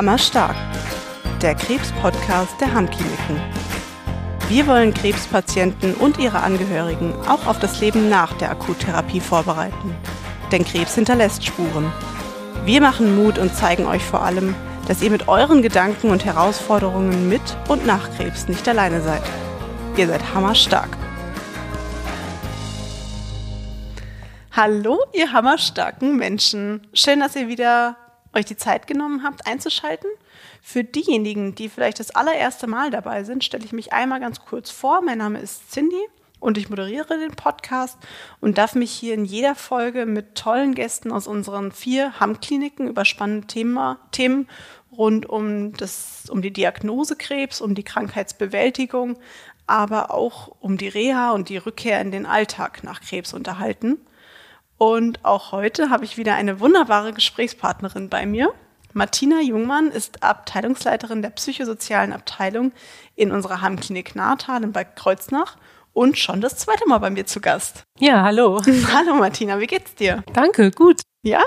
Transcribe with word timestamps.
Hammerstark, 0.00 0.56
der 1.42 1.54
Krebs-Podcast 1.54 2.58
der 2.58 2.72
Hammkliniken. 2.72 3.38
Wir 4.48 4.66
wollen 4.66 4.94
Krebspatienten 4.94 5.92
und 5.92 6.16
ihre 6.16 6.40
Angehörigen 6.40 7.12
auch 7.28 7.46
auf 7.46 7.58
das 7.58 7.82
Leben 7.82 8.08
nach 8.08 8.32
der 8.38 8.50
Akuttherapie 8.50 9.20
vorbereiten. 9.20 9.94
Denn 10.50 10.64
Krebs 10.64 10.94
hinterlässt 10.94 11.44
Spuren. 11.44 11.92
Wir 12.64 12.80
machen 12.80 13.14
Mut 13.14 13.36
und 13.36 13.54
zeigen 13.54 13.84
euch 13.84 14.02
vor 14.02 14.22
allem, 14.22 14.54
dass 14.88 15.02
ihr 15.02 15.10
mit 15.10 15.28
euren 15.28 15.60
Gedanken 15.60 16.08
und 16.08 16.24
Herausforderungen 16.24 17.28
mit 17.28 17.42
und 17.68 17.84
nach 17.84 18.10
Krebs 18.16 18.48
nicht 18.48 18.66
alleine 18.66 19.02
seid. 19.02 19.22
Ihr 19.98 20.06
seid 20.06 20.32
hammerstark. 20.32 20.96
Hallo, 24.52 24.98
ihr 25.12 25.30
hammerstarken 25.30 26.16
Menschen. 26.16 26.86
Schön, 26.94 27.20
dass 27.20 27.36
ihr 27.36 27.48
wieder 27.48 27.98
euch 28.34 28.44
die 28.44 28.56
Zeit 28.56 28.86
genommen 28.86 29.22
habt, 29.24 29.46
einzuschalten. 29.46 30.10
Für 30.62 30.84
diejenigen, 30.84 31.54
die 31.54 31.68
vielleicht 31.68 32.00
das 32.00 32.14
allererste 32.14 32.66
Mal 32.66 32.90
dabei 32.90 33.24
sind, 33.24 33.44
stelle 33.44 33.64
ich 33.64 33.72
mich 33.72 33.92
einmal 33.92 34.20
ganz 34.20 34.40
kurz 34.44 34.70
vor. 34.70 35.02
Mein 35.02 35.18
Name 35.18 35.40
ist 35.40 35.72
Cindy 35.72 36.00
und 36.38 36.58
ich 36.58 36.70
moderiere 36.70 37.18
den 37.18 37.32
Podcast 37.32 37.98
und 38.40 38.58
darf 38.58 38.74
mich 38.74 38.90
hier 38.90 39.14
in 39.14 39.24
jeder 39.24 39.54
Folge 39.54 40.06
mit 40.06 40.34
tollen 40.34 40.74
Gästen 40.74 41.12
aus 41.12 41.26
unseren 41.26 41.70
vier 41.72 42.18
Hammkliniken 42.18 42.88
über 42.88 43.04
spannende 43.04 43.46
Thema, 43.46 43.98
Themen 44.10 44.48
rund 44.96 45.26
um, 45.26 45.72
das, 45.74 46.28
um 46.30 46.42
die 46.42 46.52
Diagnose 46.52 47.16
Krebs, 47.16 47.60
um 47.60 47.74
die 47.74 47.84
Krankheitsbewältigung, 47.84 49.18
aber 49.66 50.12
auch 50.12 50.56
um 50.60 50.76
die 50.76 50.88
Reha 50.88 51.30
und 51.30 51.48
die 51.48 51.58
Rückkehr 51.58 52.00
in 52.00 52.10
den 52.10 52.26
Alltag 52.26 52.82
nach 52.82 53.00
Krebs 53.00 53.32
unterhalten. 53.32 53.98
Und 54.82 55.22
auch 55.26 55.52
heute 55.52 55.90
habe 55.90 56.06
ich 56.06 56.16
wieder 56.16 56.36
eine 56.36 56.58
wunderbare 56.58 57.12
Gesprächspartnerin 57.12 58.08
bei 58.08 58.24
mir. 58.24 58.54
Martina 58.94 59.42
Jungmann 59.42 59.90
ist 59.90 60.22
Abteilungsleiterin 60.22 61.20
der 61.20 61.28
psychosozialen 61.28 62.14
Abteilung 62.14 62.72
in 63.14 63.30
unserer 63.30 63.60
Heimklinik 63.60 64.16
Nahtal 64.16 64.64
in 64.64 64.72
Bad 64.72 64.96
Kreuznach 64.96 65.58
und 65.92 66.16
schon 66.16 66.40
das 66.40 66.56
zweite 66.56 66.88
Mal 66.88 66.96
bei 66.96 67.10
mir 67.10 67.26
zu 67.26 67.42
Gast. 67.42 67.82
Ja, 67.98 68.22
hallo. 68.22 68.62
Hallo 68.94 69.16
Martina, 69.16 69.60
wie 69.60 69.66
geht's 69.66 69.94
dir? 69.96 70.24
Danke, 70.32 70.70
gut. 70.70 71.02
Ja? 71.22 71.42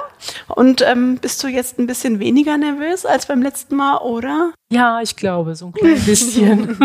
Und 0.48 0.82
ähm, 0.84 1.18
bist 1.18 1.44
du 1.44 1.48
jetzt 1.48 1.80
ein 1.80 1.88
bisschen 1.88 2.20
weniger 2.20 2.58
nervös 2.58 3.06
als 3.06 3.26
beim 3.26 3.42
letzten 3.42 3.76
Mal, 3.76 3.98
oder? 3.98 4.54
Ja, 4.72 5.02
ich 5.02 5.16
glaube, 5.16 5.56
so 5.56 5.68
ein 5.68 5.74
klein 5.74 6.02
bisschen. 6.06 6.78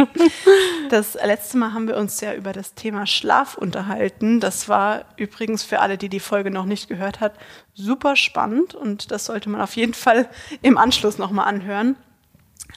das 0.88 1.14
letzte 1.14 1.58
Mal 1.58 1.74
haben 1.74 1.86
wir 1.86 1.96
uns 1.96 2.20
ja 2.20 2.34
über 2.34 2.52
das 2.52 2.74
Thema 2.74 3.06
Schlaf 3.06 3.56
unterhalten. 3.58 4.40
Das 4.40 4.68
war 4.68 5.04
übrigens 5.16 5.64
für 5.64 5.80
alle, 5.80 5.98
die 5.98 6.08
die 6.08 6.20
Folge 6.20 6.50
noch 6.50 6.64
nicht 6.64 6.88
gehört 6.88 7.20
hat, 7.20 7.34
super 7.74 8.16
spannend 8.16 8.74
und 8.74 9.10
das 9.10 9.26
sollte 9.26 9.50
man 9.50 9.60
auf 9.60 9.76
jeden 9.76 9.94
Fall 9.94 10.28
im 10.62 10.78
Anschluss 10.78 11.18
nochmal 11.18 11.46
anhören. 11.46 11.96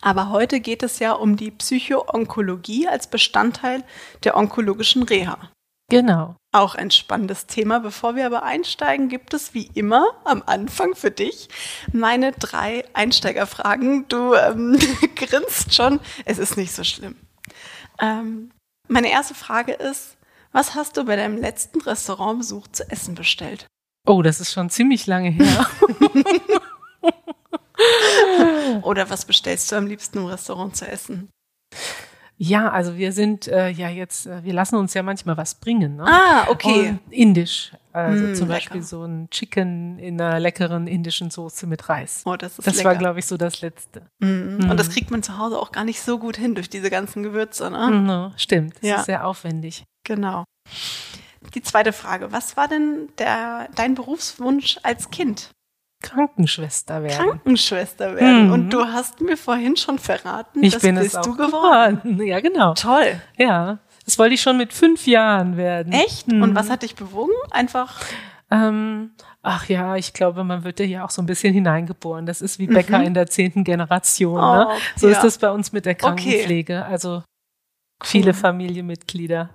Aber 0.02 0.30
heute 0.30 0.60
geht 0.60 0.84
es 0.84 1.00
ja 1.00 1.14
um 1.14 1.38
die 1.38 1.52
Psychoonkologie 1.52 2.88
als 2.88 3.08
Bestandteil 3.08 3.84
der 4.24 4.36
onkologischen 4.36 5.04
Reha. 5.04 5.38
Genau. 5.90 6.36
Auch 6.54 6.76
ein 6.76 6.92
spannendes 6.92 7.48
Thema. 7.48 7.80
Bevor 7.80 8.16
wir 8.16 8.26
aber 8.26 8.44
einsteigen, 8.44 9.08
gibt 9.08 9.34
es 9.34 9.54
wie 9.54 9.70
immer 9.74 10.06
am 10.26 10.44
Anfang 10.46 10.96
für 10.96 11.12
dich 11.12 11.48
meine 11.94 12.34
drei 12.34 12.84
Einsteigerfragen. 12.94 14.08
Du 14.10 14.34
ähm, 14.34 14.78
grinst 15.16 15.74
schon. 15.74 16.02
Es 16.26 16.38
ist 16.38 16.58
nicht 16.58 16.74
so 16.74 16.84
schlimm. 16.84 17.16
Ähm, 18.00 18.52
meine 18.90 19.10
erste 19.10 19.34
Frage 19.34 19.72
ist, 19.72 20.18
was 20.52 20.76
hast 20.76 20.98
du 20.98 21.06
bei 21.06 21.16
deinem 21.16 21.38
letzten 21.38 21.80
Restaurantbesuch 21.80 22.68
zu 22.68 22.90
essen 22.92 23.16
bestellt? 23.16 23.68
Oh, 24.06 24.22
das 24.22 24.42
ist 24.42 24.52
schon 24.52 24.70
ziemlich 24.70 25.08
lange 25.08 25.30
her. 25.30 25.68
Oder 28.84 29.10
was 29.10 29.26
bestellst 29.26 29.72
du 29.72 29.78
am 29.78 29.88
liebsten 29.88 30.18
im 30.18 30.26
Restaurant 30.26 30.76
zu 30.76 30.86
essen? 30.86 31.30
Ja, 32.44 32.72
also 32.72 32.98
wir 32.98 33.12
sind 33.12 33.48
äh, 33.48 33.70
ja 33.70 33.88
jetzt, 33.90 34.26
äh, 34.26 34.44
wir 34.44 34.54
lassen 34.54 34.76
uns 34.76 34.96
ja 34.96 35.04
manchmal 35.04 35.38
was 35.38 35.54
bringen. 35.54 35.98
Ne? 35.98 36.06
Ah, 36.08 36.48
okay. 36.50 36.90
Und 36.90 37.00
indisch. 37.14 37.72
Also 37.94 38.24
Mm, 38.26 38.34
zum 38.36 38.48
lecker. 38.48 38.58
Beispiel 38.60 38.82
so 38.82 39.04
ein 39.04 39.30
Chicken 39.30 40.00
in 40.00 40.20
einer 40.20 40.40
leckeren 40.40 40.88
indischen 40.88 41.30
Soße 41.30 41.68
mit 41.68 41.88
Reis. 41.88 42.24
Oh, 42.26 42.36
das 42.38 42.58
ist 42.58 42.66
Das 42.66 42.78
lecker. 42.78 42.90
war, 42.90 42.96
glaube 42.96 43.20
ich, 43.20 43.28
so 43.28 43.38
das 43.38 43.62
Letzte. 43.62 44.02
Mhm. 44.20 44.68
Und 44.72 44.80
das 44.80 44.90
kriegt 44.90 45.12
man 45.12 45.22
zu 45.22 45.38
Hause 45.38 45.60
auch 45.60 45.72
gar 45.72 45.84
nicht 45.84 46.02
so 46.02 46.18
gut 46.18 46.36
hin 46.36 46.56
durch 46.56 46.70
diese 46.70 46.90
ganzen 46.90 47.22
Gewürze, 47.22 47.70
ne? 47.70 47.88
Mhm, 47.92 48.34
stimmt, 48.38 48.74
das 48.78 48.90
Ja. 48.90 48.96
ist 49.02 49.06
sehr 49.06 49.28
aufwendig. 49.28 49.84
Genau. 50.04 50.44
Die 51.54 51.62
zweite 51.62 51.94
Frage. 51.94 52.32
Was 52.32 52.58
war 52.58 52.68
denn 52.68 53.10
der, 53.20 53.68
dein 53.76 53.94
Berufswunsch 53.94 54.80
als 54.82 55.12
Kind? 55.12 55.52
Krankenschwester 56.02 57.04
werden. 57.04 57.16
Krankenschwester 57.30 58.16
werden. 58.16 58.48
Mhm. 58.48 58.54
Und 58.54 58.70
du 58.72 58.84
hast 58.86 59.22
mir 59.22 59.38
vorhin 59.38 59.76
schon 59.78 60.00
verraten, 60.00 60.64
ich 60.64 60.74
das 60.74 60.82
bin 60.82 60.96
bist 60.96 61.10
es 61.10 61.16
auch 61.16 61.24
du 61.24 61.36
geworden. 61.36 62.02
geworden. 62.04 62.22
Ja, 62.28 62.40
genau. 62.40 62.74
Toll. 62.74 63.22
Ja, 63.38 63.80
das 64.06 64.18
wollte 64.20 64.34
ich 64.36 64.42
schon 64.42 64.58
mit 64.58 64.74
fünf 64.74 65.08
Jahren 65.08 65.58
werden. 65.58 65.94
Echt? 65.94 66.28
Mhm. 66.28 66.42
Und 66.44 66.56
was 66.56 66.70
hat 66.70 66.84
dich 66.84 66.96
bewogen? 66.96 67.32
Einfach. 67.52 68.02
Ähm, 68.50 69.12
ach 69.44 69.70
ja, 69.70 69.96
ich 69.96 70.12
glaube, 70.14 70.44
man 70.44 70.64
wird 70.66 70.80
ja 70.82 70.86
hier 70.86 71.06
auch 71.06 71.10
so 71.10 71.22
ein 71.22 71.26
bisschen 71.26 71.54
hineingeboren. 71.54 72.26
Das 72.26 72.42
ist 72.42 72.60
wie 72.60 72.68
Bäcker 72.68 73.00
Mhm. 73.00 73.06
in 73.06 73.14
der 73.14 73.28
zehnten 73.28 73.64
Generation. 73.64 74.38
Oh, 74.40 74.56
ne? 74.56 74.68
So 74.98 75.08
ja. 75.08 75.14
ist 75.14 75.24
das 75.24 75.38
bei 75.38 75.50
uns 75.50 75.72
mit 75.72 75.86
der 75.86 75.94
Okay. 75.94 76.02
Krankenpflege. 76.02 76.86
Also 76.86 77.24
viele 78.04 78.34
Familienmitglieder, 78.34 79.52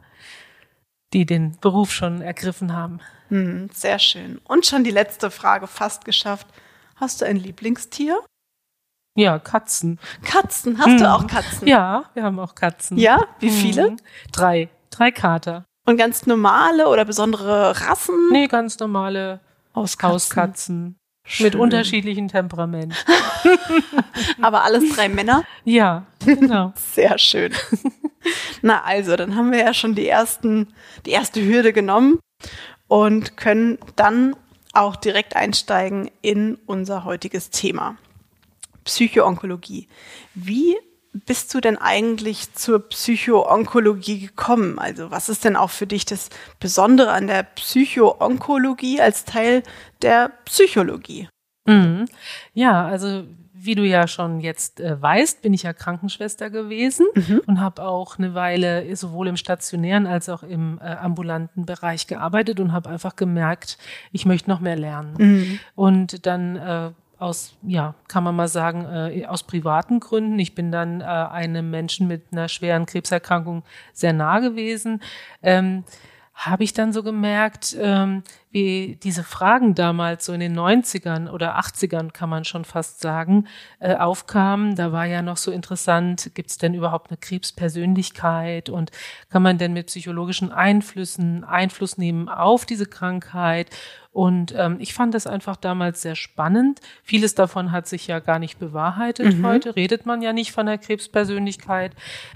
die 1.12 1.26
den 1.26 1.58
Beruf 1.60 1.92
schon 1.92 2.22
ergriffen 2.22 2.72
haben. 2.74 3.00
Hm, 3.28 3.68
sehr 3.72 3.98
schön. 3.98 4.40
Und 4.44 4.66
schon 4.66 4.84
die 4.84 4.90
letzte 4.90 5.30
Frage 5.30 5.66
fast 5.66 6.04
geschafft. 6.04 6.46
Hast 6.96 7.20
du 7.20 7.26
ein 7.26 7.36
Lieblingstier? 7.36 8.20
Ja, 9.18 9.38
Katzen. 9.38 9.98
Katzen. 10.24 10.78
Hast 10.78 10.88
Mhm. 10.88 10.98
du 10.98 11.10
auch 11.12 11.26
Katzen? 11.26 11.66
Ja, 11.68 12.04
wir 12.14 12.22
haben 12.22 12.38
auch 12.38 12.54
Katzen. 12.54 12.98
Ja? 12.98 13.18
Wie 13.40 13.50
viele? 13.50 13.92
Mhm. 13.92 13.96
Drei. 14.32 14.68
Drei 14.90 15.10
Kater. 15.10 15.64
Und 15.86 15.96
ganz 15.96 16.26
normale 16.26 16.88
oder 16.88 17.04
besondere 17.04 17.80
Rassen? 17.80 18.14
Nee, 18.30 18.46
ganz 18.46 18.78
normale 18.78 19.40
Hauskatzen. 19.74 20.12
Hauskatzen. 20.14 20.96
Schön. 21.28 21.44
Mit 21.46 21.54
unterschiedlichen 21.56 22.28
Temperament. 22.28 22.94
Aber 24.42 24.62
alles 24.64 24.94
drei 24.94 25.08
Männer? 25.08 25.44
Ja, 25.64 26.06
genau. 26.24 26.72
Sehr 26.76 27.18
schön. 27.18 27.52
Na 28.62 28.82
also, 28.84 29.16
dann 29.16 29.34
haben 29.36 29.50
wir 29.52 29.58
ja 29.60 29.74
schon 29.74 29.94
die 29.94 30.06
ersten, 30.08 30.72
die 31.04 31.10
erste 31.10 31.42
Hürde 31.44 31.72
genommen 31.72 32.18
und 32.88 33.36
können 33.36 33.78
dann 33.96 34.36
auch 34.72 34.96
direkt 34.96 35.36
einsteigen 35.36 36.10
in 36.22 36.56
unser 36.66 37.04
heutiges 37.04 37.50
Thema. 37.50 37.96
Psychoonkologie. 38.84 39.88
Wie 40.34 40.76
bist 41.24 41.54
du 41.54 41.60
denn 41.60 41.78
eigentlich 41.78 42.52
zur 42.54 42.88
Psychoonkologie 42.88 44.20
gekommen? 44.20 44.78
Also, 44.78 45.10
was 45.10 45.28
ist 45.28 45.44
denn 45.44 45.56
auch 45.56 45.70
für 45.70 45.86
dich 45.86 46.04
das 46.04 46.28
Besondere 46.60 47.10
an 47.10 47.26
der 47.26 47.42
Psychoonkologie 47.42 49.00
als 49.00 49.24
Teil 49.24 49.62
der 50.02 50.30
Psychologie? 50.44 51.28
Mhm. 51.66 52.06
Ja, 52.52 52.86
also 52.86 53.24
wie 53.58 53.74
du 53.74 53.84
ja 53.84 54.06
schon 54.06 54.40
jetzt 54.40 54.80
äh, 54.80 55.00
weißt, 55.00 55.42
bin 55.42 55.54
ich 55.54 55.62
ja 55.64 55.72
Krankenschwester 55.72 56.50
gewesen 56.50 57.06
Mhm. 57.14 57.40
und 57.46 57.60
habe 57.60 57.82
auch 57.82 58.18
eine 58.18 58.34
Weile 58.34 58.94
sowohl 58.96 59.28
im 59.28 59.36
stationären 59.36 60.06
als 60.06 60.28
auch 60.28 60.42
im 60.42 60.78
äh, 60.82 60.84
ambulanten 60.84 61.64
Bereich 61.66 62.06
gearbeitet 62.06 62.60
und 62.60 62.72
habe 62.72 62.88
einfach 62.90 63.16
gemerkt, 63.16 63.78
ich 64.12 64.26
möchte 64.26 64.50
noch 64.50 64.60
mehr 64.60 64.76
lernen. 64.76 65.14
Mhm. 65.18 65.58
Und 65.74 66.26
dann 66.26 66.56
äh, 66.56 66.90
aus, 67.18 67.54
ja, 67.62 67.94
kann 68.08 68.24
man 68.24 68.36
mal 68.36 68.48
sagen, 68.48 68.84
äh, 68.84 69.24
aus 69.26 69.42
privaten 69.42 70.00
Gründen. 70.00 70.38
Ich 70.38 70.54
bin 70.54 70.70
dann 70.70 71.00
äh, 71.00 71.04
einem 71.04 71.70
Menschen 71.70 72.06
mit 72.08 72.24
einer 72.30 72.48
schweren 72.48 72.84
Krebserkrankung 72.84 73.62
sehr 73.94 74.12
nah 74.12 74.40
gewesen. 74.40 75.00
Ähm, 75.42 75.84
habe 76.34 76.64
ich 76.64 76.74
dann 76.74 76.92
so 76.92 77.02
gemerkt, 77.02 77.74
ähm, 77.80 78.22
wie 78.56 78.96
diese 79.02 79.22
Fragen 79.22 79.74
damals 79.74 80.24
so 80.24 80.32
in 80.32 80.40
den 80.40 80.58
90ern 80.58 81.28
oder 81.28 81.58
80ern, 81.58 82.10
kann 82.10 82.30
man 82.30 82.46
schon 82.46 82.64
fast 82.64 83.00
sagen, 83.00 83.48
äh, 83.80 83.96
aufkamen. 83.96 84.76
Da 84.76 84.92
war 84.92 85.04
ja 85.04 85.20
noch 85.20 85.36
so 85.36 85.50
interessant, 85.50 86.30
gibt 86.32 86.48
es 86.48 86.56
denn 86.56 86.72
überhaupt 86.72 87.10
eine 87.10 87.18
Krebspersönlichkeit 87.18 88.70
und 88.70 88.92
kann 89.28 89.42
man 89.42 89.58
denn 89.58 89.74
mit 89.74 89.88
psychologischen 89.88 90.52
Einflüssen 90.52 91.44
Einfluss 91.44 91.98
nehmen 91.98 92.30
auf 92.30 92.64
diese 92.64 92.86
Krankheit? 92.86 93.68
Und 94.10 94.54
ähm, 94.56 94.78
ich 94.80 94.94
fand 94.94 95.12
das 95.12 95.26
einfach 95.26 95.56
damals 95.56 96.00
sehr 96.00 96.16
spannend. 96.16 96.80
Vieles 97.02 97.34
davon 97.34 97.72
hat 97.72 97.86
sich 97.86 98.06
ja 98.06 98.20
gar 98.20 98.38
nicht 98.38 98.58
bewahrheitet 98.58 99.36
heute. 99.42 99.76
Redet 99.76 100.06
man 100.06 100.22
ja 100.22 100.32
nicht 100.32 100.52
von 100.52 100.64
der 100.64 100.78
Krebspersönlichkeit. 100.78 101.92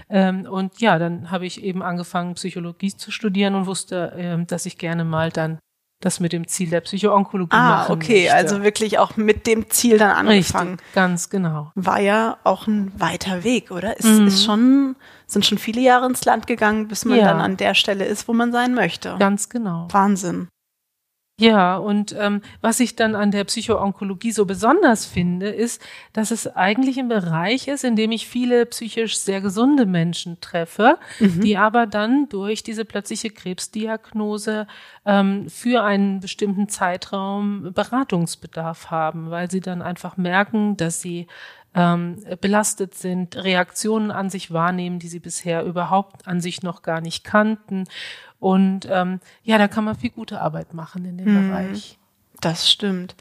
Ähm, 0.07 0.45
und 0.45 0.79
ja, 0.81 0.99
dann 0.99 1.31
habe 1.31 1.47
ich 1.47 1.63
eben 1.63 1.81
angefangen, 1.81 2.35
Psychologie 2.35 2.95
zu 2.95 3.09
studieren 3.09 3.55
und 3.55 3.65
wusste, 3.65 4.13
ähm, 4.15 4.45
dass 4.45 4.67
ich 4.67 4.77
gerne 4.77 5.03
mal 5.03 5.31
dann 5.31 5.57
das 6.01 6.19
mit 6.19 6.33
dem 6.33 6.47
Ziel 6.47 6.69
der 6.69 6.81
Psychoonkologie 6.81 7.55
Ah, 7.55 7.69
machen 7.69 7.93
okay, 7.93 8.23
möchte. 8.23 8.33
also 8.35 8.63
wirklich 8.63 8.99
auch 8.99 9.17
mit 9.17 9.47
dem 9.47 9.69
Ziel 9.69 9.97
dann 9.97 10.11
angefangen. 10.11 10.71
Richtig, 10.71 10.93
ganz 10.93 11.29
genau. 11.29 11.71
war 11.75 11.99
ja 12.01 12.37
auch 12.43 12.67
ein 12.67 12.91
weiter 12.99 13.43
Weg, 13.43 13.71
oder? 13.71 13.95
Es 13.99 14.05
Mhm. 14.05 14.27
ist 14.27 14.43
schon, 14.43 14.95
sind 15.27 15.45
schon 15.45 15.57
viele 15.57 15.81
Jahre 15.81 16.05
ins 16.07 16.25
Land 16.25 16.47
gegangen, 16.47 16.87
bis 16.87 17.05
man 17.05 17.17
Ja. 17.19 17.25
dann 17.25 17.39
an 17.41 17.57
der 17.57 17.73
Stelle 17.73 18.05
ist, 18.05 18.27
wo 18.27 18.33
man 18.33 18.51
sein 18.51 18.73
möchte. 18.73 19.15
Ganz 19.19 19.47
genau. 19.49 19.87
Wahnsinn. 19.91 20.47
Ja, 21.41 21.75
und 21.77 22.15
ähm, 22.19 22.43
was 22.61 22.79
ich 22.79 22.95
dann 22.95 23.15
an 23.15 23.31
der 23.31 23.45
Psychoonkologie 23.45 24.31
so 24.31 24.45
besonders 24.45 25.07
finde, 25.07 25.49
ist, 25.49 25.81
dass 26.13 26.29
es 26.29 26.55
eigentlich 26.55 26.99
ein 26.99 27.07
Bereich 27.07 27.67
ist, 27.67 27.83
in 27.83 27.95
dem 27.95 28.11
ich 28.11 28.27
viele 28.27 28.67
psychisch 28.67 29.17
sehr 29.17 29.41
gesunde 29.41 29.87
Menschen 29.87 30.39
treffe, 30.39 30.99
mhm. 31.19 31.41
die 31.41 31.57
aber 31.57 31.87
dann 31.87 32.29
durch 32.29 32.61
diese 32.61 32.85
plötzliche 32.85 33.31
Krebsdiagnose 33.31 34.67
ähm, 35.03 35.49
für 35.49 35.83
einen 35.83 36.19
bestimmten 36.19 36.69
Zeitraum 36.69 37.71
Beratungsbedarf 37.73 38.91
haben, 38.91 39.31
weil 39.31 39.49
sie 39.49 39.61
dann 39.61 39.81
einfach 39.81 40.17
merken, 40.17 40.77
dass 40.77 41.01
sie 41.01 41.25
ähm, 41.73 42.23
belastet 42.39 42.93
sind, 42.93 43.35
Reaktionen 43.35 44.11
an 44.11 44.29
sich 44.29 44.51
wahrnehmen, 44.51 44.99
die 44.99 45.07
sie 45.07 45.19
bisher 45.19 45.63
überhaupt 45.63 46.27
an 46.27 46.39
sich 46.39 46.61
noch 46.61 46.83
gar 46.83 47.01
nicht 47.01 47.23
kannten. 47.23 47.85
Und 48.41 48.87
ähm, 48.89 49.19
ja, 49.43 49.59
da 49.59 49.67
kann 49.67 49.85
man 49.85 49.95
viel 49.95 50.09
gute 50.09 50.41
Arbeit 50.41 50.73
machen 50.73 51.05
in 51.05 51.19
dem 51.19 51.31
mhm. 51.31 51.49
Bereich. 51.49 51.99
Das 52.41 52.69
stimmt. 52.69 53.15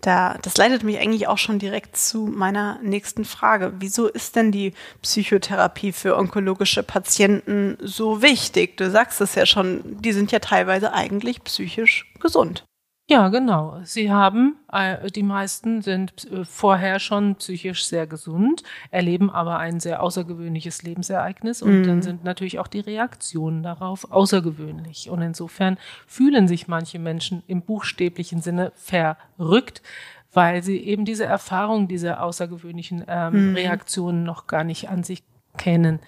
Da, 0.00 0.36
das 0.42 0.56
leitet 0.56 0.82
mich 0.82 0.98
eigentlich 0.98 1.28
auch 1.28 1.38
schon 1.38 1.60
direkt 1.60 1.96
zu 1.96 2.26
meiner 2.26 2.80
nächsten 2.82 3.24
Frage. 3.24 3.74
Wieso 3.78 4.08
ist 4.08 4.34
denn 4.34 4.50
die 4.50 4.74
Psychotherapie 5.00 5.92
für 5.92 6.16
onkologische 6.16 6.82
Patienten 6.82 7.78
so 7.80 8.20
wichtig? 8.20 8.76
Du 8.76 8.90
sagst 8.90 9.20
es 9.20 9.36
ja 9.36 9.46
schon, 9.46 9.80
die 10.02 10.12
sind 10.12 10.32
ja 10.32 10.40
teilweise 10.40 10.92
eigentlich 10.92 11.42
psychisch 11.44 12.12
gesund. 12.20 12.64
Ja, 13.10 13.28
genau. 13.28 13.80
Sie 13.84 14.12
haben, 14.12 14.56
äh, 14.70 15.10
die 15.10 15.22
meisten 15.22 15.80
sind 15.80 16.30
äh, 16.30 16.44
vorher 16.44 16.98
schon 16.98 17.36
psychisch 17.36 17.86
sehr 17.86 18.06
gesund, 18.06 18.62
erleben 18.90 19.30
aber 19.30 19.58
ein 19.58 19.80
sehr 19.80 20.02
außergewöhnliches 20.02 20.82
Lebensereignis 20.82 21.62
und 21.62 21.80
mhm. 21.80 21.86
dann 21.86 22.02
sind 22.02 22.24
natürlich 22.24 22.58
auch 22.58 22.66
die 22.66 22.80
Reaktionen 22.80 23.62
darauf 23.62 24.12
außergewöhnlich. 24.12 25.08
Und 25.08 25.22
insofern 25.22 25.78
fühlen 26.06 26.48
sich 26.48 26.68
manche 26.68 26.98
Menschen 26.98 27.42
im 27.46 27.62
buchstäblichen 27.62 28.42
Sinne 28.42 28.72
verrückt, 28.74 29.80
weil 30.34 30.62
sie 30.62 30.76
eben 30.76 31.06
diese 31.06 31.24
Erfahrung, 31.24 31.88
diese 31.88 32.20
außergewöhnlichen 32.20 33.04
ähm, 33.08 33.50
mhm. 33.50 33.54
Reaktionen 33.54 34.22
noch 34.22 34.46
gar 34.46 34.64
nicht 34.64 34.90
an 34.90 35.02
sich 35.02 35.22
kennen. 35.56 36.00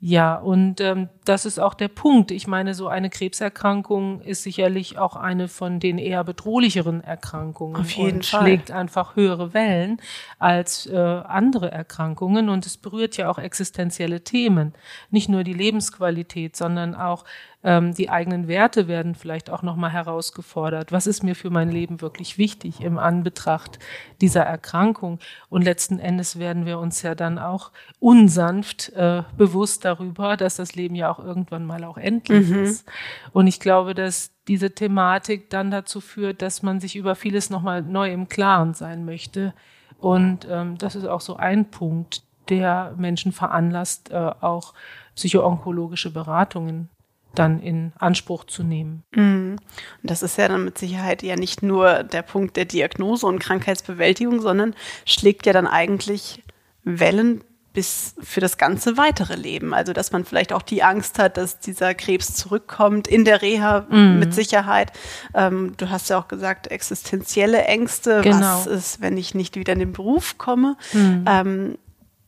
Ja, 0.00 0.36
und 0.36 0.80
ähm, 0.80 1.08
das 1.24 1.44
ist 1.44 1.58
auch 1.58 1.74
der 1.74 1.88
Punkt. 1.88 2.30
Ich 2.30 2.46
meine, 2.46 2.74
so 2.74 2.86
eine 2.86 3.10
Krebserkrankung 3.10 4.20
ist 4.20 4.44
sicherlich 4.44 4.96
auch 4.96 5.16
eine 5.16 5.48
von 5.48 5.80
den 5.80 5.98
eher 5.98 6.22
bedrohlicheren 6.22 7.02
Erkrankungen. 7.02 7.80
Auf 7.80 7.90
jeden 7.90 8.18
und 8.18 8.26
Fall. 8.26 8.42
schlägt 8.42 8.70
einfach 8.70 9.16
höhere 9.16 9.54
Wellen 9.54 10.00
als 10.38 10.86
äh, 10.86 10.96
andere 10.96 11.72
Erkrankungen. 11.72 12.48
Und 12.48 12.64
es 12.64 12.76
berührt 12.76 13.16
ja 13.16 13.28
auch 13.28 13.38
existenzielle 13.38 14.22
Themen. 14.22 14.72
Nicht 15.10 15.28
nur 15.28 15.42
die 15.42 15.52
Lebensqualität, 15.52 16.54
sondern 16.54 16.94
auch 16.94 17.24
ähm, 17.64 17.92
die 17.92 18.08
eigenen 18.08 18.46
Werte 18.46 18.86
werden 18.86 19.16
vielleicht 19.16 19.50
auch 19.50 19.62
nochmal 19.62 19.90
herausgefordert. 19.90 20.92
Was 20.92 21.08
ist 21.08 21.24
mir 21.24 21.34
für 21.34 21.50
mein 21.50 21.70
Leben 21.70 22.00
wirklich 22.00 22.38
wichtig 22.38 22.80
im 22.80 22.98
Anbetracht 22.98 23.80
dieser 24.20 24.42
Erkrankung? 24.42 25.18
Und 25.48 25.62
letzten 25.62 25.98
Endes 25.98 26.38
werden 26.38 26.66
wir 26.66 26.78
uns 26.78 27.02
ja 27.02 27.16
dann 27.16 27.38
auch 27.38 27.72
unsanft 27.98 28.90
äh, 28.90 29.24
bewusst 29.36 29.84
darüber, 29.84 30.36
dass 30.36 30.56
das 30.56 30.76
Leben 30.76 30.94
ja 30.94 31.10
auch 31.10 31.18
irgendwann 31.18 31.66
mal 31.66 31.82
auch 31.82 31.98
endlich 31.98 32.48
mhm. 32.48 32.62
ist. 32.62 32.88
Und 33.32 33.48
ich 33.48 33.58
glaube, 33.58 33.94
dass 33.94 34.30
diese 34.46 34.70
Thematik 34.70 35.50
dann 35.50 35.72
dazu 35.72 36.00
führt, 36.00 36.42
dass 36.42 36.62
man 36.62 36.78
sich 36.78 36.94
über 36.94 37.16
vieles 37.16 37.50
nochmal 37.50 37.82
neu 37.82 38.12
im 38.12 38.28
Klaren 38.28 38.74
sein 38.74 39.04
möchte. 39.04 39.52
Und 39.98 40.46
ähm, 40.48 40.78
das 40.78 40.94
ist 40.94 41.06
auch 41.06 41.20
so 41.20 41.36
ein 41.36 41.70
Punkt, 41.70 42.22
der 42.48 42.94
Menschen 42.96 43.32
veranlasst, 43.32 44.12
äh, 44.12 44.14
auch 44.14 44.74
psychoonkologische 45.16 46.12
Beratungen 46.12 46.88
dann 47.34 47.60
in 47.60 47.92
Anspruch 47.98 48.44
zu 48.44 48.62
nehmen. 48.62 49.04
Mhm. 49.14 49.56
Und 50.02 50.10
das 50.10 50.22
ist 50.22 50.38
ja 50.38 50.48
dann 50.48 50.64
mit 50.64 50.78
Sicherheit 50.78 51.22
ja 51.22 51.36
nicht 51.36 51.62
nur 51.62 52.02
der 52.02 52.22
Punkt 52.22 52.56
der 52.56 52.64
Diagnose 52.64 53.26
und 53.26 53.38
Krankheitsbewältigung, 53.38 54.40
sondern 54.40 54.74
schlägt 55.04 55.46
ja 55.46 55.52
dann 55.52 55.66
eigentlich 55.66 56.42
Wellen 56.84 57.42
bis 57.74 58.14
für 58.20 58.40
das 58.40 58.58
ganze 58.58 58.96
weitere 58.96 59.36
Leben. 59.36 59.72
Also, 59.72 59.92
dass 59.92 60.10
man 60.10 60.24
vielleicht 60.24 60.52
auch 60.52 60.62
die 60.62 60.82
Angst 60.82 61.18
hat, 61.18 61.36
dass 61.36 61.60
dieser 61.60 61.94
Krebs 61.94 62.34
zurückkommt 62.34 63.06
in 63.06 63.24
der 63.24 63.40
Reha 63.40 63.86
mhm. 63.88 64.18
mit 64.18 64.34
Sicherheit. 64.34 64.92
Ähm, 65.34 65.74
du 65.76 65.88
hast 65.90 66.10
ja 66.10 66.18
auch 66.18 66.26
gesagt, 66.26 66.66
existenzielle 66.68 67.62
Ängste. 67.64 68.22
Genau. 68.22 68.40
Was 68.40 68.66
ist, 68.66 69.00
wenn 69.00 69.16
ich 69.16 69.34
nicht 69.34 69.54
wieder 69.54 69.74
in 69.74 69.78
den 69.78 69.92
Beruf 69.92 70.38
komme? 70.38 70.76
Mhm. 70.92 71.24
Ähm, 71.28 71.78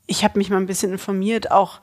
ich 0.06 0.24
habe 0.24 0.38
mich 0.38 0.50
mal 0.50 0.58
ein 0.58 0.66
bisschen 0.66 0.92
informiert, 0.92 1.50
auch 1.50 1.80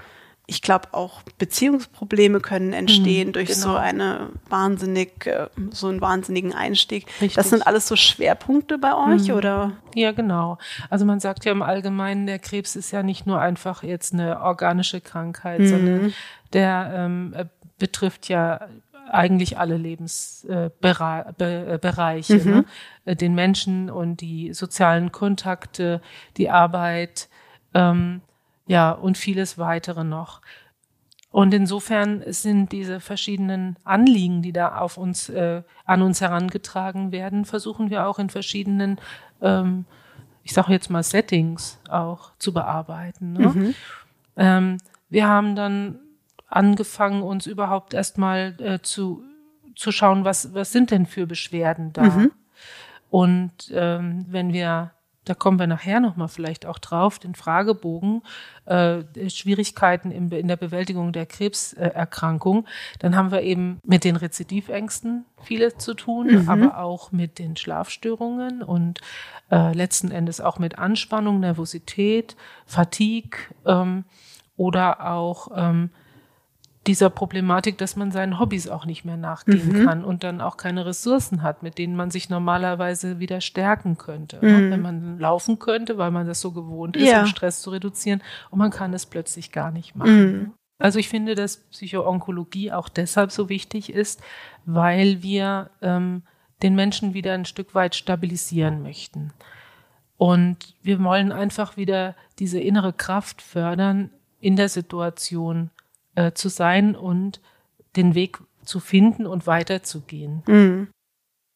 ich 0.50 0.62
glaube 0.62 0.94
auch 0.94 1.22
Beziehungsprobleme 1.38 2.40
können 2.40 2.72
entstehen 2.72 3.28
mhm, 3.28 3.34
durch 3.34 3.50
genau. 3.50 3.60
so 3.60 3.76
eine 3.76 4.30
wahnsinnig, 4.50 5.28
äh, 5.28 5.48
so 5.72 5.88
einen 5.88 6.00
wahnsinnigen 6.00 6.54
Einstieg. 6.54 7.06
Richtig. 7.22 7.36
Das 7.36 7.50
sind 7.50 7.68
alles 7.68 7.88
so 7.88 7.98
Schwerpunkte 7.98 8.78
bei 8.78 8.96
euch, 8.96 9.28
mhm. 9.28 9.34
oder? 9.34 9.74
Ja, 9.94 10.14
genau. 10.14 10.58
Also 10.90 11.04
man 11.04 11.20
sagt 11.20 11.44
ja 11.44 11.52
im 11.52 11.62
Allgemeinen, 11.62 12.28
der 12.28 12.40
Krebs 12.40 12.78
ist 12.78 12.92
ja 12.92 13.04
nicht 13.04 13.28
nur 13.28 13.42
einfach 13.42 13.84
jetzt 13.84 14.14
eine 14.14 14.42
organische 14.42 15.02
Krankheit, 15.02 15.60
mhm. 15.60 15.68
sondern 15.68 16.14
der 16.54 16.92
ähm, 16.96 17.34
äh, 17.36 17.46
betrifft 17.78 18.30
ja 18.30 18.70
eigentlich 19.10 19.58
alle 19.58 19.76
Lebensbereiche, 19.76 22.34
äh, 22.34 22.46
mhm. 22.46 22.66
ne? 23.06 23.16
den 23.16 23.36
Menschen 23.36 23.90
und 23.90 24.22
die 24.22 24.54
sozialen 24.54 25.12
Kontakte, 25.12 26.02
die 26.38 26.50
Arbeit. 26.50 27.28
Ähm, 27.74 28.22
ja, 28.68 28.92
und 28.92 29.18
vieles 29.18 29.58
weitere 29.58 30.04
noch. 30.04 30.42
Und 31.32 31.54
insofern 31.54 32.24
sind 32.28 32.72
diese 32.72 33.00
verschiedenen 33.00 33.78
Anliegen, 33.84 34.42
die 34.42 34.54
da 34.54 34.78
auf 34.78 34.98
uns, 34.98 35.30
äh, 35.30 35.64
an 35.86 36.02
uns 36.02 36.22
herangetragen 36.22 37.12
werden, 37.12 37.46
versuchen 37.46 37.90
wir 37.90 38.08
auch 38.08 38.18
in 38.18 38.30
verschiedenen, 38.30 39.00
ähm, 39.42 39.86
ich 40.44 40.54
sage 40.54 40.72
jetzt 40.72 40.90
mal 40.90 41.04
Settings 41.04 41.80
auch 41.90 42.32
zu 42.40 42.54
bearbeiten. 42.54 43.34
Ne? 43.34 43.48
Mhm. 43.48 43.76
Ähm, 44.38 44.78
wir 45.10 45.28
haben 45.28 45.56
dann 45.56 46.00
angefangen, 46.48 47.22
uns 47.22 47.46
überhaupt 47.46 47.94
erstmal 47.94 48.56
äh, 48.60 48.80
zu, 48.82 49.24
zu 49.76 49.92
schauen, 49.92 50.26
was, 50.26 50.54
was 50.54 50.72
sind 50.72 50.92
denn 50.92 51.06
für 51.06 51.28
Beschwerden 51.28 51.94
da? 51.94 52.04
Mhm. 52.04 52.32
Und 53.10 53.72
ähm, 53.74 54.26
wenn 54.30 54.54
wir 54.54 54.92
da 55.28 55.34
kommen 55.34 55.60
wir 55.60 55.68
nachher 55.68 56.00
nochmal 56.00 56.28
vielleicht 56.28 56.66
auch 56.66 56.80
drauf, 56.80 57.20
den 57.20 57.36
Fragebogen, 57.36 58.22
äh, 58.66 59.04
Schwierigkeiten 59.30 60.12
im, 60.12 60.32
in 60.32 60.48
der 60.48 60.56
Bewältigung 60.56 61.12
der 61.12 61.26
Krebserkrankung, 61.26 62.66
dann 63.00 63.16
haben 63.16 63.32
wir 63.32 63.42
eben 63.42 63.80
mit 63.84 64.04
den 64.04 64.16
Rezidivängsten 64.16 65.26
viele 65.44 65.78
zu 65.78 65.94
tun, 65.94 66.44
mhm. 66.44 66.50
aber 66.50 66.80
auch 66.80 67.12
mit 67.12 67.40
den 67.40 67.58
Schlafstörungen 67.58 68.64
und 68.64 69.02
äh, 69.52 69.74
letzten 69.74 70.12
Endes 70.12 70.42
auch 70.42 70.60
mit 70.60 70.78
Anspannung, 70.78 71.40
Nervosität, 71.40 72.36
Fatigue 72.66 73.40
ähm, 73.66 74.06
oder 74.56 75.12
auch 75.12 75.50
ähm, 75.56 75.90
dieser 76.88 77.10
Problematik, 77.10 77.78
dass 77.78 77.96
man 77.96 78.12
seinen 78.12 78.40
Hobbys 78.40 78.68
auch 78.70 78.86
nicht 78.86 79.04
mehr 79.04 79.18
nachgehen 79.18 79.82
mhm. 79.82 79.86
kann 79.86 80.04
und 80.06 80.24
dann 80.24 80.42
auch 80.42 80.58
keine 80.58 80.86
Ressourcen 80.86 81.44
hat, 81.44 81.62
mit 81.62 81.78
denen 81.78 81.96
man 81.96 82.12
sich 82.12 82.30
normalerweise 82.30 83.20
wieder 83.20 83.42
stärken 83.42 83.98
könnte. 83.98 84.38
Mhm. 84.42 84.72
Wenn 84.72 84.82
man 84.82 85.20
laufen 85.20 85.60
könnte, 85.60 85.98
weil 85.98 86.12
man 86.12 86.26
das 86.26 86.42
so 86.42 86.52
gewohnt 86.52 86.96
ist, 86.96 87.10
ja. 87.10 87.22
um 87.22 87.28
Stress 87.28 87.62
zu 87.62 87.72
reduzieren 87.72 88.24
und 88.50 88.60
man 88.60 88.72
kann 88.72 88.94
es 88.94 89.06
plötzlich 89.06 89.52
gar 89.52 89.72
nicht 89.72 89.96
machen. 89.96 90.32
Mhm. 90.32 90.54
Also 90.80 91.00
ich 91.00 91.10
finde, 91.10 91.36
dass 91.36 91.58
Psychoonkologie 91.58 92.72
auch 92.72 92.88
deshalb 92.88 93.32
so 93.32 93.50
wichtig 93.50 93.92
ist, 93.92 94.22
weil 94.66 95.24
wir 95.24 95.72
ähm, 95.82 96.24
den 96.62 96.76
Menschen 96.76 97.14
wieder 97.14 97.34
ein 97.34 97.46
Stück 97.46 97.76
weit 97.76 97.96
stabilisieren 97.96 98.82
möchten. 98.82 99.34
Und 100.18 100.76
wir 100.82 101.04
wollen 101.04 101.32
einfach 101.32 101.78
wieder 101.78 102.16
diese 102.40 102.60
innere 102.60 102.94
Kraft 102.94 103.42
fördern 103.42 104.12
in 104.40 104.56
der 104.56 104.70
Situation, 104.70 105.72
äh, 106.18 106.34
zu 106.34 106.50
sein 106.50 106.96
und 106.96 107.40
den 107.96 108.16
Weg 108.16 108.40
zu 108.64 108.80
finden 108.80 109.28
und 109.28 109.46
weiterzugehen. 109.46 110.42
Mhm. 110.48 110.88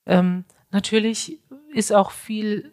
Ähm, 0.05 0.45
natürlich 0.69 1.39
ist 1.73 1.91
auch 1.91 2.11
viel 2.11 2.71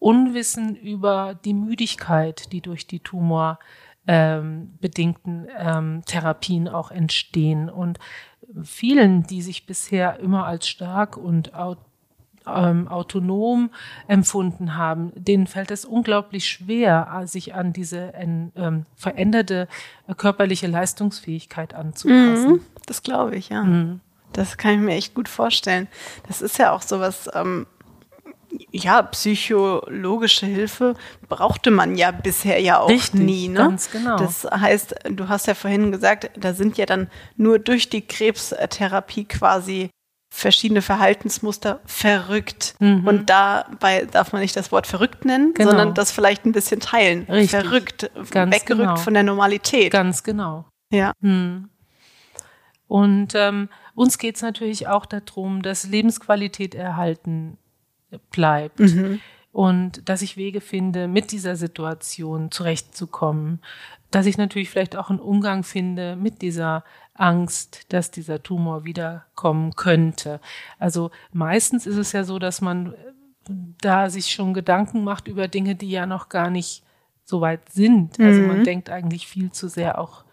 Unwissen 0.00 0.74
über 0.74 1.38
die 1.44 1.54
Müdigkeit, 1.54 2.52
die 2.52 2.60
durch 2.60 2.88
die 2.88 2.98
tumorbedingten 2.98 5.46
ähm, 5.56 6.02
Therapien 6.04 6.68
auch 6.68 6.90
entstehen. 6.90 7.70
Und 7.70 8.00
vielen, 8.64 9.22
die 9.22 9.42
sich 9.42 9.66
bisher 9.66 10.18
immer 10.18 10.46
als 10.46 10.68
stark 10.68 11.16
und 11.16 11.54
ähm, 12.46 12.88
autonom 12.88 13.70
empfunden 14.08 14.76
haben, 14.76 15.12
denen 15.14 15.46
fällt 15.46 15.70
es 15.70 15.84
unglaublich 15.84 16.48
schwer, 16.48 17.20
äh, 17.22 17.26
sich 17.26 17.54
an 17.54 17.72
diese 17.72 18.12
ähm, 18.14 18.86
veränderte 18.94 19.68
äh, 20.06 20.14
körperliche 20.14 20.66
Leistungsfähigkeit 20.66 21.74
anzupassen. 21.74 22.52
Mhm, 22.52 22.60
das 22.86 23.02
glaube 23.02 23.36
ich, 23.36 23.48
ja. 23.48 23.62
Mhm. 23.62 24.00
Das 24.32 24.58
kann 24.58 24.74
ich 24.74 24.80
mir 24.80 24.94
echt 24.94 25.14
gut 25.14 25.28
vorstellen. 25.28 25.88
Das 26.28 26.42
ist 26.42 26.58
ja 26.58 26.72
auch 26.72 26.82
sowas, 26.82 27.30
ähm, 27.34 27.66
ja, 28.70 29.02
psychologische 29.02 30.46
Hilfe 30.46 30.94
brauchte 31.28 31.70
man 31.70 31.96
ja 31.96 32.10
bisher 32.10 32.60
ja 32.60 32.80
auch 32.80 32.88
Richtig, 32.88 33.20
nie. 33.20 33.48
Ne? 33.48 33.58
Ganz 33.58 33.90
genau. 33.90 34.16
Das 34.16 34.44
heißt, 34.44 34.94
du 35.10 35.28
hast 35.28 35.46
ja 35.46 35.54
vorhin 35.54 35.92
gesagt, 35.92 36.30
da 36.36 36.54
sind 36.54 36.78
ja 36.78 36.86
dann 36.86 37.08
nur 37.36 37.58
durch 37.58 37.88
die 37.88 38.02
Krebstherapie 38.02 39.24
quasi 39.24 39.90
verschiedene 40.36 40.82
Verhaltensmuster 40.82 41.80
verrückt. 41.86 42.74
Mhm. 42.78 43.06
Und 43.06 43.30
dabei 43.30 44.04
darf 44.04 44.32
man 44.32 44.42
nicht 44.42 44.54
das 44.54 44.70
Wort 44.70 44.86
verrückt 44.86 45.24
nennen, 45.24 45.54
genau. 45.54 45.70
sondern 45.70 45.94
das 45.94 46.12
vielleicht 46.12 46.44
ein 46.44 46.52
bisschen 46.52 46.78
teilen. 46.78 47.22
Richtig. 47.22 47.58
Verrückt, 47.58 48.10
Ganz 48.30 48.54
weggerückt 48.54 48.86
genau. 48.86 48.96
von 48.96 49.14
der 49.14 49.22
Normalität. 49.22 49.90
Ganz 49.90 50.22
genau. 50.22 50.66
Ja. 50.92 51.12
Hm. 51.22 51.70
Und 52.86 53.34
ähm, 53.34 53.70
uns 53.94 54.18
geht 54.18 54.36
es 54.36 54.42
natürlich 54.42 54.88
auch 54.88 55.06
darum, 55.06 55.62
dass 55.62 55.88
Lebensqualität 55.88 56.74
erhalten 56.74 57.56
bleibt. 58.30 58.78
Mhm. 58.80 59.20
Und 59.52 60.06
dass 60.06 60.20
ich 60.20 60.36
Wege 60.36 60.60
finde, 60.60 61.08
mit 61.08 61.32
dieser 61.32 61.56
Situation 61.56 62.50
zurechtzukommen. 62.50 63.62
Dass 64.10 64.26
ich 64.26 64.36
natürlich 64.36 64.68
vielleicht 64.68 64.96
auch 64.96 65.08
einen 65.08 65.18
Umgang 65.18 65.64
finde 65.64 66.14
mit 66.14 66.42
dieser 66.42 66.84
Angst, 67.18 67.92
dass 67.92 68.10
dieser 68.10 68.42
Tumor 68.42 68.84
wiederkommen 68.84 69.74
könnte. 69.76 70.40
Also 70.78 71.10
meistens 71.32 71.86
ist 71.86 71.96
es 71.96 72.12
ja 72.12 72.24
so, 72.24 72.38
dass 72.38 72.60
man 72.60 72.94
da 73.80 74.10
sich 74.10 74.32
schon 74.32 74.54
Gedanken 74.54 75.04
macht 75.04 75.28
über 75.28 75.48
Dinge, 75.48 75.74
die 75.74 75.90
ja 75.90 76.06
noch 76.06 76.28
gar 76.28 76.50
nicht 76.50 76.82
so 77.24 77.40
weit 77.40 77.68
sind. 77.70 78.20
Also 78.20 78.42
man 78.42 78.60
Mhm. 78.60 78.64
denkt 78.64 78.90
eigentlich 78.90 79.26
viel 79.26 79.50
zu 79.52 79.68
sehr 79.68 79.98
auch 79.98 80.24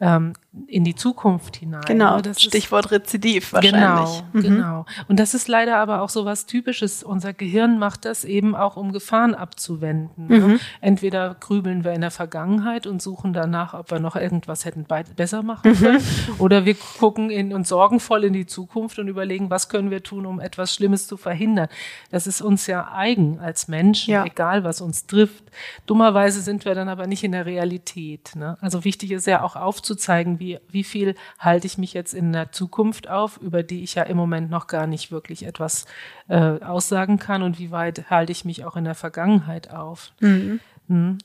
ähm, 0.00 0.34
in 0.68 0.84
die 0.84 0.94
Zukunft 0.94 1.56
hinein. 1.56 1.82
Genau, 1.86 2.16
ne? 2.16 2.22
Das 2.22 2.38
ist- 2.38 2.44
Stichwort 2.44 2.90
Rezidiv 2.90 3.52
Genau, 3.60 3.78
wahrscheinlich. 3.78 4.22
Mhm. 4.32 4.42
genau. 4.42 4.86
Und 5.08 5.20
das 5.20 5.34
ist 5.34 5.48
leider 5.48 5.76
aber 5.78 6.00
auch 6.02 6.08
so 6.08 6.24
was 6.24 6.46
Typisches. 6.46 7.02
Unser 7.02 7.32
Gehirn 7.32 7.78
macht 7.78 8.04
das 8.04 8.24
eben 8.24 8.56
auch, 8.56 8.76
um 8.76 8.92
Gefahren 8.92 9.34
abzuwenden. 9.34 10.26
Mhm. 10.28 10.46
Ne? 10.52 10.60
Entweder 10.80 11.36
grübeln 11.38 11.84
wir 11.84 11.92
in 11.92 12.00
der 12.00 12.10
Vergangenheit 12.10 12.86
und 12.86 13.02
suchen 13.02 13.32
danach, 13.32 13.74
ob 13.74 13.90
wir 13.90 13.98
noch 14.00 14.16
irgendwas 14.16 14.64
hätten 14.64 14.86
besser 15.16 15.42
machen 15.42 15.72
Mhm. 15.72 15.76
können. 15.76 16.04
Oder 16.38 16.64
wir 16.64 16.74
gucken 16.74 17.30
in, 17.30 17.52
und 17.52 17.66
sorgenvoll 17.66 18.24
in 18.24 18.32
die 18.32 18.46
Zukunft 18.46 18.98
und 18.98 19.08
überlegen, 19.08 19.50
was 19.50 19.68
können 19.68 19.90
wir 19.90 20.02
tun, 20.02 20.26
um 20.26 20.40
etwas 20.40 20.72
Schlimmes 20.74 21.06
zu 21.06 21.16
verhindern. 21.16 21.68
Das 22.10 22.26
ist 22.26 22.40
uns 22.40 22.66
ja 22.66 22.90
eigen 22.94 23.38
als 23.40 23.68
Menschen, 23.68 24.12
Ja. 24.12 24.24
egal 24.24 24.64
was 24.64 24.80
uns 24.80 25.06
trifft. 25.06 25.44
Dummerweise 25.86 26.40
sind 26.40 26.64
wir 26.64 26.74
dann 26.74 26.88
aber 26.88 27.06
nicht 27.06 27.24
in 27.24 27.32
der 27.32 27.46
Realität. 27.46 28.32
Ne? 28.36 28.56
Also 28.60 28.84
wichtig 28.84 29.10
ist 29.10 29.26
ja 29.26 29.42
auch 29.42 29.56
aufzuzeigen, 29.56 30.38
wie, 30.38 30.45
wie 30.68 30.84
viel 30.84 31.14
halte 31.38 31.66
ich 31.66 31.78
mich 31.78 31.92
jetzt 31.92 32.14
in 32.14 32.32
der 32.32 32.52
Zukunft 32.52 33.08
auf, 33.08 33.38
über 33.38 33.62
die 33.62 33.82
ich 33.82 33.94
ja 33.94 34.02
im 34.04 34.16
Moment 34.16 34.50
noch 34.50 34.66
gar 34.66 34.86
nicht 34.86 35.10
wirklich 35.10 35.44
etwas 35.44 35.86
äh, 36.28 36.36
aussagen 36.36 37.18
kann 37.18 37.42
und 37.42 37.58
wie 37.58 37.70
weit 37.70 38.10
halte 38.10 38.32
ich 38.32 38.44
mich 38.44 38.64
auch 38.64 38.76
in 38.76 38.84
der 38.84 38.94
Vergangenheit 38.94 39.70
auf. 39.70 40.12
Mhm. 40.20 40.60
Mhm. 40.88 41.18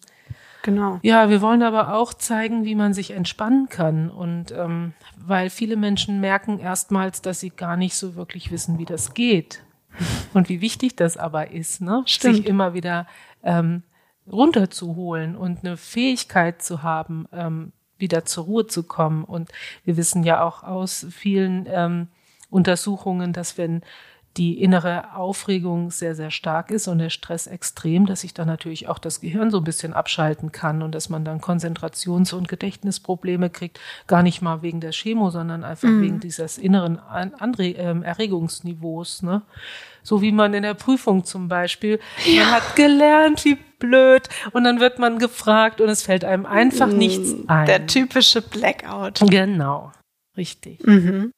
Genau. 0.64 1.00
Ja, 1.02 1.30
wir 1.30 1.42
wollen 1.42 1.64
aber 1.64 1.96
auch 1.96 2.14
zeigen, 2.14 2.66
wie 2.66 2.76
man 2.76 2.94
sich 2.94 3.12
entspannen 3.12 3.68
kann. 3.70 4.10
Und 4.10 4.52
ähm, 4.52 4.94
weil 5.18 5.50
viele 5.50 5.76
Menschen 5.76 6.20
merken 6.20 6.60
erstmals, 6.60 7.22
dass 7.22 7.40
sie 7.40 7.50
gar 7.50 7.78
nicht 7.78 7.96
so 7.96 8.16
wirklich 8.16 8.52
wissen, 8.52 8.78
wie 8.78 8.86
das 8.86 9.14
geht. 9.14 9.64
Und 10.34 10.50
wie 10.50 10.62
wichtig 10.62 10.96
das 10.96 11.18
aber 11.18 11.52
ist, 11.52 11.82
ne? 11.82 12.04
Stimmt. 12.06 12.38
sich 12.38 12.46
immer 12.46 12.74
wieder 12.74 13.08
ähm, 13.44 13.84
runterzuholen 14.32 15.36
und 15.36 15.64
eine 15.64 15.78
Fähigkeit 15.78 16.62
zu 16.62 16.84
haben, 16.84 17.26
ähm, 17.34 17.74
wieder 18.02 18.26
zur 18.26 18.46
Ruhe 18.46 18.68
zu 18.68 18.84
kommen. 18.84 19.24
Und 19.24 19.50
wir 19.86 19.98
wissen 19.98 20.24
ja 20.24 20.44
auch 20.44 20.64
aus 20.64 21.06
vielen 21.10 21.68
ähm, 21.70 22.08
Untersuchungen, 22.50 23.34
dass 23.34 23.58
wenn 23.58 23.82
die 24.38 24.62
innere 24.62 25.14
Aufregung 25.16 25.92
sehr, 25.92 26.16
sehr 26.16 26.32
stark 26.32 26.72
ist 26.72 26.88
und 26.88 27.00
der 27.00 27.10
Stress 27.10 27.48
extrem, 27.48 28.06
dass 28.06 28.22
sich 28.22 28.34
dann 28.34 28.48
natürlich 28.48 28.88
auch 28.88 28.98
das 28.98 29.20
Gehirn 29.20 29.52
so 29.52 29.58
ein 29.58 29.66
bisschen 29.66 29.94
abschalten 29.94 30.54
kann 30.54 30.82
und 30.82 30.96
dass 30.96 31.10
man 31.10 31.26
dann 31.26 31.42
Konzentrations- 31.42 32.34
und 32.34 32.48
Gedächtnisprobleme 32.48 33.50
kriegt, 33.50 33.80
gar 34.08 34.24
nicht 34.24 34.42
mal 34.42 34.62
wegen 34.62 34.80
der 34.80 34.92
Chemo, 34.92 35.32
sondern 35.32 35.66
einfach 35.66 35.90
wegen 35.90 36.22
dieses 36.22 36.58
inneren 36.58 36.98
An 36.98 37.34
Anre 37.34 37.72
ähm, 37.72 38.04
Erregungsniveaus. 38.04 39.22
Ne? 39.22 39.42
So 40.02 40.22
wie 40.22 40.32
man 40.32 40.54
in 40.54 40.64
der 40.64 40.76
Prüfung 40.76 41.26
zum 41.26 41.50
Beispiel, 41.50 42.00
man 42.26 42.52
hat 42.52 42.76
gelernt, 42.78 43.44
wie 43.44 43.58
blöd, 43.82 44.30
und 44.52 44.64
dann 44.64 44.80
wird 44.80 45.00
man 45.00 45.20
gefragt 45.20 45.82
und 45.82 45.90
es 45.90 46.04
fällt 46.04 46.24
einem 46.24 46.46
einfach 46.46 46.88
nichts 46.88 47.36
ein. 47.48 47.66
Der 47.66 47.86
typische 47.88 48.42
Blackout. 48.42 49.20
Genau, 49.30 49.92
richtig. 50.38 50.82
Mhm. 50.86 51.32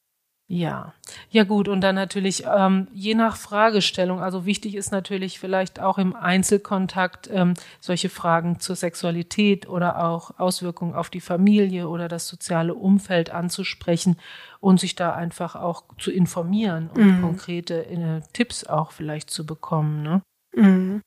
Ja, 0.54 0.94
ja 1.30 1.46
gut, 1.46 1.68
und 1.70 1.82
dann 1.82 1.96
natürlich 1.96 2.44
ähm, 2.46 2.88
je 2.94 3.16
nach 3.16 3.38
Fragestellung, 3.38 4.20
also 4.22 4.46
wichtig 4.46 4.76
ist 4.76 4.92
natürlich 4.92 5.40
vielleicht 5.40 5.80
auch 5.80 5.98
im 5.98 6.16
Einzelkontakt 6.16 7.30
ähm, 7.32 7.54
solche 7.80 8.10
Fragen 8.10 8.60
zur 8.60 8.76
Sexualität 8.76 9.68
oder 9.68 10.04
auch 10.06 10.38
Auswirkungen 10.38 10.94
auf 10.94 11.10
die 11.10 11.22
Familie 11.22 11.88
oder 11.88 12.08
das 12.10 12.28
soziale 12.28 12.76
Umfeld 12.76 13.32
anzusprechen 13.32 14.18
und 14.60 14.80
sich 14.80 14.96
da 14.96 15.14
einfach 15.16 15.56
auch 15.56 15.86
zu 15.98 16.12
informieren 16.12 16.90
und 16.94 17.22
konkrete 17.22 17.86
äh, 17.88 18.22
Tipps 18.34 18.66
auch 18.66 18.92
vielleicht 18.92 19.30
zu 19.32 19.46
bekommen. 19.46 20.04
Ne? 20.04 20.22
Mhm. 20.56 21.02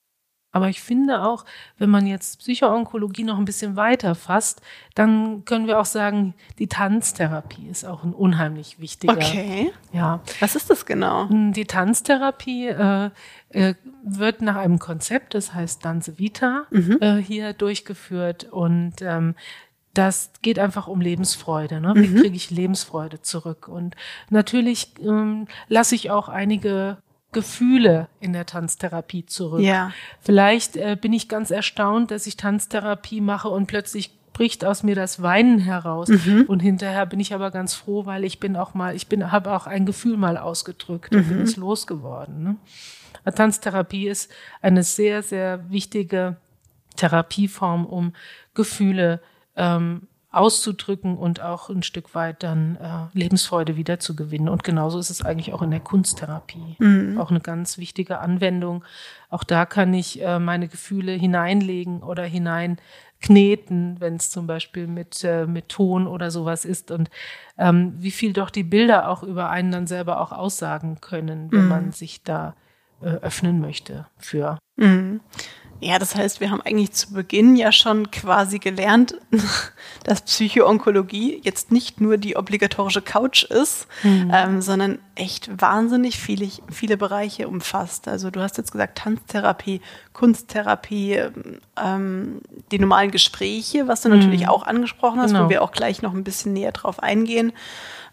Aber 0.56 0.70
ich 0.70 0.80
finde 0.80 1.22
auch, 1.22 1.44
wenn 1.76 1.90
man 1.90 2.06
jetzt 2.06 2.38
Psychoonkologie 2.38 3.24
noch 3.24 3.36
ein 3.36 3.44
bisschen 3.44 3.76
weiter 3.76 4.14
fasst, 4.14 4.62
dann 4.94 5.44
können 5.44 5.66
wir 5.66 5.78
auch 5.78 5.84
sagen, 5.84 6.32
die 6.58 6.66
Tanztherapie 6.66 7.68
ist 7.68 7.84
auch 7.84 8.04
ein 8.04 8.14
unheimlich 8.14 8.80
wichtiger. 8.80 9.12
Okay. 9.12 9.70
Ja, 9.92 10.20
Was 10.40 10.56
ist 10.56 10.70
das 10.70 10.86
genau? 10.86 11.28
die 11.30 11.66
Tanztherapie 11.66 12.68
äh, 12.68 13.10
äh, 13.50 13.74
wird 14.02 14.40
nach 14.40 14.56
einem 14.56 14.78
Konzept, 14.78 15.34
das 15.34 15.52
heißt 15.52 15.84
Danze 15.84 16.18
Vita, 16.18 16.64
äh, 17.00 17.16
hier 17.16 17.52
durchgeführt 17.52 18.44
und 18.50 19.02
ähm, 19.02 19.34
das 19.92 20.30
geht 20.40 20.58
einfach 20.58 20.88
um 20.88 21.02
Lebensfreude. 21.02 21.82
Ne? 21.82 21.92
Wie 21.96 22.14
kriege 22.20 22.36
ich 22.36 22.50
Lebensfreude 22.50 23.20
zurück? 23.20 23.68
Und 23.68 23.94
natürlich 24.30 24.94
ähm, 25.02 25.48
lasse 25.68 25.94
ich 25.94 26.10
auch 26.10 26.30
einige 26.30 26.96
Gefühle 27.36 28.08
in 28.18 28.32
der 28.32 28.46
Tanztherapie 28.46 29.26
zurück. 29.26 29.60
Ja. 29.60 29.92
Vielleicht 30.22 30.78
äh, 30.78 30.96
bin 30.98 31.12
ich 31.12 31.28
ganz 31.28 31.50
erstaunt, 31.50 32.10
dass 32.10 32.26
ich 32.26 32.38
Tanztherapie 32.38 33.20
mache 33.20 33.50
und 33.50 33.66
plötzlich 33.66 34.10
bricht 34.32 34.64
aus 34.64 34.82
mir 34.82 34.94
das 34.94 35.20
Weinen 35.20 35.58
heraus 35.58 36.08
und 36.46 36.60
hinterher 36.60 37.04
bin 37.04 37.20
ich 37.20 37.34
aber 37.34 37.50
ganz 37.50 37.74
froh, 37.74 38.06
weil 38.06 38.24
ich 38.24 38.40
bin 38.40 38.56
auch 38.56 38.72
mal, 38.72 38.94
ich 38.94 39.06
bin 39.06 39.32
habe 39.32 39.54
auch 39.54 39.66
ein 39.66 39.84
Gefühl 39.84 40.16
mal 40.16 40.38
ausgedrückt 40.38 41.14
und 41.14 41.28
bin 41.28 41.42
es 41.42 41.56
losgeworden. 41.56 42.42
Ne? 42.42 43.32
Tanztherapie 43.32 44.08
ist 44.08 44.30
eine 44.62 44.82
sehr 44.82 45.22
sehr 45.22 45.70
wichtige 45.70 46.36
Therapieform, 46.96 47.84
um 47.84 48.12
Gefühle 48.54 49.20
ähm, 49.56 50.08
auszudrücken 50.36 51.16
und 51.16 51.40
auch 51.40 51.70
ein 51.70 51.82
Stück 51.82 52.14
weit 52.14 52.42
dann 52.42 52.76
äh, 52.76 53.18
Lebensfreude 53.18 53.76
wiederzugewinnen. 53.76 54.48
Und 54.48 54.64
genauso 54.64 54.98
ist 54.98 55.10
es 55.10 55.24
eigentlich 55.24 55.52
auch 55.52 55.62
in 55.62 55.70
der 55.70 55.80
Kunsttherapie. 55.80 56.76
Auch 57.18 57.30
eine 57.30 57.40
ganz 57.40 57.78
wichtige 57.78 58.18
Anwendung. 58.18 58.84
Auch 59.30 59.44
da 59.44 59.66
kann 59.66 59.94
ich 59.94 60.22
äh, 60.22 60.38
meine 60.38 60.68
Gefühle 60.68 61.12
hineinlegen 61.12 62.02
oder 62.02 62.24
hineinkneten, 62.24 63.96
wenn 63.98 64.16
es 64.16 64.30
zum 64.30 64.46
Beispiel 64.46 64.86
mit, 64.86 65.24
äh, 65.24 65.46
mit 65.46 65.70
Ton 65.70 66.06
oder 66.06 66.30
sowas 66.30 66.64
ist. 66.64 66.90
Und 66.90 67.08
ähm, 67.56 67.94
wie 67.98 68.10
viel 68.10 68.32
doch 68.32 68.50
die 68.50 68.64
Bilder 68.64 69.08
auch 69.08 69.22
über 69.22 69.48
einen 69.50 69.72
dann 69.72 69.86
selber 69.86 70.20
auch 70.20 70.32
aussagen 70.32 71.00
können, 71.00 71.50
wenn 71.50 71.68
man 71.68 71.92
sich 71.92 72.22
da 72.22 72.54
äh, 73.00 73.08
öffnen 73.08 73.60
möchte 73.60 74.06
für. 74.18 74.58
Mhm. 74.76 75.20
Ja, 75.80 75.98
das 75.98 76.14
heißt, 76.16 76.40
wir 76.40 76.50
haben 76.50 76.62
eigentlich 76.62 76.92
zu 76.92 77.12
Beginn 77.12 77.54
ja 77.54 77.70
schon 77.70 78.10
quasi 78.10 78.58
gelernt, 78.58 79.16
dass 80.04 80.22
Psychoonkologie 80.22 81.40
jetzt 81.44 81.70
nicht 81.70 82.00
nur 82.00 82.16
die 82.16 82.36
obligatorische 82.36 83.02
Couch 83.02 83.44
ist, 83.44 83.86
ähm, 84.02 84.62
sondern 84.62 84.98
echt 85.14 85.60
wahnsinnig 85.60 86.18
viele, 86.18 86.48
viele 86.70 86.96
Bereiche 86.96 87.46
umfasst. 87.48 88.08
Also 88.08 88.30
du 88.30 88.40
hast 88.40 88.56
jetzt 88.58 88.72
gesagt 88.72 88.98
Tanztherapie, 88.98 89.80
Kunsttherapie, 90.12 91.20
ähm, 91.82 92.40
die 92.70 92.78
normalen 92.78 93.10
Gespräche, 93.10 93.86
was 93.88 94.00
du 94.02 94.08
natürlich 94.08 94.48
auch 94.48 94.64
angesprochen 94.66 95.20
hast, 95.20 95.32
Genau. 95.32 95.44
wo 95.44 95.50
wir 95.50 95.62
auch 95.62 95.72
gleich 95.72 96.02
noch 96.02 96.14
ein 96.14 96.24
bisschen 96.24 96.52
näher 96.52 96.72
drauf 96.72 97.02
eingehen. 97.02 97.52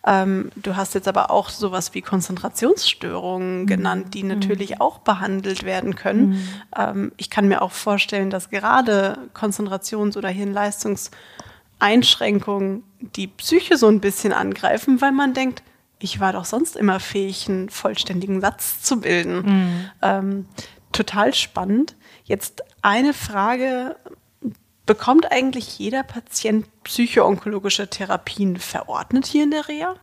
Ähm, 0.06 0.52
du 0.56 0.76
hast 0.76 0.96
jetzt 0.96 1.08
aber 1.08 1.32
auch 1.32 1.48
sowas 1.50 1.94
wie 1.94 2.02
Konzentrationsstörungen 2.02 3.68
genannt, 3.68 4.14
die 4.14 4.24
natürlich 4.24 4.82
auch 4.82 4.98
behandelt 5.00 5.64
werden 5.64 5.96
können. 5.96 6.46
Ähm, 6.78 7.14
ich 7.18 7.30
kann 7.30 7.48
mir 7.48 7.62
auch 7.62 7.72
vorstellen, 7.72 8.30
dass 8.30 8.50
gerade 8.50 9.18
Konzentrations- 9.34 10.18
oder 10.18 10.28
Hirnleistungseinschränkungen 10.30 12.84
die 13.16 13.28
Psyche 13.28 13.78
so 13.78 13.88
ein 13.88 14.02
bisschen 14.02 14.34
angreifen, 14.34 15.00
weil 15.00 15.14
man 15.14 15.34
denkt, 15.34 15.64
ich 16.00 16.20
war 16.20 16.34
doch 16.34 16.46
sonst 16.46 16.76
immer 16.76 17.00
fähig, 17.00 17.48
einen 17.48 17.70
vollständigen 17.70 18.42
Satz 18.42 18.82
zu 18.82 19.00
bilden. 19.00 19.90
Ähm, 20.02 20.48
total 20.92 21.34
spannend. 21.34 21.96
Jetzt 22.26 22.62
eine 22.82 23.14
Frage. 23.14 23.96
Bekommt 24.86 25.32
eigentlich 25.32 25.80
jeder 25.80 26.04
Patient 26.04 26.66
psychoonkologische 26.84 27.90
Therapien 27.90 28.58
verordnet 28.58 29.26
hier 29.26 29.44
in 29.44 29.52
der 29.52 29.68
Reha? 29.68 29.96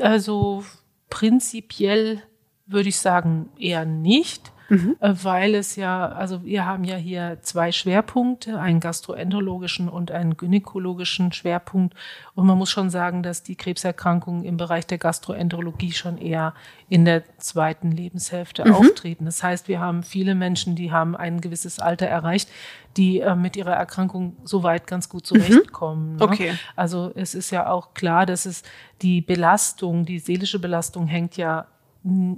Also 0.00 0.64
prinzipiell 1.08 2.22
würde 2.66 2.88
ich 2.88 2.98
sagen 2.98 3.50
eher 3.58 3.84
nicht. 3.84 4.52
Mhm. 4.68 4.96
Äh, 5.00 5.14
weil 5.22 5.54
es 5.54 5.76
ja, 5.76 6.08
also 6.08 6.44
wir 6.44 6.66
haben 6.66 6.84
ja 6.84 6.96
hier 6.96 7.38
zwei 7.42 7.72
Schwerpunkte, 7.72 8.58
einen 8.58 8.80
gastroenterologischen 8.80 9.88
und 9.88 10.10
einen 10.10 10.36
gynäkologischen 10.36 11.32
Schwerpunkt. 11.32 11.94
Und 12.34 12.46
man 12.46 12.58
muss 12.58 12.70
schon 12.70 12.90
sagen, 12.90 13.22
dass 13.22 13.42
die 13.42 13.56
Krebserkrankungen 13.56 14.44
im 14.44 14.56
Bereich 14.56 14.86
der 14.86 14.98
Gastroenterologie 14.98 15.92
schon 15.92 16.18
eher 16.18 16.54
in 16.88 17.04
der 17.04 17.22
zweiten 17.38 17.90
Lebenshälfte 17.90 18.64
mhm. 18.64 18.74
auftreten. 18.74 19.24
Das 19.24 19.42
heißt, 19.42 19.68
wir 19.68 19.80
haben 19.80 20.02
viele 20.02 20.34
Menschen, 20.34 20.76
die 20.76 20.92
haben 20.92 21.16
ein 21.16 21.40
gewisses 21.40 21.78
Alter 21.78 22.06
erreicht, 22.06 22.48
die 22.96 23.20
äh, 23.20 23.34
mit 23.34 23.56
ihrer 23.56 23.74
Erkrankung 23.74 24.36
soweit 24.44 24.86
ganz 24.86 25.08
gut 25.08 25.22
mhm. 25.22 25.26
zurechtkommen. 25.26 26.14
Mhm. 26.16 26.22
Okay. 26.22 26.52
Ne? 26.52 26.58
Also 26.76 27.12
es 27.14 27.34
ist 27.34 27.50
ja 27.50 27.68
auch 27.68 27.94
klar, 27.94 28.26
dass 28.26 28.46
es 28.46 28.62
die 29.02 29.20
Belastung, 29.20 30.04
die 30.04 30.18
seelische 30.18 30.58
Belastung 30.58 31.06
hängt 31.06 31.36
ja 31.36 31.66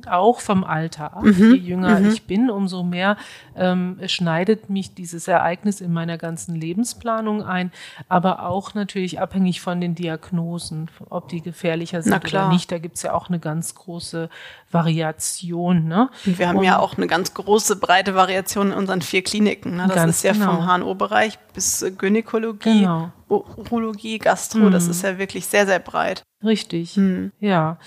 auch 0.09 0.41
vom 0.41 0.63
Alter 0.63 1.17
ab. 1.17 1.25
Mhm. 1.25 1.55
Je 1.55 1.61
jünger 1.61 1.99
mhm. 1.99 2.11
ich 2.11 2.23
bin, 2.23 2.51
umso 2.51 2.85
mehr 2.85 3.17
ähm, 3.57 3.99
schneidet 4.07 4.71
mich 4.71 4.95
dieses 4.95 5.27
Ereignis 5.27 5.81
in 5.81 5.93
meiner 5.93 6.19
ganzen 6.19 6.55
Lebensplanung 6.55 7.43
ein, 7.43 7.73
aber 8.09 8.47
auch 8.47 8.75
natürlich 8.75 9.21
abhängig 9.21 9.61
von 9.61 9.81
den 9.81 9.97
Diagnosen, 9.97 10.89
ob 11.11 11.29
die 11.29 11.43
gefährlicher 11.43 12.03
sind 12.03 12.25
oder 12.25 12.49
nicht. 12.49 12.71
Da 12.71 12.79
gibt's 12.79 13.03
ja 13.03 13.13
auch 13.13 13.29
eine 13.29 13.41
ganz 13.41 13.75
große 13.75 14.29
Variation. 14.71 15.89
Ne? 15.89 16.11
Und 16.25 16.39
wir 16.39 16.49
haben 16.49 16.59
Und, 16.59 16.65
ja 16.65 16.79
auch 16.79 16.97
eine 16.97 17.09
ganz 17.09 17.35
große, 17.35 17.77
breite 17.77 18.15
Variation 18.15 18.69
in 18.69 18.75
unseren 18.75 19.03
vier 19.03 19.23
Kliniken. 19.23 19.77
Ne? 19.77 19.89
Das 19.89 20.09
ist 20.09 20.23
ja 20.23 20.33
genau. 20.33 20.57
vom 20.57 20.67
HNO-Bereich 20.67 21.41
bis 21.55 21.85
Gynäkologie, 21.99 22.81
genau. 22.81 23.11
Urologie, 23.29 24.19
Gastro. 24.19 24.61
Mhm. 24.61 24.71
Das 24.71 24.87
ist 24.87 25.03
ja 25.03 25.19
wirklich 25.19 25.47
sehr, 25.47 25.67
sehr 25.67 25.81
breit. 25.81 26.23
Richtig, 26.45 26.97
hm. 26.97 27.33
ja. 27.41 27.79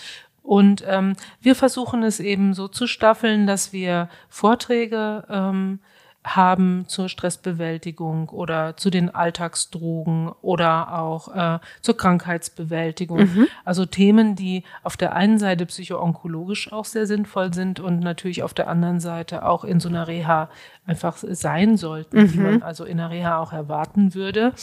Und 0.43 0.83
ähm, 0.87 1.15
wir 1.41 1.55
versuchen 1.55 2.03
es 2.03 2.19
eben 2.19 2.53
so 2.53 2.67
zu 2.67 2.87
staffeln, 2.87 3.47
dass 3.47 3.73
wir 3.73 4.09
Vorträge 4.29 5.25
ähm, 5.29 5.79
haben 6.25 6.83
zur 6.87 7.07
Stressbewältigung 7.07 8.27
oder 8.29 8.75
zu 8.75 8.89
den 8.89 9.13
Alltagsdrogen 9.13 10.29
oder 10.41 10.99
auch 10.99 11.33
äh, 11.33 11.59
zur 11.81 11.95
Krankheitsbewältigung. 11.95 13.19
Mhm. 13.19 13.47
Also 13.63 13.85
Themen, 13.85 14.35
die 14.35 14.63
auf 14.83 14.97
der 14.97 15.15
einen 15.15 15.39
Seite 15.39 15.65
psychoonkologisch 15.65 16.73
auch 16.73 16.85
sehr 16.85 17.07
sinnvoll 17.07 17.53
sind 17.53 17.79
und 17.79 18.01
natürlich 18.01 18.43
auf 18.43 18.53
der 18.53 18.67
anderen 18.67 18.99
Seite 18.99 19.45
auch 19.45 19.63
in 19.63 19.79
so 19.79 19.87
einer 19.87 20.07
Reha 20.07 20.49
einfach 20.85 21.17
sein 21.17 21.77
sollten, 21.77 22.23
mhm. 22.23 22.31
die 22.31 22.39
man 22.39 22.63
also 22.63 22.83
in 22.83 22.97
der 22.97 23.11
Reha 23.11 23.37
auch 23.37 23.53
erwarten 23.53 24.13
würde. 24.13 24.53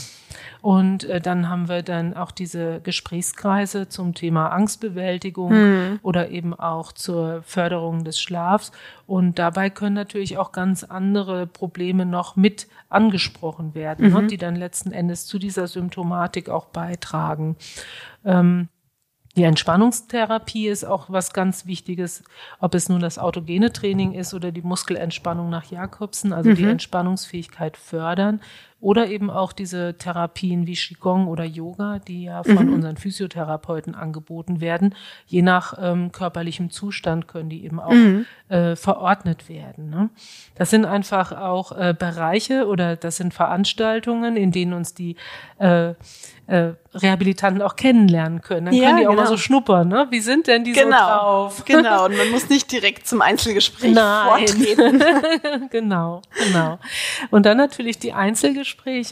Und 0.60 1.04
äh, 1.04 1.20
dann 1.20 1.48
haben 1.48 1.68
wir 1.68 1.82
dann 1.82 2.14
auch 2.14 2.32
diese 2.32 2.80
Gesprächskreise 2.80 3.88
zum 3.88 4.12
Thema 4.12 4.48
Angstbewältigung 4.48 5.52
mhm. 5.52 6.00
oder 6.02 6.30
eben 6.30 6.52
auch 6.52 6.92
zur 6.92 7.42
Förderung 7.44 8.04
des 8.04 8.20
Schlafs. 8.20 8.72
Und 9.06 9.38
dabei 9.38 9.70
können 9.70 9.94
natürlich 9.94 10.36
auch 10.36 10.50
ganz 10.50 10.82
andere 10.82 11.45
Probleme 11.46 12.06
noch 12.06 12.36
mit 12.36 12.68
angesprochen 12.88 13.74
werden, 13.74 14.08
ne, 14.08 14.14
mhm. 14.14 14.22
ne, 14.22 14.26
die 14.28 14.36
dann 14.36 14.56
letzten 14.56 14.92
Endes 14.92 15.26
zu 15.26 15.38
dieser 15.38 15.66
Symptomatik 15.66 16.48
auch 16.48 16.66
beitragen. 16.66 17.56
Ähm, 18.24 18.68
die 19.36 19.42
Entspannungstherapie 19.42 20.68
ist 20.68 20.84
auch 20.84 21.10
was 21.10 21.34
ganz 21.34 21.66
Wichtiges, 21.66 22.24
ob 22.58 22.74
es 22.74 22.88
nun 22.88 23.00
das 23.00 23.18
autogene 23.18 23.70
Training 23.70 24.12
ist 24.12 24.32
oder 24.32 24.50
die 24.50 24.62
Muskelentspannung 24.62 25.50
nach 25.50 25.70
Jakobsen, 25.70 26.32
also 26.32 26.50
mhm. 26.50 26.54
die 26.54 26.64
Entspannungsfähigkeit 26.64 27.76
fördern. 27.76 28.40
Oder 28.80 29.08
eben 29.08 29.30
auch 29.30 29.52
diese 29.52 29.96
Therapien 29.96 30.66
wie 30.66 30.74
Qigong 30.74 31.28
oder 31.28 31.44
Yoga, 31.44 31.98
die 31.98 32.24
ja 32.24 32.42
von 32.42 32.66
mhm. 32.66 32.74
unseren 32.74 32.96
Physiotherapeuten 32.98 33.94
angeboten 33.94 34.60
werden. 34.60 34.94
Je 35.26 35.42
nach 35.42 35.74
ähm, 35.80 36.12
körperlichem 36.12 36.70
Zustand 36.70 37.26
können 37.26 37.48
die 37.48 37.64
eben 37.64 37.80
auch 37.80 37.92
mhm. 37.92 38.26
äh, 38.48 38.76
verordnet 38.76 39.48
werden. 39.48 39.88
Ne? 39.88 40.10
Das 40.56 40.70
sind 40.70 40.84
einfach 40.84 41.32
auch 41.32 41.72
äh, 41.72 41.94
Bereiche 41.98 42.66
oder 42.66 42.96
das 42.96 43.16
sind 43.16 43.32
Veranstaltungen, 43.32 44.36
in 44.36 44.52
denen 44.52 44.74
uns 44.74 44.92
die 44.92 45.16
äh, 45.58 45.94
äh, 46.46 46.74
Rehabilitanten 46.94 47.60
auch 47.60 47.76
kennenlernen 47.76 48.40
können. 48.40 48.66
Dann 48.66 48.74
ja, 48.74 48.88
können 48.88 49.00
die 49.00 49.06
auch 49.06 49.10
genau. 49.10 49.22
mal 49.22 49.28
so 49.28 49.36
schnuppern, 49.36 49.88
ne? 49.88 50.06
Wie 50.10 50.20
sind 50.20 50.46
denn 50.46 50.64
die 50.64 50.72
genau, 50.72 50.96
so 50.96 51.04
drauf? 51.04 51.64
Genau, 51.66 52.04
und 52.04 52.16
man 52.16 52.30
muss 52.30 52.48
nicht 52.48 52.70
direkt 52.70 53.06
zum 53.06 53.20
Einzelgespräch 53.20 53.92
Nein. 53.92 54.46
vortreten. 54.46 55.02
genau, 55.70 56.22
genau. 56.44 56.78
Und 57.30 57.46
dann 57.46 57.56
natürlich 57.56 57.98
die 57.98 58.12
Einzelgespräche, 58.12 58.65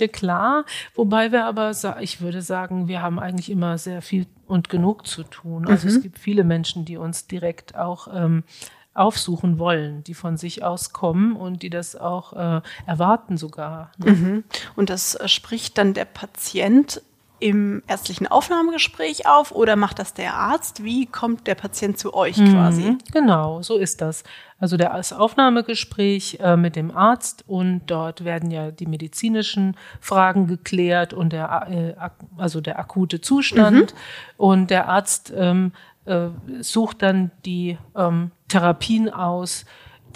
klar. 0.09 0.65
Wobei 0.95 1.33
wir 1.33 1.45
aber, 1.45 1.73
ich 2.01 2.21
würde 2.21 2.43
sagen, 2.43 2.89
wir 2.89 3.03
haben 3.03 3.19
eigentlich 3.19 3.51
immer 3.51 3.79
sehr 3.79 4.03
viel 4.03 4.27
und 4.47 4.69
genug 4.69 5.07
zu 5.07 5.23
tun. 5.23 5.67
Also 5.67 5.89
mhm. 5.89 5.95
es 5.95 6.03
gibt 6.03 6.19
viele 6.19 6.45
Menschen, 6.45 6.85
die 6.85 6.97
uns 6.97 7.27
direkt 7.27 7.77
auch 7.77 8.09
ähm, 8.13 8.45
aufsuchen 8.95 9.59
wollen, 9.59 10.05
die 10.05 10.15
von 10.15 10.37
sich 10.37 10.63
aus 10.63 10.93
kommen 10.93 11.35
und 11.35 11.63
die 11.63 11.71
das 11.71 11.97
auch 11.97 12.33
äh, 12.33 12.61
erwarten 12.87 13.37
sogar. 13.37 13.91
Ne? 13.99 14.13
Mhm. 14.13 14.45
Und 14.77 14.91
das 14.91 15.17
äh, 15.17 15.29
spricht 15.29 15.79
dann 15.79 15.95
der 15.95 16.05
Patient 16.05 17.03
im 17.45 17.83
ärztlichen 17.87 18.27
Aufnahmegespräch 18.27 19.29
auf 19.29 19.53
oder 19.53 19.77
macht 19.77 19.99
das 19.99 20.15
der 20.15 20.33
Arzt? 20.33 20.83
Wie 20.83 21.05
kommt 21.05 21.47
der 21.47 21.55
Patient 21.55 21.99
zu 21.99 22.15
euch 22.15 22.39
mhm, 22.39 22.53
quasi? 22.55 22.97
Genau, 23.13 23.61
so 23.61 23.77
ist 23.77 24.01
das. 24.01 24.25
Also 24.59 24.79
das 24.79 25.13
Aufnahmegespräch 25.13 26.39
äh, 26.41 26.57
mit 26.57 26.75
dem 26.75 26.91
Arzt 26.91 27.45
und 27.47 27.83
dort 27.87 28.25
werden 28.25 28.51
ja 28.51 28.71
die 28.71 28.87
medizinischen 28.87 29.77
Fragen 30.01 30.47
geklärt 30.47 31.13
und 31.13 31.35
der, 31.35 31.67
äh, 31.69 31.95
also 32.39 32.63
der 32.63 32.79
akute 32.79 33.21
Zustand 33.21 33.93
mhm. 33.93 33.99
und 34.39 34.71
der 34.71 34.89
Arzt 34.89 35.31
ähm, 35.37 35.73
äh, 36.07 36.29
sucht 36.61 37.03
dann 37.03 37.31
die 37.45 37.77
ähm, 37.95 38.31
Therapien 38.49 39.11
aus, 39.13 39.67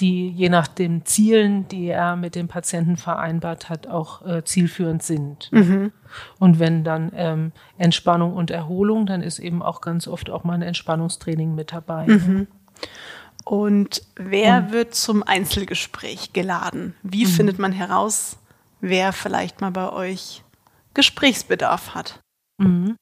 die 0.01 0.31
je 0.31 0.49
nach 0.49 0.69
den 0.69 1.05
Zielen, 1.05 1.69
die 1.69 1.87
er 1.89 2.17
mit 2.17 2.35
dem 2.35 2.49
Patienten 2.49 2.97
vereinbart 2.97 3.69
hat, 3.69 3.87
auch 3.87 4.25
äh, 4.27 4.45
zielführend 4.45 5.03
sind. 5.03 5.51
Mhm. 5.53 5.93
Und 6.39 6.59
wenn 6.59 6.85
dann 6.85 7.13
ähm, 7.15 7.53
Entspannung 7.77 8.35
und 8.35 8.51
Erholung, 8.51 9.07
dann 9.07 9.23
ist 9.23 9.39
eben 9.39 9.63
auch 9.63 9.81
ganz 9.81 10.09
oft 10.09 10.31
auch 10.31 10.45
mal 10.45 10.55
ein 10.55 10.63
Entspannungstraining 10.63 11.55
mit 11.55 11.73
dabei. 11.73 12.07
Mhm. 12.07 12.47
Und 13.45 14.03
wer 14.17 14.59
und, 14.59 14.73
wird 14.73 14.95
zum 14.95 15.23
Einzelgespräch 15.23 16.33
geladen? 16.33 16.95
Wie 17.03 17.25
mhm. 17.25 17.31
findet 17.31 17.59
man 17.59 17.73
heraus, 17.73 18.39
wer 18.81 19.13
vielleicht 19.13 19.61
mal 19.61 19.71
bei 19.71 19.91
euch 19.91 20.45
Gesprächsbedarf 20.95 21.95
hat? 21.95 22.21
Mhm. 22.59 22.97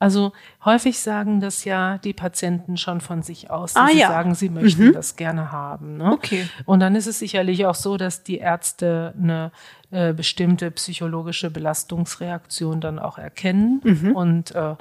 Also 0.00 0.32
häufig 0.64 0.98
sagen 0.98 1.40
das 1.40 1.66
ja 1.66 1.98
die 1.98 2.14
Patienten 2.14 2.78
schon 2.78 3.02
von 3.02 3.22
sich 3.22 3.50
aus, 3.50 3.74
dass 3.74 3.82
ah, 3.82 3.88
sie 3.92 3.98
ja. 3.98 4.08
sagen, 4.08 4.34
sie 4.34 4.48
möchten 4.48 4.88
mhm. 4.88 4.92
das 4.94 5.14
gerne 5.14 5.52
haben. 5.52 5.98
Ne? 5.98 6.10
Okay. 6.12 6.48
Und 6.64 6.80
dann 6.80 6.94
ist 6.96 7.06
es 7.06 7.18
sicherlich 7.18 7.66
auch 7.66 7.74
so, 7.74 7.98
dass 7.98 8.22
die 8.22 8.38
Ärzte 8.38 9.12
eine 9.20 9.52
äh, 9.90 10.14
bestimmte 10.14 10.70
psychologische 10.70 11.50
Belastungsreaktion 11.50 12.80
dann 12.80 12.98
auch 12.98 13.18
erkennen. 13.18 13.82
Mhm. 13.84 14.16
Und 14.16 14.54
äh, 14.54 14.76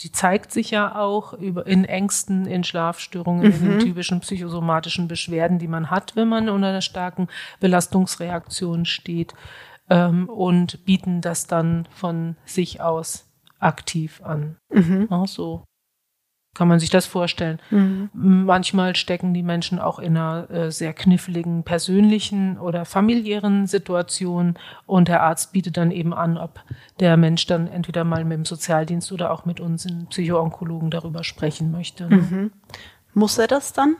die 0.00 0.10
zeigt 0.10 0.50
sich 0.50 0.72
ja 0.72 0.96
auch 0.96 1.34
über, 1.34 1.64
in 1.68 1.84
Ängsten, 1.84 2.46
in 2.46 2.64
Schlafstörungen, 2.64 3.46
mhm. 3.46 3.52
in 3.52 3.70
den 3.70 3.78
typischen 3.78 4.18
psychosomatischen 4.18 5.06
Beschwerden, 5.06 5.60
die 5.60 5.68
man 5.68 5.90
hat, 5.90 6.16
wenn 6.16 6.28
man 6.28 6.48
unter 6.48 6.68
einer 6.68 6.82
starken 6.82 7.28
Belastungsreaktion 7.60 8.84
steht. 8.84 9.32
Ähm, 9.88 10.28
und 10.28 10.84
bieten 10.84 11.20
das 11.20 11.46
dann 11.46 11.86
von 11.92 12.36
sich 12.46 12.80
aus 12.80 13.26
aktiv 13.64 14.20
an. 14.22 14.56
Mhm. 14.72 15.08
Ja, 15.10 15.26
so 15.26 15.64
kann 16.54 16.68
man 16.68 16.78
sich 16.78 16.90
das 16.90 17.06
vorstellen. 17.06 17.60
Mhm. 17.70 18.10
Manchmal 18.12 18.94
stecken 18.96 19.34
die 19.34 19.42
Menschen 19.42 19.78
auch 19.80 19.98
in 19.98 20.16
einer 20.16 20.48
äh, 20.50 20.70
sehr 20.70 20.92
kniffligen 20.92 21.64
persönlichen 21.64 22.58
oder 22.58 22.84
familiären 22.84 23.66
Situation 23.66 24.56
und 24.86 25.08
der 25.08 25.22
Arzt 25.22 25.52
bietet 25.52 25.76
dann 25.76 25.90
eben 25.90 26.14
an, 26.14 26.38
ob 26.38 26.62
der 27.00 27.16
Mensch 27.16 27.46
dann 27.46 27.66
entweder 27.66 28.04
mal 28.04 28.24
mit 28.24 28.38
dem 28.38 28.44
Sozialdienst 28.44 29.10
oder 29.10 29.32
auch 29.32 29.44
mit 29.44 29.60
uns 29.60 29.84
in 29.84 30.06
Psychoonkologen 30.06 30.90
darüber 30.90 31.24
sprechen 31.24 31.72
möchte. 31.72 32.08
Ne? 32.08 32.16
Mhm. 32.16 32.50
Muss 33.14 33.36
er 33.38 33.48
das 33.48 33.72
dann? 33.72 33.96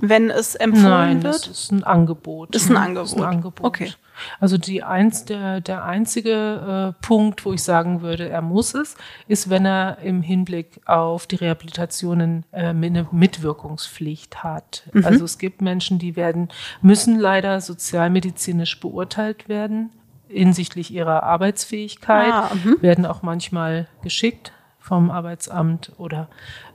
Wenn 0.00 0.30
es 0.30 0.54
empfohlen 0.54 0.88
Nein, 0.88 1.22
wird? 1.22 1.48
Das 1.48 1.48
ist 1.48 1.72
ein 1.72 1.82
Angebot. 1.82 2.54
Das 2.54 2.62
ist 2.62 2.70
ein 2.70 2.76
Angebot. 2.76 3.02
Das 3.02 3.12
ist 3.12 3.18
ein 3.18 3.24
Angebot. 3.24 3.66
Okay. 3.66 3.92
Also 4.40 4.58
die 4.58 4.82
eins, 4.82 5.24
der, 5.24 5.60
der 5.60 5.84
einzige 5.84 6.94
äh, 7.00 7.04
Punkt, 7.06 7.44
wo 7.44 7.52
ich 7.52 7.62
sagen 7.62 8.00
würde, 8.00 8.28
er 8.28 8.42
muss 8.42 8.74
es, 8.74 8.96
ist, 9.26 9.50
wenn 9.50 9.66
er 9.66 9.98
im 9.98 10.22
Hinblick 10.22 10.80
auf 10.86 11.26
die 11.26 11.36
Rehabilitationen 11.36 12.44
äh, 12.52 12.66
eine 12.66 13.08
Mitwirkungspflicht 13.10 14.42
hat. 14.42 14.84
Mhm. 14.92 15.04
Also 15.04 15.24
es 15.24 15.38
gibt 15.38 15.62
Menschen, 15.62 15.98
die 15.98 16.16
werden, 16.16 16.48
müssen 16.80 17.18
leider 17.18 17.60
sozialmedizinisch 17.60 18.80
beurteilt 18.80 19.48
werden 19.48 19.90
hinsichtlich 20.30 20.92
ihrer 20.92 21.22
Arbeitsfähigkeit, 21.22 22.32
ah, 22.32 22.50
mhm. 22.52 22.76
werden 22.82 23.06
auch 23.06 23.22
manchmal 23.22 23.88
geschickt 24.02 24.52
vom 24.88 25.10
Arbeitsamt 25.10 25.92
oder 25.98 26.28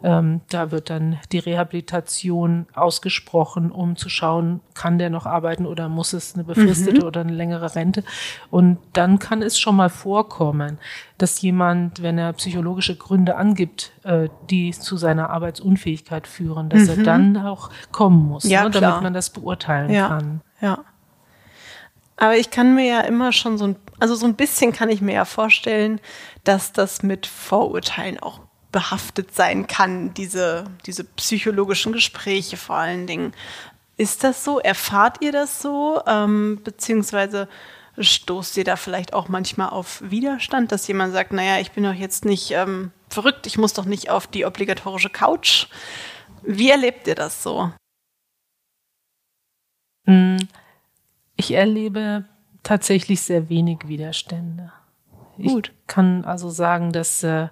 ähm, 0.03 0.41
da 0.49 0.69
wird 0.69 0.91
dann 0.91 1.17
die 1.31 1.39
Rehabilitation 1.39 2.67
ausgesprochen, 2.75 3.71
um 3.71 3.95
zu 3.95 4.07
schauen, 4.07 4.59
kann 4.75 4.99
der 4.99 5.09
noch 5.09 5.25
arbeiten 5.25 5.65
oder 5.65 5.89
muss 5.89 6.13
es 6.13 6.35
eine 6.35 6.43
befristete 6.43 7.01
mhm. 7.01 7.07
oder 7.07 7.21
eine 7.21 7.31
längere 7.31 7.73
Rente. 7.73 8.03
Und 8.51 8.77
dann 8.93 9.17
kann 9.17 9.41
es 9.41 9.57
schon 9.59 9.75
mal 9.75 9.89
vorkommen, 9.89 10.77
dass 11.17 11.41
jemand, 11.41 12.03
wenn 12.03 12.19
er 12.19 12.33
psychologische 12.33 12.95
Gründe 12.95 13.35
angibt, 13.35 13.93
äh, 14.03 14.29
die 14.51 14.71
zu 14.73 14.95
seiner 14.95 15.31
Arbeitsunfähigkeit 15.31 16.27
führen, 16.27 16.69
dass 16.69 16.83
mhm. 16.83 16.89
er 16.89 17.03
dann 17.03 17.37
auch 17.37 17.71
kommen 17.91 18.27
muss, 18.27 18.43
ja, 18.43 18.63
ne, 18.65 18.69
damit 18.69 19.01
man 19.01 19.13
das 19.15 19.31
beurteilen 19.31 19.89
ja. 19.89 20.07
kann. 20.07 20.41
Ja. 20.61 20.79
Aber 22.15 22.37
ich 22.37 22.51
kann 22.51 22.75
mir 22.75 22.85
ja 22.85 23.01
immer 23.01 23.31
schon 23.31 23.57
so 23.57 23.67
ein, 23.67 23.75
also 23.99 24.15
so 24.15 24.25
ein 24.25 24.35
bisschen 24.35 24.71
kann 24.71 24.89
ich 24.89 25.01
mir 25.01 25.13
ja 25.13 25.25
vorstellen, 25.25 25.99
dass 26.43 26.71
das 26.71 27.03
mit 27.03 27.25
Vorurteilen 27.25 28.19
auch 28.19 28.41
behaftet 28.71 29.33
sein 29.33 29.67
kann, 29.67 30.13
diese, 30.13 30.65
diese 30.85 31.03
psychologischen 31.03 31.93
Gespräche 31.93 32.57
vor 32.57 32.75
allen 32.75 33.07
Dingen. 33.07 33.33
Ist 33.97 34.23
das 34.23 34.43
so? 34.43 34.59
Erfahrt 34.59 35.21
ihr 35.21 35.31
das 35.31 35.61
so? 35.61 36.01
Ähm, 36.07 36.59
beziehungsweise 36.63 37.47
stoßt 37.97 38.57
ihr 38.57 38.63
da 38.63 38.75
vielleicht 38.75 39.13
auch 39.13 39.27
manchmal 39.27 39.69
auf 39.69 40.01
Widerstand, 40.03 40.71
dass 40.71 40.87
jemand 40.87 41.13
sagt, 41.13 41.31
naja, 41.31 41.59
ich 41.59 41.71
bin 41.71 41.83
doch 41.83 41.93
jetzt 41.93 42.25
nicht 42.25 42.51
ähm, 42.51 42.91
verrückt, 43.09 43.45
ich 43.45 43.57
muss 43.57 43.73
doch 43.73 43.85
nicht 43.85 44.09
auf 44.09 44.25
die 44.25 44.45
obligatorische 44.45 45.11
Couch. 45.11 45.67
Wie 46.41 46.71
erlebt 46.71 47.07
ihr 47.07 47.15
das 47.15 47.43
so? 47.43 47.71
Hm, 50.05 50.47
ich 51.43 51.53
erlebe 51.53 52.25
tatsächlich 52.63 53.21
sehr 53.21 53.49
wenig 53.49 53.87
Widerstände. 53.87 54.71
Gut. 55.37 55.73
Ich 55.73 55.87
kann 55.87 56.23
also 56.25 56.49
sagen, 56.49 56.91
dass, 56.91 57.23
äh, 57.23 57.49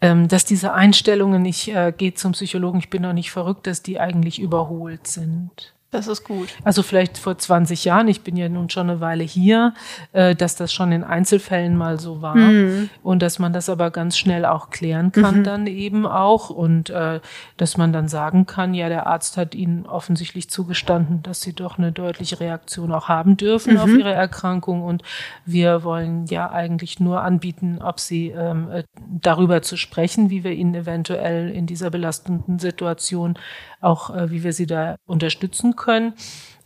ähm, 0.00 0.28
dass 0.28 0.44
diese 0.44 0.72
Einstellungen, 0.72 1.44
ich 1.44 1.72
äh, 1.72 1.92
gehe 1.96 2.14
zum 2.14 2.32
Psychologen, 2.32 2.78
ich 2.78 2.90
bin 2.90 3.02
noch 3.02 3.12
nicht 3.12 3.30
verrückt, 3.30 3.66
dass 3.66 3.82
die 3.82 3.98
eigentlich 3.98 4.38
überholt 4.38 5.06
sind. 5.06 5.74
Das 5.92 6.08
ist 6.08 6.24
gut. 6.24 6.48
Also 6.64 6.82
vielleicht 6.82 7.16
vor 7.16 7.38
20 7.38 7.84
Jahren, 7.84 8.08
ich 8.08 8.22
bin 8.22 8.36
ja 8.36 8.48
nun 8.48 8.68
schon 8.68 8.90
eine 8.90 9.00
Weile 9.00 9.22
hier, 9.22 9.72
äh, 10.12 10.34
dass 10.34 10.56
das 10.56 10.72
schon 10.72 10.90
in 10.90 11.04
Einzelfällen 11.04 11.76
mal 11.76 12.00
so 12.00 12.20
war 12.20 12.34
mhm. 12.34 12.90
und 13.04 13.22
dass 13.22 13.38
man 13.38 13.52
das 13.52 13.68
aber 13.68 13.92
ganz 13.92 14.18
schnell 14.18 14.44
auch 14.44 14.70
klären 14.70 15.12
kann 15.12 15.38
mhm. 15.38 15.44
dann 15.44 15.66
eben 15.68 16.04
auch 16.04 16.50
und 16.50 16.90
äh, 16.90 17.20
dass 17.56 17.76
man 17.76 17.92
dann 17.92 18.08
sagen 18.08 18.46
kann, 18.46 18.74
ja, 18.74 18.88
der 18.88 19.06
Arzt 19.06 19.36
hat 19.36 19.54
Ihnen 19.54 19.86
offensichtlich 19.86 20.50
zugestanden, 20.50 21.22
dass 21.22 21.40
Sie 21.40 21.52
doch 21.52 21.78
eine 21.78 21.92
deutliche 21.92 22.40
Reaktion 22.40 22.92
auch 22.92 23.08
haben 23.08 23.36
dürfen 23.36 23.74
mhm. 23.74 23.80
auf 23.80 23.88
Ihre 23.88 24.12
Erkrankung 24.12 24.82
und 24.82 25.04
wir 25.44 25.84
wollen 25.84 26.26
ja 26.26 26.50
eigentlich 26.50 26.98
nur 26.98 27.22
anbieten, 27.22 27.78
ob 27.80 28.00
Sie 28.00 28.30
ähm, 28.30 28.70
äh, 28.72 28.82
darüber 29.22 29.62
zu 29.62 29.76
sprechen, 29.76 30.30
wie 30.30 30.42
wir 30.42 30.52
Ihnen 30.52 30.74
eventuell 30.74 31.48
in 31.48 31.66
dieser 31.66 31.90
belastenden 31.90 32.58
Situation 32.58 33.38
auch, 33.80 34.14
äh, 34.14 34.30
wie 34.30 34.42
wir 34.42 34.52
Sie 34.52 34.66
da 34.66 34.96
unterstützen 35.06 35.75
können. 35.76 36.14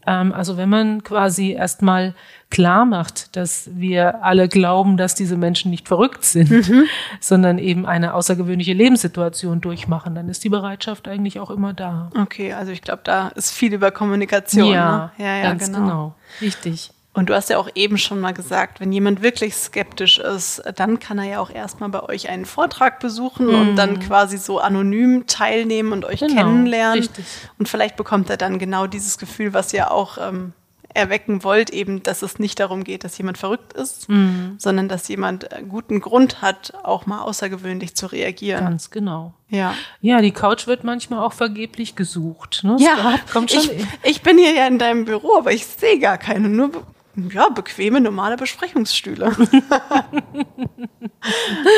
Ähm, 0.07 0.33
also 0.33 0.57
wenn 0.57 0.68
man 0.68 1.05
quasi 1.05 1.53
erstmal 1.53 2.14
klar 2.51 2.85
macht, 2.85 3.37
dass 3.37 3.70
wir 3.75 4.25
alle 4.25 4.49
glauben, 4.49 4.96
dass 4.96 5.14
diese 5.14 5.37
Menschen 5.37 5.70
nicht 5.70 5.88
verrückt 5.88 6.25
sind, 6.25 6.51
mhm. 6.51 6.85
sondern 7.20 7.59
eben 7.59 7.87
eine 7.87 8.14
außergewöhnliche 8.14 8.73
Lebenssituation 8.73 9.61
durchmachen, 9.61 10.14
dann 10.14 10.29
ist 10.29 10.42
die 10.42 10.49
Bereitschaft 10.49 11.07
eigentlich 11.07 11.38
auch 11.38 11.51
immer 11.51 11.73
da. 11.73 12.11
Okay, 12.18 12.53
also 12.53 12.73
ich 12.73 12.83
glaube, 12.83 13.03
da 13.05 13.29
ist 13.29 13.53
viel 13.53 13.73
über 13.73 13.90
Kommunikation. 13.90 14.73
Ja, 14.73 15.12
ne? 15.18 15.25
ja, 15.25 15.37
ja 15.37 15.42
ganz 15.42 15.66
genau. 15.66 15.79
genau. 15.79 16.14
Richtig. 16.40 16.92
Und 17.12 17.29
du 17.29 17.35
hast 17.35 17.51
ja 17.51 17.59
auch 17.59 17.68
eben 17.75 17.99
schon 17.99 18.20
mal 18.20 18.33
gesagt, 18.33 18.79
wenn 18.79 18.92
jemand 18.92 19.20
wirklich 19.20 19.57
skeptisch 19.57 20.18
ist, 20.18 20.62
dann 20.77 21.01
kann 21.01 21.18
er 21.18 21.25
ja 21.25 21.40
auch 21.40 21.51
erstmal 21.51 21.88
bei 21.88 22.03
euch 22.05 22.29
einen 22.29 22.44
Vortrag 22.44 23.01
besuchen 23.01 23.49
mhm. 23.49 23.55
und 23.55 23.77
dann 23.77 23.99
quasi 23.99 24.38
so 24.38 24.61
anonym 24.61 25.27
teilnehmen 25.27 25.92
und 25.92 26.05
euch 26.05 26.20
genau, 26.20 26.35
kennenlernen. 26.35 27.01
Richtig. 27.01 27.25
Und 27.59 27.68
vielleicht 27.68 27.96
bekommt 27.96 28.31
er 28.31 28.37
dann 28.37 28.61
genau 28.61 28.87
dieses 28.87 29.18
Gefühl, 29.18 29.53
was 29.53 29.73
ihr 29.73 29.90
auch 29.90 30.18
ähm, 30.18 30.53
erwecken 30.94 31.44
wollt, 31.44 31.70
eben, 31.70 32.03
dass 32.03 32.23
es 32.23 32.38
nicht 32.38 32.61
darum 32.61 32.85
geht, 32.85 33.05
dass 33.05 33.16
jemand 33.18 33.38
verrückt 33.38 33.73
ist, 33.73 34.09
mhm. 34.09 34.55
sondern 34.59 34.88
dass 34.88 35.09
jemand 35.09 35.53
äh, 35.53 35.62
guten 35.68 36.01
Grund 36.01 36.42
hat, 36.42 36.73
auch 36.83 37.07
mal 37.07 37.23
außergewöhnlich 37.23 37.94
zu 37.94 38.07
reagieren. 38.07 38.64
Ganz 38.64 38.90
genau. 38.90 39.35
Ja. 39.49 39.75
Ja, 40.01 40.20
die 40.20 40.33
Couch 40.33 40.66
wird 40.66 40.85
manchmal 40.85 41.20
auch 41.20 41.33
vergeblich 41.33 41.96
gesucht. 41.96 42.62
Ne? 42.62 42.77
Ja, 42.79 43.18
kommt 43.33 43.51
schon. 43.51 43.62
Ich, 43.62 43.87
ich 44.05 44.23
bin 44.23 44.38
hier 44.38 44.55
ja 44.55 44.66
in 44.66 44.79
deinem 44.79 45.05
Büro, 45.05 45.38
aber 45.38 45.53
ich 45.53 45.66
sehe 45.66 45.99
gar 45.99 46.18
keine. 46.18 46.49
Nur 46.49 46.70
ja, 47.33 47.49
bequeme, 47.49 48.01
normale 48.01 48.37
Besprechungsstühle. 48.37 49.27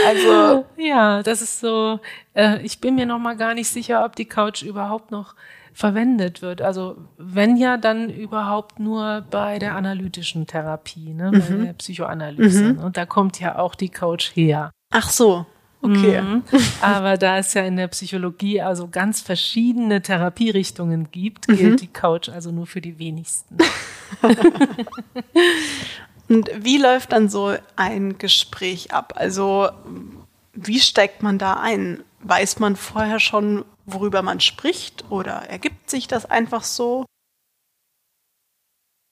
also. 0.07 0.65
Ja, 0.77 1.23
das 1.23 1.43
ist 1.43 1.61
so, 1.61 2.01
äh, 2.35 2.61
ich 2.63 2.81
bin 2.81 2.95
mir 2.95 3.07
noch 3.07 3.19
mal 3.19 3.37
gar 3.37 3.55
nicht 3.55 3.69
sicher, 3.69 4.05
ob 4.05 4.17
die 4.17 4.27
Couch 4.27 4.63
überhaupt 4.63 5.11
noch 5.11 5.35
verwendet 5.73 6.43
wird. 6.43 6.63
Also 6.63 6.97
wenn 7.17 7.57
ja, 7.57 7.77
dann 7.77 8.11
überhaupt 8.11 8.79
nur 8.79 9.25
bei 9.31 9.59
der 9.59 9.75
analytischen 9.75 10.47
Therapie, 10.47 11.15
ne, 11.15 11.31
bei 11.33 11.55
mhm. 11.55 11.65
der 11.65 11.73
Psychoanalyse. 11.73 12.75
Mhm. 12.75 12.79
Und 12.79 12.97
da 12.97 13.07
kommt 13.07 13.41
ja 13.41 13.59
auch 13.59 13.75
die 13.75 13.89
Couch 13.89 14.35
her. 14.35 14.71
Ach 14.91 15.11
so. 15.11 15.47
Okay. 15.83 16.23
Mhm. 16.23 16.45
Aber 16.81 17.19
da 17.19 17.39
es 17.39 17.55
ja 17.55 17.63
in 17.63 17.77
der 17.77 17.89
Psychologie 17.89 18.63
also 18.63 18.87
ganz 18.89 19.21
verschiedene 19.21 20.01
Therapierichtungen 20.01 21.11
gibt, 21.11 21.49
mhm. 21.49 21.57
gilt 21.57 21.81
die 21.81 21.89
Couch 21.89 22.29
also 22.29 22.53
nur 22.53 22.67
für 22.67 22.81
die 22.81 23.01
wenigsten. 23.01 23.59
Und 26.29 26.51
wie 26.57 26.79
läuft 26.79 27.13
dann 27.13 27.29
so 27.29 27.57
ein 27.75 28.17
Gespräch 28.17 28.93
ab? 28.93 29.15
Also 29.17 29.71
wie 30.53 30.81
steigt 30.81 31.23
man 31.23 31.39
da 31.39 31.55
ein? 31.55 32.05
Weiß 32.21 32.61
man 32.61 32.77
vorher 32.77 33.19
schon, 33.19 33.65
worüber 33.85 34.23
man 34.23 34.39
spricht 34.39 35.11
oder 35.11 35.49
ergibt 35.51 35.91
sich 35.91 36.07
das 36.07 36.25
einfach 36.27 36.63
so? 36.63 37.05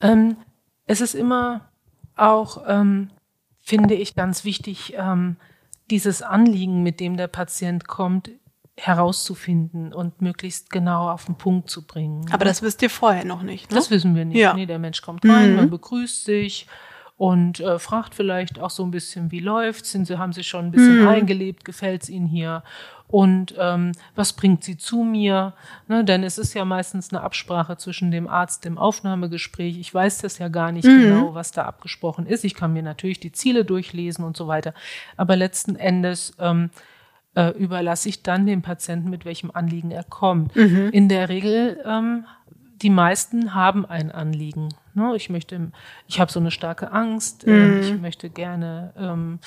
Ähm, 0.01 0.37
es 0.87 1.01
ist 1.01 1.15
immer 1.15 1.69
auch, 2.15 2.63
ähm, 2.69 3.11
finde 3.59 3.95
ich, 3.95 4.15
ganz 4.15 4.45
wichtig, 4.45 4.95
ähm, 4.97 5.37
dieses 5.91 6.23
Anliegen, 6.23 6.83
mit 6.83 7.01
dem 7.01 7.17
der 7.17 7.29
Patient 7.29 7.87
kommt, 7.87 8.31
herauszufinden 8.77 9.93
und 9.93 10.23
möglichst 10.23 10.71
genau 10.71 11.11
auf 11.11 11.27
den 11.27 11.37
Punkt 11.37 11.69
zu 11.69 11.87
bringen. 11.87 12.27
Aber 12.33 12.45
das 12.45 12.63
wisst 12.63 12.81
ihr 12.83 12.91
vorher 12.91 13.25
noch 13.25 13.43
nicht. 13.43 13.71
Ne? 13.71 13.77
Das 13.77 13.91
wissen 13.91 14.15
wir 14.15 14.25
nicht. 14.25 14.39
Ja. 14.39 14.55
Nee, 14.55 14.67
der 14.67 14.79
Mensch 14.79 15.03
kommt 15.03 15.25
rein, 15.25 15.51
mhm. 15.51 15.57
man 15.57 15.71
begrüßt 15.71 16.25
sich 16.25 16.67
und 17.21 17.61
äh, 17.61 17.79
fragt 17.79 18.15
vielleicht 18.15 18.59
auch 18.61 18.71
so 18.71 18.83
ein 18.83 18.91
bisschen, 18.91 19.31
wie 19.31 19.41
läuft's? 19.41 19.93
Sind 19.93 20.07
Sie, 20.07 20.17
haben 20.17 20.33
Sie 20.33 20.43
schon 20.43 20.65
ein 20.65 20.71
bisschen 20.71 21.03
mhm. 21.03 21.09
eingelebt? 21.09 21.67
Gefällt's 21.67 22.09
Ihnen 22.09 22.27
hier? 22.27 22.63
und 23.09 23.55
ähm, 23.59 23.91
was 24.15 24.33
bringt 24.35 24.63
sie 24.63 24.77
zu 24.77 25.03
mir? 25.03 25.55
Ne, 25.89 26.05
denn 26.05 26.23
es 26.23 26.39
ist 26.39 26.55
ja 26.55 26.65
meistens 26.65 27.13
eine 27.13 27.23
Absprache 27.23 27.77
zwischen 27.77 28.13
dem 28.13 28.29
Arzt 28.29 28.65
im 28.67 28.79
Aufnahmegespräch. 28.79 29.79
Ich 29.81 29.93
weiß 29.93 30.19
das 30.19 30.39
ja 30.39 30.47
gar 30.47 30.71
nicht 30.71 30.87
mhm. 30.87 31.03
genau, 31.03 31.35
was 31.35 31.51
da 31.51 31.65
abgesprochen 31.65 32.27
ist. 32.27 32.45
Ich 32.45 32.55
kann 32.55 32.73
mir 32.73 32.85
natürlich 32.85 33.19
die 33.19 33.33
Ziele 33.33 33.65
durchlesen 33.65 34.25
und 34.25 34.37
so 34.37 34.47
weiter. 34.47 34.75
Aber 35.17 35.35
letzten 35.35 35.75
Endes 35.75 36.37
ähm, 36.39 36.71
äh, 37.35 37.51
überlasse 37.59 38.09
ich 38.09 38.23
dann 38.23 38.47
dem 38.47 38.63
Patienten, 38.63 39.11
mit 39.11 39.25
welchem 39.25 39.51
Anliegen 39.51 39.91
er 39.91 40.05
kommt. 40.05 40.55
Mhm. 40.55 40.91
In 40.93 41.09
der 41.09 41.29
Regel 41.29 41.83
ähm, 41.85 42.27
die 42.83 42.91
meisten 42.91 43.55
haben 43.55 43.85
ein 43.85 44.11
Anliegen. 44.11 44.71
Ne? 44.95 45.15
Ich 45.17 45.31
möchte, 45.31 45.73
ich 46.07 46.21
habe 46.21 46.33
so 46.33 46.41
eine 46.41 46.51
starke 46.51 46.93
Angst. 46.93 47.47
Äh, 47.47 47.51
mhm. 47.51 47.81
Ich 47.81 48.01
möchte 48.01 48.31
gerne 48.31 48.93
ähm, 48.97 49.39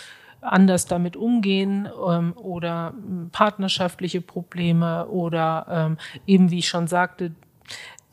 anders 0.41 0.85
damit 0.85 1.15
umgehen 1.15 1.87
ähm, 2.07 2.33
oder 2.33 2.93
hm, 2.95 3.29
partnerschaftliche 3.31 4.21
Probleme 4.21 5.07
oder 5.07 5.65
ähm, 5.69 5.97
eben, 6.27 6.51
wie 6.51 6.59
ich 6.59 6.67
schon 6.67 6.87
sagte, 6.87 7.33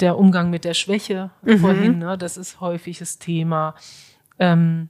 der 0.01 0.17
Umgang 0.17 0.51
mit 0.51 0.65
der 0.65 0.75
Schwäche 0.75 1.31
mhm. 1.43 1.59
vorhin, 1.59 1.99
ne, 1.99 2.17
das 2.17 2.37
ist 2.37 2.61
häufiges 2.61 3.19
Thema. 3.19 3.75
Ähm, 4.39 4.89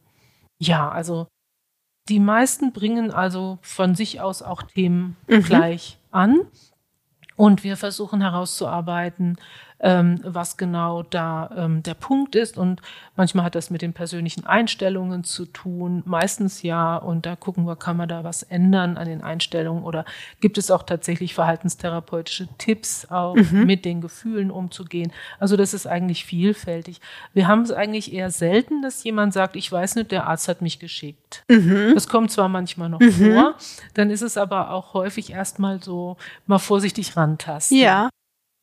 ja, 0.58 0.88
also 0.88 1.26
die 2.08 2.20
meisten 2.20 2.72
bringen 2.72 3.10
also 3.10 3.58
von 3.62 3.94
sich 3.94 4.20
aus 4.20 4.42
auch 4.42 4.62
Themen 4.62 5.16
mhm. 5.26 5.42
gleich 5.42 5.98
an 6.10 6.40
und 7.36 7.64
wir 7.64 7.76
versuchen 7.76 8.20
herauszuarbeiten, 8.20 9.36
ähm, 9.80 10.20
was 10.22 10.56
genau 10.56 11.02
da 11.02 11.50
ähm, 11.56 11.82
der 11.82 11.94
Punkt 11.94 12.34
ist. 12.34 12.58
Und 12.58 12.82
manchmal 13.16 13.44
hat 13.44 13.54
das 13.54 13.70
mit 13.70 13.82
den 13.82 13.92
persönlichen 13.92 14.46
Einstellungen 14.46 15.24
zu 15.24 15.46
tun, 15.46 16.02
meistens 16.04 16.62
ja. 16.62 16.96
Und 16.96 17.26
da 17.26 17.36
gucken 17.36 17.64
wir, 17.66 17.76
kann 17.76 17.96
man 17.96 18.08
da 18.08 18.24
was 18.24 18.42
ändern 18.42 18.96
an 18.96 19.08
den 19.08 19.22
Einstellungen 19.22 19.84
oder 19.84 20.04
gibt 20.40 20.58
es 20.58 20.70
auch 20.70 20.82
tatsächlich 20.82 21.34
verhaltenstherapeutische 21.34 22.48
Tipps, 22.58 23.06
auch 23.10 23.36
mhm. 23.36 23.64
mit 23.64 23.84
den 23.84 24.00
Gefühlen 24.00 24.50
umzugehen. 24.50 25.12
Also 25.38 25.56
das 25.56 25.74
ist 25.74 25.86
eigentlich 25.86 26.24
vielfältig. 26.24 27.00
Wir 27.32 27.48
haben 27.48 27.62
es 27.62 27.72
eigentlich 27.72 28.12
eher 28.12 28.30
selten, 28.30 28.82
dass 28.82 29.02
jemand 29.04 29.32
sagt, 29.32 29.56
ich 29.56 29.70
weiß 29.70 29.96
nicht, 29.96 30.10
der 30.10 30.26
Arzt 30.26 30.48
hat 30.48 30.62
mich 30.62 30.78
geschickt. 30.78 31.44
Mhm. 31.48 31.92
Das 31.94 32.08
kommt 32.08 32.30
zwar 32.30 32.48
manchmal 32.48 32.88
noch 32.88 33.00
mhm. 33.00 33.12
vor, 33.12 33.54
dann 33.94 34.10
ist 34.10 34.22
es 34.22 34.36
aber 34.36 34.70
auch 34.70 34.94
häufig 34.94 35.32
erstmal 35.32 35.82
so 35.82 36.16
mal 36.46 36.58
vorsichtig 36.58 37.16
rantasten. 37.16 37.78
Ja. 37.78 38.10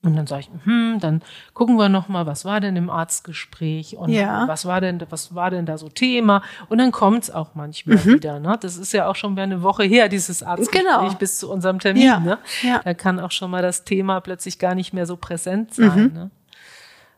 Und 0.07 0.15
dann 0.15 0.25
sage 0.27 0.41
ich, 0.41 0.49
hm, 0.65 0.97
dann 0.99 1.21
gucken 1.53 1.75
wir 1.77 1.89
noch 1.89 2.07
mal, 2.07 2.25
was 2.25 2.45
war 2.45 2.59
denn 2.59 2.75
im 2.75 2.89
Arztgespräch 2.89 3.95
und 3.97 4.09
Ja. 4.09 4.47
was 4.47 4.65
war 4.65 4.81
denn, 4.81 5.01
was 5.09 5.35
war 5.35 5.51
denn 5.51 5.65
da 5.65 5.77
so 5.77 5.89
Thema? 5.89 6.41
Und 6.69 6.77
dann 6.79 6.91
kommt's 6.91 7.29
auch 7.29 7.55
manchmal 7.55 7.97
Mhm. 7.97 8.05
wieder. 8.05 8.39
Ne? 8.39 8.57
Das 8.61 8.77
ist 8.77 8.93
ja 8.93 9.07
auch 9.07 9.15
schon 9.15 9.33
wieder 9.33 9.43
eine 9.43 9.61
Woche 9.61 9.83
her, 9.83 10.09
dieses 10.09 10.41
Arztgespräch 10.43 10.81
Genau. 10.83 11.13
bis 11.15 11.39
zu 11.39 11.51
unserem 11.51 11.79
Termin. 11.79 12.03
Ja. 12.03 12.19
Ne? 12.19 12.37
Ja. 12.63 12.79
Da 12.83 12.93
kann 12.93 13.19
auch 13.19 13.31
schon 13.31 13.51
mal 13.51 13.61
das 13.61 13.83
Thema 13.83 14.19
plötzlich 14.21 14.57
gar 14.59 14.73
nicht 14.75 14.93
mehr 14.93 15.05
so 15.05 15.17
präsent 15.17 15.77
Mhm. 15.77 15.83
sein. 15.89 16.11
Ne? 16.13 16.31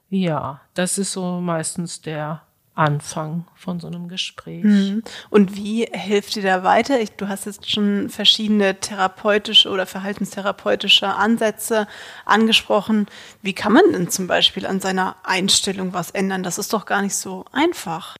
Ja, 0.09 0.61
das 0.73 0.97
ist 0.97 1.11
so 1.13 1.39
meistens 1.39 2.01
der 2.01 2.41
Anfang 2.79 3.45
von 3.55 3.81
so 3.81 3.87
einem 3.87 4.07
Gespräch. 4.07 4.63
Mhm. 4.63 5.03
Und 5.29 5.57
wie 5.57 5.85
hilft 5.91 6.35
dir 6.35 6.43
da 6.43 6.63
weiter? 6.63 7.01
Ich, 7.01 7.11
du 7.11 7.27
hast 7.27 7.45
jetzt 7.45 7.69
schon 7.69 8.07
verschiedene 8.07 8.79
therapeutische 8.79 9.69
oder 9.69 9.85
verhaltenstherapeutische 9.85 11.07
Ansätze 11.07 11.87
angesprochen. 12.23 13.07
Wie 13.41 13.51
kann 13.51 13.73
man 13.73 13.83
denn 13.91 14.09
zum 14.09 14.27
Beispiel 14.27 14.65
an 14.65 14.79
seiner 14.79 15.17
Einstellung 15.23 15.93
was 15.93 16.11
ändern? 16.11 16.41
Das 16.41 16.57
ist 16.57 16.71
doch 16.71 16.85
gar 16.85 17.01
nicht 17.01 17.15
so 17.15 17.43
einfach. 17.51 18.15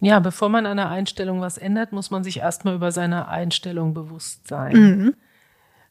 Ja, 0.00 0.18
bevor 0.20 0.48
man 0.48 0.64
an 0.64 0.78
der 0.78 0.88
Einstellung 0.88 1.42
was 1.42 1.58
ändert, 1.58 1.92
muss 1.92 2.10
man 2.10 2.24
sich 2.24 2.38
erstmal 2.38 2.74
über 2.74 2.92
seine 2.92 3.28
Einstellung 3.28 3.92
bewusst 3.92 4.48
sein. 4.48 4.72
Mhm. 4.72 5.14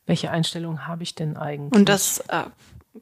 Welche 0.08 0.32
Einstellung 0.32 0.88
habe 0.88 1.04
ich 1.04 1.14
denn 1.14 1.38
eigentlich? 1.38 1.80
Und 1.80 1.88
das 1.88 2.18
äh, 2.30 2.46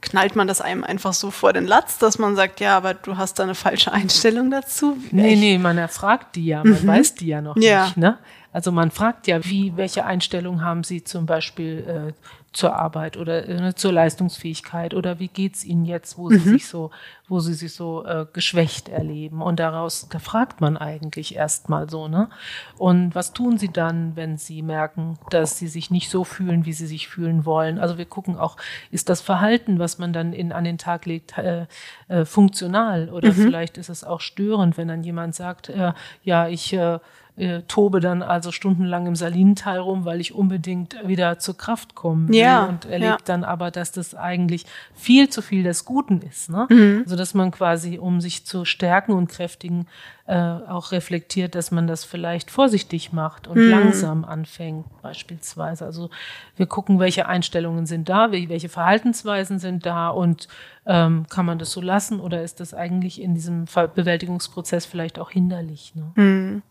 knallt 0.02 0.36
man 0.36 0.48
das 0.48 0.62
einem 0.62 0.84
einfach 0.84 1.14
so 1.14 1.32
vor 1.32 1.54
den 1.54 1.66
Latz, 1.66 1.98
dass 1.98 2.20
man 2.20 2.36
sagt, 2.36 2.60
ja, 2.60 2.76
aber 2.78 2.94
du 2.94 3.18
hast 3.18 3.40
da 3.40 3.44
eine 3.44 3.56
falsche 3.56 3.92
Einstellung 3.94 4.52
dazu. 4.52 4.98
Nee, 5.12 5.34
Ich- 5.34 5.40
nee, 5.40 5.58
man 5.58 5.78
erfragt 5.78 6.36
die 6.36 6.46
ja, 6.48 6.64
man 6.64 6.86
weiß 6.86 7.16
die 7.16 7.28
ja 7.28 7.42
noch 7.42 7.56
Ja. 7.58 7.86
nicht. 7.86 7.98
Ne? 7.98 8.18
Also 8.52 8.72
man 8.72 8.92
fragt 8.92 9.28
ja, 9.28 9.44
wie, 9.46 9.74
welche 9.76 10.06
Einstellung 10.06 10.62
haben 10.64 10.84
Sie 10.84 11.04
zum 11.04 11.26
Beispiel 11.26 12.12
äh, 12.12 12.14
zur 12.54 12.76
Arbeit 12.76 13.16
oder 13.18 13.48
äh, 13.48 13.76
zur 13.76 13.94
Leistungsfähigkeit 13.94 14.94
oder 14.94 15.20
wie 15.20 15.28
geht's 15.28 15.64
Ihnen 15.64 15.86
jetzt, 15.86 16.18
wo 16.18 16.30
Sie 16.30 16.38
sich 16.40 16.68
so, 16.68 16.90
wo 17.28 17.40
Sie 17.40 17.54
sich 17.54 17.74
so 17.74 18.06
äh, 18.06 18.26
geschwächt 18.32 18.90
erleben? 18.90 19.42
Und 19.42 19.60
daraus, 19.60 20.08
da 20.10 20.20
fragt 20.20 20.62
man 20.62 20.78
eigentlich 20.78 21.36
erstmal 21.36 21.90
so, 21.90 22.08
ne? 22.08 22.30
Und 22.78 23.16
was 23.16 23.34
tun 23.34 23.58
Sie 23.58 23.70
dann, 23.70 24.16
wenn 24.16 24.38
Sie 24.38 24.62
merken, 24.62 25.18
dass 25.30 25.58
Sie 25.58 25.68
sich 25.68 25.92
nicht 25.92 26.10
so 26.10 26.24
fühlen, 26.24 26.66
wie 26.66 26.74
Sie 26.74 26.88
sich 26.88 27.08
fühlen 27.08 27.46
wollen? 27.46 27.80
Also 27.80 27.98
wir 27.98 28.06
gucken 28.06 28.38
auch, 28.38 28.58
ist 28.92 29.10
das 29.10 29.22
Verhalten, 29.22 29.80
was 29.80 29.98
man 30.00 30.14
dann 30.14 30.34
in, 30.34 30.52
an 30.52 30.64
den 30.64 30.78
Tag 30.78 31.06
legt, 31.06 31.38
äh, 31.38 31.66
äh, 32.08 32.26
funktional 32.26 33.10
oder 33.10 33.32
vielleicht 33.34 33.78
ist 33.78 33.90
es 33.90 34.04
auch 34.04 34.22
störend, 34.22 34.78
wenn 34.78 34.88
dann 34.88 35.04
jemand 35.04 35.36
sagt, 35.36 35.70
äh, 35.70 35.94
ja, 36.24 36.48
ich 36.48 36.74
äh, 36.74 37.00
äh, 37.38 37.62
tobe 37.68 38.00
dann 38.00 38.24
also 38.24 38.52
stundenlang 38.52 39.06
im 39.06 39.16
Salinental 39.16 39.78
rum, 39.78 40.06
weil 40.06 40.20
ich 40.20 40.34
unbedingt 40.34 40.96
wieder 41.06 41.38
zur 41.38 41.56
Kraft 41.56 41.94
kommen 41.94 42.30
will 42.30 42.36
Ja, 42.36 42.66
und 42.66 42.86
erlebt 42.86 43.02
ja. 43.04 43.18
dann 43.26 43.44
aber, 43.44 43.70
dass 43.70 43.92
das 43.92 44.16
eigentlich 44.16 44.66
viel 44.96 45.30
zu 45.30 45.42
viel 45.44 45.64
des 45.64 45.86
Guten 45.86 46.22
ist. 46.22 46.50
Ne? 46.50 46.68
Also 47.04 47.16
dass 47.18 47.34
man 47.34 47.52
quasi, 47.52 47.98
um 47.98 48.22
sich 48.22 48.46
zu 48.46 48.64
stärken 48.64 49.12
und 49.12 49.28
kräftigen, 49.28 49.88
äh, 50.28 50.38
auch 50.38 50.92
reflektiert, 50.92 51.56
dass 51.56 51.72
man 51.72 51.88
das 51.88 52.06
vielleicht 52.06 52.52
vorsichtig 52.52 53.12
macht 53.12 53.48
und 53.48 53.58
langsam 53.70 54.24
anfängt, 54.24 54.86
beispielsweise. 55.02 55.84
Also 55.86 56.10
wir 56.56 56.68
gucken, 56.68 57.00
welche 57.00 57.28
Einstellungen 57.28 57.86
sind 57.86 58.08
da, 58.08 58.28
wel- 58.28 58.48
welche 58.50 58.70
Verhaltensweisen 58.70 59.60
sind 59.60 59.86
da 59.86 60.10
und 60.10 60.48
ähm, 60.86 61.26
kann 61.30 61.46
man 61.46 61.60
das 61.60 61.72
so 61.72 61.82
lassen 61.82 62.20
oder 62.20 62.44
ist 62.44 62.60
das 62.60 62.74
eigentlich 62.74 63.22
in 63.22 63.34
diesem 63.34 63.66
Bewältigungsprozess 63.96 64.86
vielleicht 64.86 65.20
auch 65.20 65.32
hinderlich? 65.32 65.94
Ne? 65.96 66.62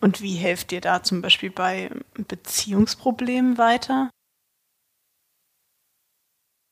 Und 0.00 0.20
wie 0.20 0.34
helft 0.34 0.70
dir 0.72 0.82
da 0.82 1.02
zum 1.02 1.22
Beispiel 1.22 1.50
bei 1.50 1.90
Beziehungsproblemen 2.28 3.56
weiter? 3.56 4.10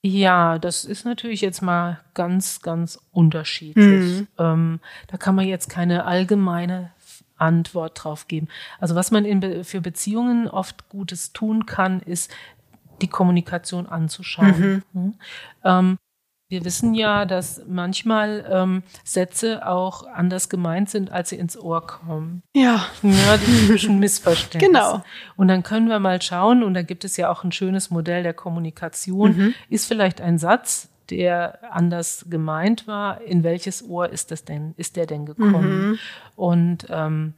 Ja, 0.05 0.59
das 0.59 0.85
ist 0.85 1.05
natürlich 1.05 1.41
jetzt 1.41 1.63
mal 1.63 2.01
ganz, 2.15 2.61
ganz 2.61 2.99
unterschiedlich. 3.13 4.27
Ähm, 4.39 4.81
da 5.07 5.17
kann 5.17 5.37
man 5.37 5.47
jetzt 5.47 5.71
keine 5.71 6.05
allgemeine 6.05 6.91
Antwort 7.37 8.03
drauf 8.03 8.27
geben. 8.27 8.49
Also 8.81 8.95
was 8.97 9.11
man 9.13 9.25
in 9.25 9.41
Be 9.41 9.65
für 9.65 9.81
Beziehungen 9.81 10.49
oft 10.49 10.89
Gutes 10.89 11.33
tun 11.33 11.67
kann, 11.67 12.01
ist 12.01 12.33
die 13.01 13.09
Kommunikation 13.09 13.87
anzuschauen. 13.87 14.83
Mhm. 14.93 15.15
Ähm, 15.65 15.99
wir 16.53 16.67
wissen 16.67 16.93
ja, 16.93 17.25
dass 17.25 17.63
manchmal 17.67 18.45
ähm, 18.49 18.83
Sätze 19.05 19.67
auch 19.67 20.07
anders 20.07 20.51
gemeint 20.51 20.91
sind, 20.91 21.11
als 21.11 21.31
sie 21.31 21.37
ins 21.37 21.59
Ohr 21.59 21.87
kommen. 21.87 22.43
Ja. 22.55 22.85
Ja, 23.03 23.39
die 23.39 23.67
typischen 23.67 23.99
Missverständnisse. 23.99 24.71
Genau. 24.71 25.03
Und 25.37 25.49
dann 25.49 25.63
können 25.63 25.89
wir 25.89 25.99
mal 25.99 26.21
schauen, 26.21 26.63
und 26.63 26.75
da 26.75 26.83
gibt 26.83 27.07
es 27.07 27.17
ja 27.17 27.31
auch 27.31 27.43
ein 27.43 27.53
schönes 27.53 27.91
Modell 27.91 28.23
der 28.23 28.35
Kommunikation. 28.35 29.55
Ist 29.71 29.89
vielleicht 29.89 30.21
ein 30.21 30.37
Satz, 30.37 30.91
der 31.09 31.59
anders 31.73 32.27
gemeint 32.29 32.87
war, 32.87 33.23
in 33.23 33.45
welches 33.45 33.83
Ohr 33.89 34.11
ist 34.11 34.31
das 34.31 34.45
denn, 34.45 34.75
ist 34.77 34.97
der 34.97 35.07
denn 35.07 35.25
gekommen? 35.25 35.99
Und 36.37 36.87
ähm, 36.91 37.33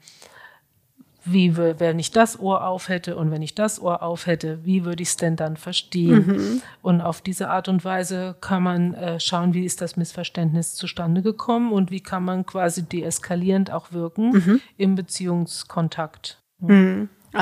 wie, 1.24 1.56
wenn 1.56 1.98
ich 1.98 2.10
das 2.10 2.38
Ohr 2.38 2.66
auf 2.66 2.88
hätte 2.88 3.16
und 3.16 3.30
wenn 3.30 3.42
ich 3.42 3.54
das 3.54 3.80
Ohr 3.80 4.02
auf 4.02 4.26
hätte, 4.26 4.64
wie 4.64 4.84
würde 4.84 5.02
ich 5.02 5.08
es 5.10 5.16
denn 5.16 5.36
dann 5.36 5.56
verstehen? 5.56 6.62
Und 6.82 7.00
auf 7.00 7.20
diese 7.20 7.48
Art 7.48 7.68
und 7.68 7.84
Weise 7.84 8.36
kann 8.40 8.62
man 8.62 8.94
äh, 8.94 9.18
schauen, 9.20 9.54
wie 9.54 9.64
ist 9.64 9.80
das 9.80 9.96
Missverständnis 9.96 10.74
zustande 10.74 11.22
gekommen 11.22 11.72
und 11.72 11.90
wie 11.90 12.00
kann 12.00 12.24
man 12.24 12.44
quasi 12.46 12.82
deeskalierend 12.82 13.70
auch 13.70 13.92
wirken 13.92 14.60
im 14.76 14.94
Beziehungskontakt. 14.94 16.42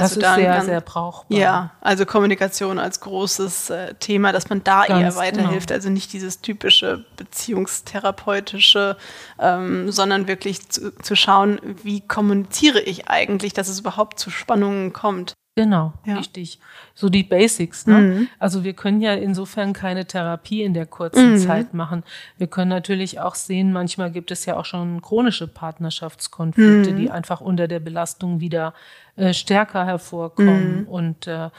Das 0.00 0.12
ist 0.12 0.22
da 0.22 0.34
sehr, 0.34 0.44
ganz- 0.54 0.64
sehr 0.66 0.80
brauchbar. 0.80 1.38
Ja, 1.38 1.70
also 1.80 2.06
Kommunikation 2.06 2.78
als 2.78 3.00
großes 3.00 3.70
äh, 3.70 3.94
Thema, 3.94 4.32
dass 4.32 4.48
man 4.48 4.64
da 4.64 4.84
eher 4.84 5.00
Ganz 5.00 5.16
weiterhilft. 5.16 5.68
genau. 5.68 5.76
Also 5.76 5.90
nicht 5.90 6.12
dieses 6.12 6.40
typische 6.40 7.04
beziehungstherapeutische, 7.16 8.96
ähm, 9.38 9.90
sondern 9.90 10.28
wirklich 10.28 10.68
zu, 10.68 10.94
zu 10.96 11.16
schauen, 11.16 11.60
wie 11.82 12.00
kommuniziere 12.00 12.80
ich 12.80 13.08
eigentlich, 13.08 13.52
dass 13.52 13.68
es 13.68 13.80
überhaupt 13.80 14.18
zu 14.18 14.30
Spannungen 14.30 14.92
kommt. 14.92 15.34
Genau, 15.54 15.92
Ja. 16.06 16.16
richtig. 16.16 16.58
So 16.94 17.10
die 17.10 17.24
Basics. 17.24 17.86
Ne? 17.86 18.26
Also 18.38 18.64
wir 18.64 18.72
können 18.72 19.02
ja 19.02 19.12
insofern 19.12 19.74
keine 19.74 20.06
Therapie 20.06 20.62
in 20.62 20.72
der 20.72 20.86
kurzen 20.86 21.32
Zeit 21.36 21.74
machen. 21.74 22.04
Wir 22.38 22.46
können 22.46 22.70
natürlich 22.70 23.20
auch 23.20 23.34
sehen, 23.34 23.70
manchmal 23.70 24.10
gibt 24.10 24.30
es 24.30 24.46
ja 24.46 24.56
auch 24.56 24.64
schon 24.64 25.02
chronische 25.02 25.46
Partnerschaftskonflikte, 25.48 26.94
die 26.94 27.10
einfach 27.10 27.42
unter 27.42 27.68
der 27.68 27.80
Belastung 27.80 28.40
wieder 28.40 28.72
äh, 29.16 29.34
stärker 29.34 29.84
hervorkommen. 29.84 30.84
Und 30.86 31.26
äh, 31.26 31.50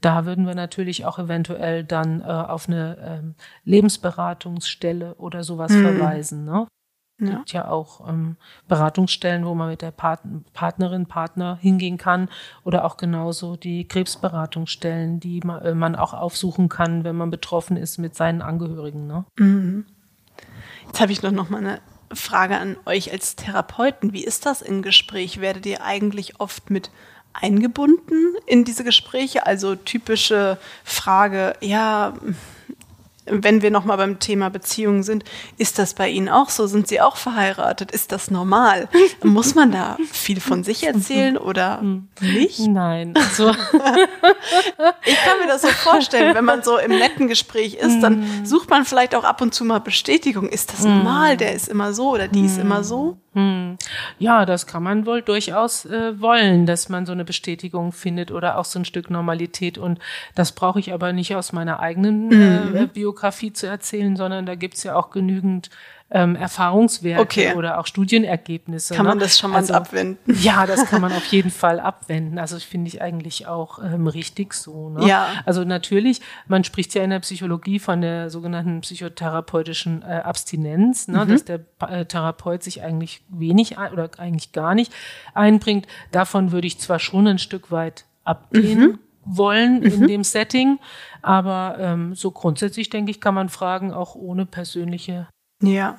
da 0.00 0.24
würden 0.24 0.46
wir 0.46 0.54
natürlich 0.54 1.04
auch 1.04 1.18
eventuell 1.18 1.84
dann 1.84 2.22
äh, 2.22 2.24
auf 2.24 2.68
eine 2.68 2.96
ähm, 3.04 3.34
Lebensberatungsstelle 3.66 5.14
oder 5.16 5.44
sowas 5.44 5.72
verweisen. 5.82 6.44
Ne? 6.46 6.66
Ja. 7.26 7.36
gibt 7.36 7.52
ja 7.52 7.68
auch 7.68 8.08
ähm, 8.08 8.36
Beratungsstellen, 8.68 9.46
wo 9.46 9.54
man 9.54 9.68
mit 9.68 9.82
der 9.82 9.90
Part 9.90 10.20
Partnerin, 10.52 11.06
Partner 11.06 11.58
hingehen 11.60 11.98
kann 11.98 12.28
oder 12.64 12.84
auch 12.84 12.96
genauso 12.96 13.56
die 13.56 13.86
Krebsberatungsstellen, 13.86 15.20
die 15.20 15.40
ma 15.44 15.58
äh, 15.58 15.74
man 15.74 15.96
auch 15.96 16.14
aufsuchen 16.14 16.68
kann, 16.68 17.04
wenn 17.04 17.16
man 17.16 17.30
betroffen 17.30 17.76
ist 17.76 17.98
mit 17.98 18.14
seinen 18.14 18.42
Angehörigen. 18.42 19.06
Ne? 19.06 19.24
Jetzt 20.86 21.00
habe 21.00 21.12
ich 21.12 21.22
noch, 21.22 21.30
noch 21.32 21.50
mal 21.50 21.58
eine 21.58 21.80
Frage 22.12 22.58
an 22.58 22.76
euch 22.86 23.12
als 23.12 23.36
Therapeuten. 23.36 24.12
Wie 24.12 24.24
ist 24.24 24.46
das 24.46 24.62
im 24.62 24.82
Gespräch? 24.82 25.40
Werdet 25.40 25.66
ihr 25.66 25.82
eigentlich 25.82 26.40
oft 26.40 26.70
mit 26.70 26.90
eingebunden 27.32 28.34
in 28.46 28.64
diese 28.64 28.84
Gespräche? 28.84 29.46
Also 29.46 29.74
typische 29.74 30.58
Frage, 30.84 31.54
ja, 31.60 32.14
wenn 33.26 33.62
wir 33.62 33.70
noch 33.70 33.84
mal 33.84 33.96
beim 33.96 34.18
Thema 34.18 34.50
Beziehungen 34.50 35.02
sind, 35.02 35.24
ist 35.56 35.78
das 35.78 35.94
bei 35.94 36.08
Ihnen 36.08 36.28
auch 36.28 36.50
so? 36.50 36.66
Sind 36.66 36.88
Sie 36.88 37.00
auch 37.00 37.16
verheiratet? 37.16 37.90
Ist 37.90 38.12
das 38.12 38.30
normal? 38.30 38.88
Muss 39.22 39.54
man 39.54 39.70
da 39.72 39.96
viel 40.10 40.40
von 40.40 40.64
sich 40.64 40.84
erzählen 40.86 41.36
oder 41.36 41.82
nicht? 42.20 42.58
Nein, 42.60 43.14
also 43.16 43.50
Ich 45.04 45.16
kann 45.24 45.38
mir 45.40 45.46
das 45.46 45.62
so 45.62 45.68
vorstellen, 45.68 46.34
wenn 46.34 46.44
man 46.44 46.62
so 46.62 46.78
im 46.78 46.90
netten 46.90 47.28
Gespräch 47.28 47.74
ist, 47.74 48.00
dann 48.00 48.44
sucht 48.44 48.70
man 48.70 48.84
vielleicht 48.84 49.14
auch 49.14 49.24
ab 49.24 49.40
und 49.40 49.54
zu 49.54 49.64
mal 49.64 49.78
Bestätigung. 49.80 50.48
Ist 50.48 50.72
das 50.72 50.84
normal? 50.84 51.36
Der 51.36 51.54
ist 51.54 51.68
immer 51.68 51.92
so 51.92 52.10
oder 52.10 52.28
die 52.28 52.44
ist 52.46 52.58
immer 52.58 52.84
so? 52.84 53.18
Ja, 54.18 54.44
das 54.44 54.66
kann 54.66 54.82
man 54.82 55.06
wohl 55.06 55.22
durchaus 55.22 55.86
äh, 55.86 56.20
wollen, 56.20 56.66
dass 56.66 56.90
man 56.90 57.06
so 57.06 57.12
eine 57.12 57.24
Bestätigung 57.24 57.92
findet 57.92 58.30
oder 58.30 58.58
auch 58.58 58.66
so 58.66 58.78
ein 58.78 58.84
Stück 58.84 59.08
Normalität. 59.10 59.78
Und 59.78 60.00
das 60.34 60.52
brauche 60.52 60.80
ich 60.80 60.92
aber 60.92 61.12
nicht 61.12 61.34
aus 61.34 61.52
meiner 61.52 61.80
eigenen 61.80 62.30
äh, 62.30 62.86
Biografie 62.92 63.52
zu 63.52 63.66
erzählen, 63.66 64.16
sondern 64.16 64.44
da 64.44 64.54
gibt's 64.54 64.82
ja 64.82 64.96
auch 64.96 65.10
genügend 65.10 65.70
ähm, 66.14 66.36
Erfahrungswerte 66.36 67.22
Okay. 67.22 67.54
oder 67.54 67.78
auch 67.78 67.86
Studienergebnisse. 67.86 68.94
Kann 68.94 69.06
man 69.06 69.18
ne? 69.18 69.24
das 69.24 69.38
schon 69.38 69.50
mal 69.50 69.58
Also, 69.58 69.74
abwenden? 69.74 70.18
Ja, 70.40 70.66
das 70.66 70.84
kann 70.86 71.00
man 71.00 71.12
auf 71.12 71.24
jeden 71.26 71.50
Fall 71.50 71.80
abwenden. 71.80 72.38
Also 72.38 72.58
finde 72.58 72.88
ich 72.88 73.00
eigentlich 73.00 73.46
auch 73.46 73.78
ähm, 73.82 74.06
richtig 74.06 74.52
so. 74.52 74.90
Ne? 74.90 75.06
Ja. 75.06 75.28
Also 75.46 75.64
natürlich, 75.64 76.20
man 76.46 76.64
spricht 76.64 76.94
ja 76.94 77.02
in 77.02 77.10
der 77.10 77.20
Psychologie 77.20 77.78
von 77.78 78.02
der 78.02 78.28
sogenannten 78.28 78.82
psychotherapeutischen 78.82 80.02
äh, 80.02 80.20
Abstinenz, 80.24 81.08
ne? 81.08 81.26
dass 81.26 81.44
der 81.44 81.60
äh, 81.80 82.04
Therapeut 82.04 82.62
sich 82.62 82.82
eigentlich 82.82 83.22
wenig 83.28 83.78
oder 83.78 84.10
eigentlich 84.18 84.52
gar 84.52 84.74
nicht 84.74 84.92
einbringt. 85.32 85.86
Davon 86.10 86.52
würde 86.52 86.66
ich 86.66 86.78
zwar 86.78 86.98
schon 86.98 87.26
ein 87.26 87.38
Stück 87.38 87.70
weit 87.70 88.04
abgehen. 88.24 88.98
wollen 89.24 89.78
mhm. 89.78 89.86
in 89.86 90.06
dem 90.08 90.24
Setting. 90.24 90.78
Aber 91.22 91.76
ähm, 91.78 92.14
so 92.14 92.32
grundsätzlich, 92.32 92.90
denke 92.90 93.10
ich, 93.10 93.20
kann 93.20 93.34
man 93.34 93.48
fragen, 93.48 93.92
auch 93.92 94.14
ohne 94.14 94.46
persönliche. 94.46 95.28
Ja. 95.62 95.98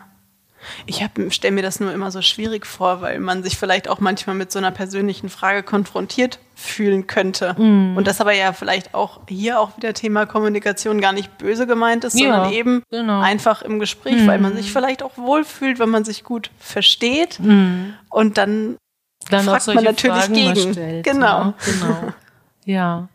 Ich 0.85 1.03
stelle 1.29 1.53
mir 1.53 1.61
das 1.61 1.79
nur 1.79 1.91
immer 1.91 2.11
so 2.11 2.21
schwierig 2.21 2.65
vor, 2.65 3.01
weil 3.01 3.19
man 3.19 3.43
sich 3.43 3.57
vielleicht 3.57 3.87
auch 3.87 3.99
manchmal 3.99 4.35
mit 4.35 4.51
so 4.51 4.59
einer 4.59 4.71
persönlichen 4.71 5.29
Frage 5.29 5.63
konfrontiert 5.63 6.39
fühlen 6.55 7.07
könnte. 7.07 7.53
Mm. 7.59 7.97
Und 7.97 8.07
das 8.07 8.21
aber 8.21 8.33
ja 8.33 8.53
vielleicht 8.53 8.93
auch 8.93 9.21
hier 9.27 9.59
auch 9.59 9.75
wieder 9.77 9.93
Thema 9.93 10.25
Kommunikation 10.25 11.01
gar 11.01 11.11
nicht 11.11 11.37
böse 11.37 11.67
gemeint 11.67 12.03
ist, 12.03 12.17
sondern 12.17 12.51
ja, 12.51 12.57
eben 12.57 12.83
genau. 12.89 13.21
einfach 13.21 13.61
im 13.61 13.79
Gespräch, 13.79 14.23
mm. 14.23 14.27
weil 14.27 14.39
man 14.39 14.55
sich 14.55 14.71
vielleicht 14.71 15.03
auch 15.03 15.17
wohlfühlt, 15.17 15.79
wenn 15.79 15.89
man 15.89 16.05
sich 16.05 16.23
gut 16.23 16.49
versteht. 16.59 17.39
Mm. 17.39 17.93
Und 18.09 18.37
dann, 18.37 18.77
dann 19.29 19.45
fragt 19.45 19.67
man 19.67 19.83
natürlich 19.83 20.17
Fragen 20.17 20.33
gegen. 20.33 20.73
Stellt, 20.73 21.03
genau. 21.03 21.45
Ne? 21.45 21.53
genau. 21.65 22.13
ja. 22.65 23.07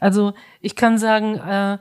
Also 0.00 0.32
ich 0.60 0.76
kann 0.76 0.98
sagen, 0.98 1.36
äh, 1.36 1.78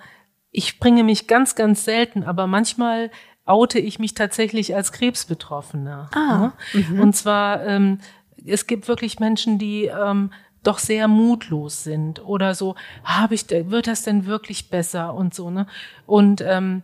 ich 0.52 0.80
bringe 0.80 1.04
mich 1.04 1.28
ganz, 1.28 1.56
ganz 1.56 1.86
selten, 1.86 2.24
aber 2.24 2.48
manchmal 2.48 3.12
oute 3.48 3.80
ich 3.80 4.00
mich 4.00 4.14
tatsächlich 4.14 4.76
als 4.76 4.92
Krebsbetroffener. 4.92 6.10
Ah. 6.14 6.38
Ne? 6.38 6.54
Mhm. 6.74 7.00
Und 7.00 7.16
zwar, 7.16 7.66
ähm, 7.66 8.00
es 8.46 8.68
gibt 8.68 8.88
wirklich 8.88 9.20
Menschen, 9.20 9.58
die 9.58 9.86
ähm, 9.86 10.32
doch 10.64 10.80
sehr 10.80 11.08
mutlos 11.08 11.84
sind 11.84 12.24
oder 12.26 12.54
so, 12.54 12.76
habe 13.04 13.36
ich, 13.36 13.50
wird 13.50 13.88
das 13.88 14.04
denn 14.04 14.26
wirklich 14.26 14.70
besser 14.70 15.14
und 15.14 15.34
so, 15.34 15.50
ne? 15.50 15.66
Und 16.06 16.42
ähm, 16.42 16.84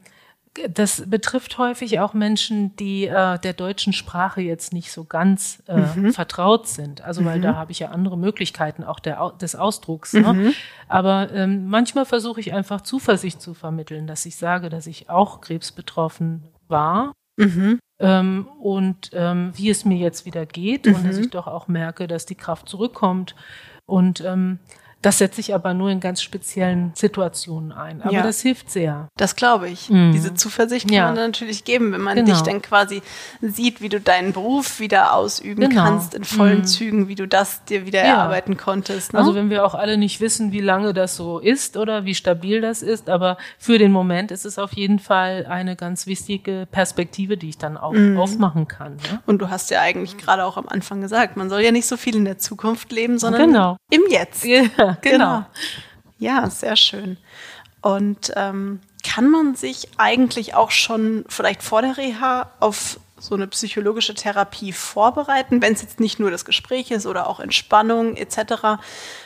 das 0.70 1.04
betrifft 1.10 1.58
häufig 1.58 2.00
auch 2.00 2.14
Menschen, 2.14 2.76
die 2.76 3.08
äh, 3.08 3.40
der 3.40 3.54
deutschen 3.54 3.92
Sprache 3.92 4.42
jetzt 4.42 4.72
nicht 4.72 4.92
so 4.92 5.04
ganz 5.04 5.64
äh, 5.68 5.78
mhm. 5.96 6.14
vertraut 6.14 6.68
sind. 6.68 7.02
Also 7.02 7.26
weil 7.26 7.40
mhm. 7.40 7.44
da 7.44 7.56
habe 7.56 7.72
ich 7.72 7.80
ja 7.80 7.90
andere 7.90 8.18
Möglichkeiten 8.18 8.84
auch 8.84 9.00
der, 9.00 9.32
des 9.42 9.56
Ausdrucks. 9.56 10.14
Ne? 10.14 10.34
Mhm. 10.34 10.54
Aber 10.88 11.32
ähm, 11.34 11.68
manchmal 11.68 12.06
versuche 12.06 12.40
ich 12.40 12.54
einfach 12.54 12.82
Zuversicht 12.82 13.42
zu 13.42 13.56
vermitteln, 13.56 14.06
dass 14.06 14.28
ich 14.28 14.36
sage, 14.36 14.70
dass 14.70 14.86
ich 14.86 15.10
auch 15.10 15.42
krebsbetroffen 15.42 16.44
war. 16.74 17.14
Mhm. 17.38 17.80
Ähm, 18.00 18.48
und 18.60 19.12
ähm, 19.14 19.54
wie 19.56 19.70
es 19.70 19.86
mir 19.86 19.98
jetzt 19.98 20.26
wieder 20.26 20.46
geht 20.46 20.88
und 20.88 21.08
dass 21.08 21.16
mhm. 21.16 21.24
ich 21.24 21.30
doch 21.30 21.48
auch 21.48 21.70
merke, 21.70 22.08
dass 22.08 22.26
die 22.26 22.36
Kraft 22.36 22.68
zurückkommt. 22.68 23.34
Und 23.86 24.20
ähm, 24.20 24.60
das 25.04 25.18
setze 25.18 25.42
ich 25.42 25.54
aber 25.54 25.74
nur 25.74 25.90
in 25.90 26.00
ganz 26.00 26.22
speziellen 26.22 26.94
Situationen 26.96 27.74
ein. 27.74 28.02
Aber 28.02 28.14
ja. 28.14 28.24
das 28.24 28.40
hilft 28.40 28.72
sehr. 28.72 29.10
Das 29.18 29.36
glaube 29.36 29.70
ich. 29.70 29.90
Mhm. 29.90 30.14
Diese 30.14 30.34
Zuversicht 30.34 30.88
kann 30.88 30.96
ja. 30.96 31.06
man 31.08 31.16
natürlich 31.16 31.66
geben, 31.66 31.92
wenn 31.92 32.02
man 32.02 32.16
genau. 32.16 32.32
dich 32.32 32.42
dann 32.42 32.62
quasi 32.62 33.02
sieht, 33.42 33.82
wie 33.82 33.90
du 33.90 34.00
deinen 34.00 34.32
Beruf 34.32 34.80
wieder 34.80 35.14
ausüben 35.14 35.60
genau. 35.60 35.84
kannst 35.84 36.14
in 36.14 36.24
vollen 36.24 36.60
mhm. 36.60 36.66
Zügen, 36.66 37.08
wie 37.10 37.16
du 37.16 37.28
das 37.28 37.66
dir 37.66 37.86
wieder 37.86 38.00
ja. 38.00 38.14
erarbeiten 38.14 38.56
konntest. 38.56 39.12
Ne? 39.12 39.20
Also 39.20 39.36
wenn 39.36 39.50
wir 39.50 39.66
auch 39.66 39.76
alle 39.76 39.98
nicht 39.98 40.22
wissen, 40.22 40.54
wie 40.54 40.62
lange 40.62 40.94
das 40.94 41.18
so 41.18 41.38
ist 41.40 41.76
oder 41.76 42.06
wie 42.06 42.16
stabil 42.16 42.62
das 42.62 42.82
ist, 42.82 43.10
aber 43.10 43.38
für 43.60 43.78
den 43.78 43.92
Moment 43.92 44.32
ist 44.32 44.46
es 44.46 44.58
auf 44.58 44.72
jeden 44.72 45.00
Fall 45.00 45.46
eine 45.50 45.76
ganz 45.76 46.08
wichtige 46.08 46.66
Perspektive, 46.72 47.36
die 47.36 47.50
ich 47.50 47.58
dann 47.58 47.76
auch 47.76 47.92
mhm. 47.92 48.18
aufmachen 48.18 48.70
kann. 48.70 48.96
Ne? 48.96 49.22
Und 49.26 49.40
du 49.40 49.50
hast 49.50 49.70
ja 49.70 49.82
eigentlich 49.82 50.16
gerade 50.18 50.46
auch 50.46 50.56
am 50.56 50.70
Anfang 50.70 51.02
gesagt, 51.02 51.36
man 51.36 51.50
soll 51.50 51.60
ja 51.60 51.74
nicht 51.74 51.88
so 51.88 51.98
viel 51.98 52.16
in 52.16 52.24
der 52.24 52.38
Zukunft 52.38 52.94
leben, 52.94 53.20
sondern 53.20 53.48
genau. 53.48 53.78
im 53.90 54.04
Jetzt. 54.10 54.46
Ja. 54.46 54.93
Genau. 55.02 55.18
genau. 55.18 55.46
Ja, 56.20 56.50
sehr 56.50 56.76
schön. 56.76 57.18
Und 57.82 58.32
ähm, 58.36 58.80
kann 59.04 59.30
man 59.30 59.56
sich 59.56 59.90
eigentlich 59.98 60.56
auch 60.56 60.72
schon 60.72 61.26
vielleicht 61.28 61.62
vor 61.62 61.82
der 61.82 61.98
Reha 61.98 62.50
auf 62.60 63.00
so 63.20 63.36
eine 63.36 63.48
psychologische 63.48 64.16
Therapie 64.16 64.74
vorbereiten, 64.74 65.62
wenn 65.62 65.74
es 65.74 65.82
jetzt 65.82 66.00
nicht 66.00 66.20
nur 66.20 66.32
das 66.32 66.46
Gespräch 66.46 66.92
ist 66.92 67.06
oder 67.06 67.28
auch 67.28 67.40
Entspannung 67.40 68.16
etc. 68.16 68.82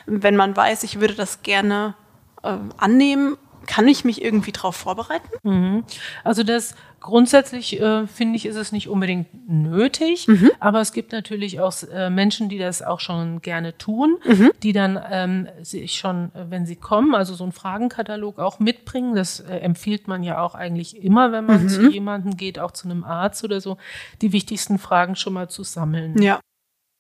Wenn 0.06 0.36
man 0.36 0.56
weiß, 0.56 0.84
ich 0.84 1.00
würde 1.00 1.16
das 1.16 1.42
gerne 1.42 1.96
äh, 2.44 2.58
annehmen, 2.78 3.38
kann 3.66 3.88
ich 3.88 4.06
mich 4.06 4.24
irgendwie 4.24 4.52
darauf 4.52 4.76
vorbereiten? 4.76 5.28
Mhm. 5.44 5.84
Also 6.24 6.44
das 6.44 6.76
grundsätzlich 7.00 7.80
äh, 7.80 8.08
finde 8.08 8.36
ich, 8.36 8.46
ist 8.46 8.56
es 8.56 8.72
nicht 8.72 8.90
unbedingt 8.90 9.28
nötig, 9.50 10.28
mhm. 10.28 10.52
aber 10.60 10.82
es 10.82 10.94
gibt 10.94 11.12
natürlich 11.12 11.60
auch 11.60 11.74
äh, 11.92 12.10
Menschen, 12.10 12.50
die 12.50 12.58
das 12.58 12.82
auch 12.82 13.00
schon 13.00 13.42
gerne 13.42 13.78
tun, 13.78 14.18
mhm. 14.26 14.52
die 14.64 14.74
dann 14.74 15.00
ähm, 15.10 15.48
sich 15.62 15.98
schon, 15.98 16.32
äh, 16.34 16.46
wenn 16.50 16.66
sie 16.66 16.76
kommen, 16.76 17.16
also 17.16 17.34
so 17.34 17.44
einen 17.44 17.54
Fragenkatalog 17.54 18.40
auch 18.40 18.60
mitbringen. 18.60 19.16
Das 19.16 19.40
äh, 19.40 19.58
empfiehlt 19.58 20.08
man 20.08 20.24
ja 20.24 20.42
auch 20.42 20.56
eigentlich 20.56 21.02
immer, 21.04 21.32
wenn 21.32 21.46
man 21.46 21.64
mhm. 21.64 21.70
zu 21.70 21.90
jemandem 21.90 22.38
geht, 22.38 22.60
auch 22.60 22.72
zu 22.72 22.90
einem 22.90 23.04
Arzt 23.04 23.44
oder 23.44 23.62
so, 23.62 23.78
die 24.22 24.34
wichtigsten 24.34 24.80
Fragen 24.80 25.16
schon 25.16 25.34
mal 25.34 25.50
zu 25.50 25.64
sammeln. 25.64 26.22
Ja. 26.22 26.40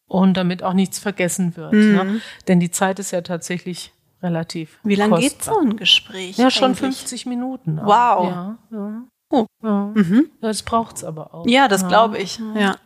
Und 0.10 0.38
damit 0.38 0.64
auch 0.64 0.74
nichts 0.74 1.00
vergessen 1.00 1.58
wird. 1.58 1.74
Ne? 1.74 2.04
Mhm. 2.04 2.22
Denn 2.48 2.62
die 2.62 2.72
Zeit 2.72 2.98
ist 3.00 3.12
ja 3.12 3.22
tatsächlich 3.22 3.92
relativ. 4.22 4.80
Wie 4.84 4.96
lange 4.96 5.20
geht 5.20 5.44
so 5.44 5.60
ein 5.60 5.76
Gespräch? 5.76 6.38
Ja, 6.38 6.50
schon 6.50 6.72
eigentlich? 6.72 6.80
50 6.80 7.26
Minuten. 7.26 7.78
Wow. 7.84 8.30
Ja, 8.30 8.58
ja. 8.72 9.04
Oh. 9.30 9.46
Ja. 9.62 9.92
Mhm. 9.94 10.30
Das 10.42 10.64
braucht's 10.64 11.04
aber 11.04 11.34
auch. 11.34 11.46
Ja, 11.48 11.68
das 11.68 11.88
glaube 11.88 12.18
ich. 12.18 12.40
Ja. 12.56 12.78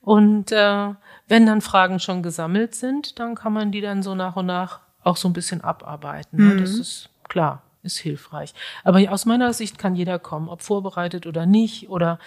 Und 0.00 0.52
äh, 0.52 0.94
wenn 1.28 1.46
dann 1.46 1.60
Fragen 1.60 1.98
schon 1.98 2.22
gesammelt 2.22 2.74
sind, 2.74 3.18
dann 3.18 3.34
kann 3.34 3.52
man 3.52 3.72
die 3.72 3.80
dann 3.80 4.02
so 4.02 4.14
nach 4.14 4.36
und 4.36 4.46
nach 4.46 4.80
auch 5.02 5.16
so 5.16 5.28
ein 5.28 5.32
bisschen 5.32 5.62
abarbeiten. 5.62 6.36
Ne? 6.36 6.54
Mhm. 6.54 6.60
Das 6.60 6.70
ist 6.72 7.10
klar, 7.28 7.62
ist 7.82 7.98
hilfreich. 7.98 8.54
Aber 8.84 9.00
aus 9.10 9.26
meiner 9.26 9.52
Sicht 9.52 9.78
kann 9.78 9.94
jeder 9.94 10.18
kommen, 10.18 10.48
ob 10.48 10.62
vorbereitet 10.62 11.26
oder 11.26 11.46
nicht. 11.46 11.88
Oder 11.88 12.18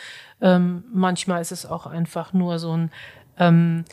ähm, 0.41 0.83
manchmal 0.91 1.41
ist 1.41 1.51
es 1.51 1.65
auch 1.65 1.85
einfach 1.85 2.33
nur 2.33 2.59
so 2.59 2.75
ein 2.75 2.91
ähm, 3.37 3.85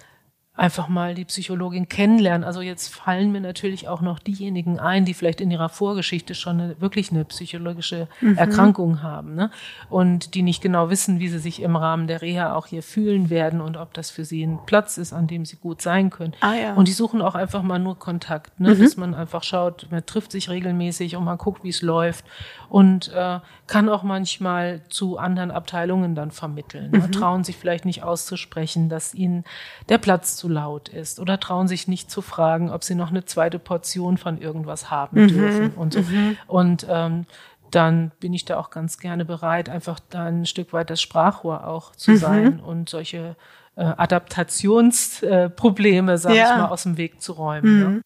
einfach 0.56 0.86
mal 0.86 1.16
die 1.16 1.24
Psychologin 1.24 1.88
kennenlernen. 1.88 2.44
Also 2.44 2.60
jetzt 2.60 2.94
fallen 2.94 3.32
mir 3.32 3.40
natürlich 3.40 3.88
auch 3.88 4.00
noch 4.00 4.20
diejenigen 4.20 4.78
ein, 4.78 5.04
die 5.04 5.12
vielleicht 5.12 5.40
in 5.40 5.50
ihrer 5.50 5.68
Vorgeschichte 5.68 6.36
schon 6.36 6.60
eine, 6.60 6.80
wirklich 6.80 7.10
eine 7.10 7.24
psychologische 7.24 8.06
mhm. 8.20 8.38
Erkrankung 8.38 9.02
haben 9.02 9.34
ne? 9.34 9.50
und 9.90 10.34
die 10.34 10.42
nicht 10.42 10.62
genau 10.62 10.90
wissen, 10.90 11.18
wie 11.18 11.26
sie 11.26 11.40
sich 11.40 11.60
im 11.60 11.74
Rahmen 11.74 12.06
der 12.06 12.22
Reha 12.22 12.54
auch 12.54 12.68
hier 12.68 12.84
fühlen 12.84 13.30
werden 13.30 13.60
und 13.60 13.76
ob 13.76 13.94
das 13.94 14.10
für 14.10 14.24
sie 14.24 14.44
ein 14.44 14.60
Platz 14.64 14.96
ist, 14.96 15.12
an 15.12 15.26
dem 15.26 15.44
sie 15.44 15.56
gut 15.56 15.82
sein 15.82 16.10
können. 16.10 16.34
Ah, 16.40 16.54
ja. 16.54 16.74
Und 16.74 16.86
die 16.86 16.92
suchen 16.92 17.20
auch 17.20 17.34
einfach 17.34 17.62
mal 17.62 17.80
nur 17.80 17.98
Kontakt, 17.98 18.60
ne? 18.60 18.76
Mhm. 18.76 18.80
dass 18.80 18.96
man 18.96 19.14
einfach 19.14 19.42
schaut, 19.42 19.88
man 19.90 20.06
trifft 20.06 20.30
sich 20.30 20.48
regelmäßig 20.48 21.16
und 21.16 21.24
man 21.24 21.36
guckt, 21.36 21.64
wie 21.64 21.70
es 21.70 21.82
läuft 21.82 22.24
und 22.68 23.12
äh, 23.12 23.40
kann 23.66 23.88
auch 23.88 24.04
manchmal 24.04 24.82
zu 24.88 25.18
anderen 25.18 25.50
Abteilungen 25.50 26.14
dann 26.14 26.30
vermitteln. 26.30 26.90
Ne? 26.92 26.98
Mhm. 26.98 27.12
Trauen 27.12 27.44
sich 27.44 27.56
vielleicht 27.56 27.84
nicht 27.84 28.04
auszusprechen, 28.04 28.88
dass 28.88 29.14
ihnen 29.14 29.44
der 29.88 29.98
Platz 29.98 30.43
zu 30.44 30.50
laut 30.50 30.90
ist 30.90 31.20
oder 31.20 31.40
trauen 31.40 31.68
sich 31.68 31.88
nicht 31.88 32.10
zu 32.10 32.20
fragen, 32.20 32.70
ob 32.70 32.84
sie 32.84 32.94
noch 32.94 33.08
eine 33.08 33.24
zweite 33.24 33.58
Portion 33.58 34.18
von 34.18 34.38
irgendwas 34.38 34.90
haben 34.90 35.22
mhm. 35.22 35.28
dürfen 35.28 35.70
und 35.70 35.94
so. 35.94 36.00
Mhm. 36.00 36.36
Und 36.46 36.86
ähm, 36.90 37.24
dann 37.70 38.10
bin 38.20 38.34
ich 38.34 38.44
da 38.44 38.58
auch 38.58 38.68
ganz 38.68 38.98
gerne 38.98 39.24
bereit, 39.24 39.70
einfach 39.70 39.98
da 40.10 40.26
ein 40.26 40.44
Stück 40.44 40.74
weit 40.74 40.90
das 40.90 41.00
Sprachrohr 41.00 41.66
auch 41.66 41.96
zu 41.96 42.10
mhm. 42.10 42.16
sein 42.18 42.60
und 42.60 42.90
solche 42.90 43.36
äh, 43.76 43.84
Adaptationsprobleme, 43.84 46.12
äh, 46.12 46.18
sag 46.18 46.34
ja. 46.34 46.52
ich 46.52 46.58
mal, 46.58 46.68
aus 46.68 46.82
dem 46.82 46.98
Weg 46.98 47.22
zu 47.22 47.32
räumen. 47.32 47.78
Ne? 47.78 47.88
Mhm. 47.88 48.02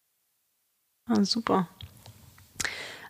Ah, 1.09 1.25
super. 1.25 1.67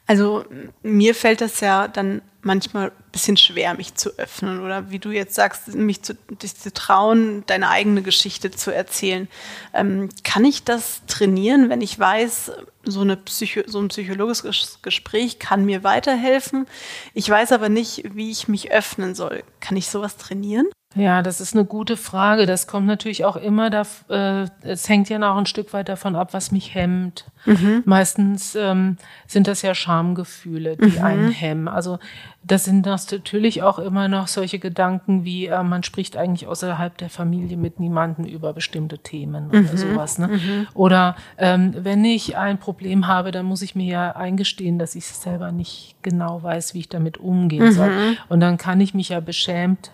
Also 0.07 0.43
mir 0.81 1.13
fällt 1.13 1.41
das 1.41 1.59
ja 1.59 1.87
dann 1.87 2.23
manchmal 2.41 2.87
ein 2.89 3.11
bisschen 3.11 3.37
schwer, 3.37 3.73
mich 3.73 3.95
zu 3.95 4.17
öffnen 4.17 4.61
oder 4.61 4.91
wie 4.91 4.99
du 4.99 5.11
jetzt 5.11 5.35
sagst, 5.35 5.73
mich 5.75 6.01
zu, 6.01 6.15
dich 6.15 6.55
zu 6.55 6.71
trauen, 6.73 7.43
deine 7.47 7.69
eigene 7.69 8.01
Geschichte 8.01 8.51
zu 8.51 8.73
erzählen. 8.73 9.27
Ähm, 9.73 10.09
kann 10.23 10.45
ich 10.45 10.63
das 10.63 11.01
trainieren, 11.07 11.69
wenn 11.69 11.81
ich 11.81 11.99
weiß, 11.99 12.51
so, 12.83 13.01
eine 13.01 13.17
Psycho 13.17 13.61
so 13.65 13.79
ein 13.79 13.89
psychologisches 13.89 14.81
Gespräch 14.81 15.39
kann 15.39 15.65
mir 15.65 15.83
weiterhelfen? 15.83 16.65
Ich 17.13 17.29
weiß 17.29 17.51
aber 17.51 17.69
nicht, 17.69 18.15
wie 18.15 18.31
ich 18.31 18.47
mich 18.47 18.71
öffnen 18.71 19.15
soll. 19.15 19.43
Kann 19.59 19.77
ich 19.77 19.89
sowas 19.89 20.17
trainieren? 20.17 20.67
Ja, 20.95 21.21
das 21.21 21.39
ist 21.39 21.53
eine 21.53 21.65
gute 21.65 21.95
Frage. 21.97 22.47
Das 22.47 22.65
kommt 22.65 22.87
natürlich 22.87 23.23
auch 23.23 23.35
immer, 23.35 23.69
da, 23.69 23.83
äh, 24.09 24.47
es 24.63 24.89
hängt 24.89 25.07
ja 25.07 25.19
noch 25.19 25.37
ein 25.37 25.45
Stück 25.45 25.71
weit 25.71 25.87
davon 25.87 26.15
ab, 26.15 26.33
was 26.33 26.51
mich 26.51 26.73
hemmt. 26.73 27.25
Mhm. 27.45 27.83
Meistens 27.85 28.55
ähm, 28.55 28.97
sind 29.27 29.47
das 29.47 29.61
ja 29.61 29.75
Schamgefühle, 29.75 30.77
die 30.77 30.97
mhm. 30.97 31.05
einen 31.05 31.31
hemmen. 31.31 31.67
Also 31.67 31.99
das 32.41 32.65
sind 32.65 32.87
das 32.87 33.11
natürlich 33.11 33.61
auch 33.61 33.77
immer 33.77 34.07
noch 34.07 34.27
solche 34.27 34.57
Gedanken 34.57 35.23
wie, 35.23 35.45
äh, 35.45 35.61
man 35.61 35.83
spricht 35.83 36.17
eigentlich 36.17 36.47
außerhalb 36.47 36.97
der 36.97 37.11
Familie 37.11 37.55
mit 37.55 37.79
niemandem 37.79 38.25
über 38.25 38.53
bestimmte 38.53 38.97
Themen 38.97 39.49
oder 39.49 39.59
mhm. 39.59 39.77
sowas. 39.77 40.17
Ne? 40.17 40.27
Mhm. 40.29 40.67
Oder 40.73 41.15
ähm, 41.37 41.75
wenn 41.77 42.03
ich 42.03 42.35
ein 42.35 42.57
Problem 42.57 43.05
habe, 43.05 43.29
dann 43.29 43.45
muss 43.45 43.61
ich 43.61 43.75
mir 43.75 43.85
ja 43.85 44.15
eingestehen, 44.15 44.79
dass 44.79 44.95
ich 44.95 45.05
selber 45.05 45.51
nicht 45.51 45.97
genau 46.01 46.41
weiß, 46.41 46.73
wie 46.73 46.79
ich 46.79 46.89
damit 46.89 47.19
umgehen 47.19 47.71
soll. 47.73 47.89
Mhm. 47.89 48.17
Und 48.27 48.39
dann 48.39 48.57
kann 48.57 48.81
ich 48.81 48.95
mich 48.95 49.09
ja 49.09 49.19
beschämt 49.19 49.91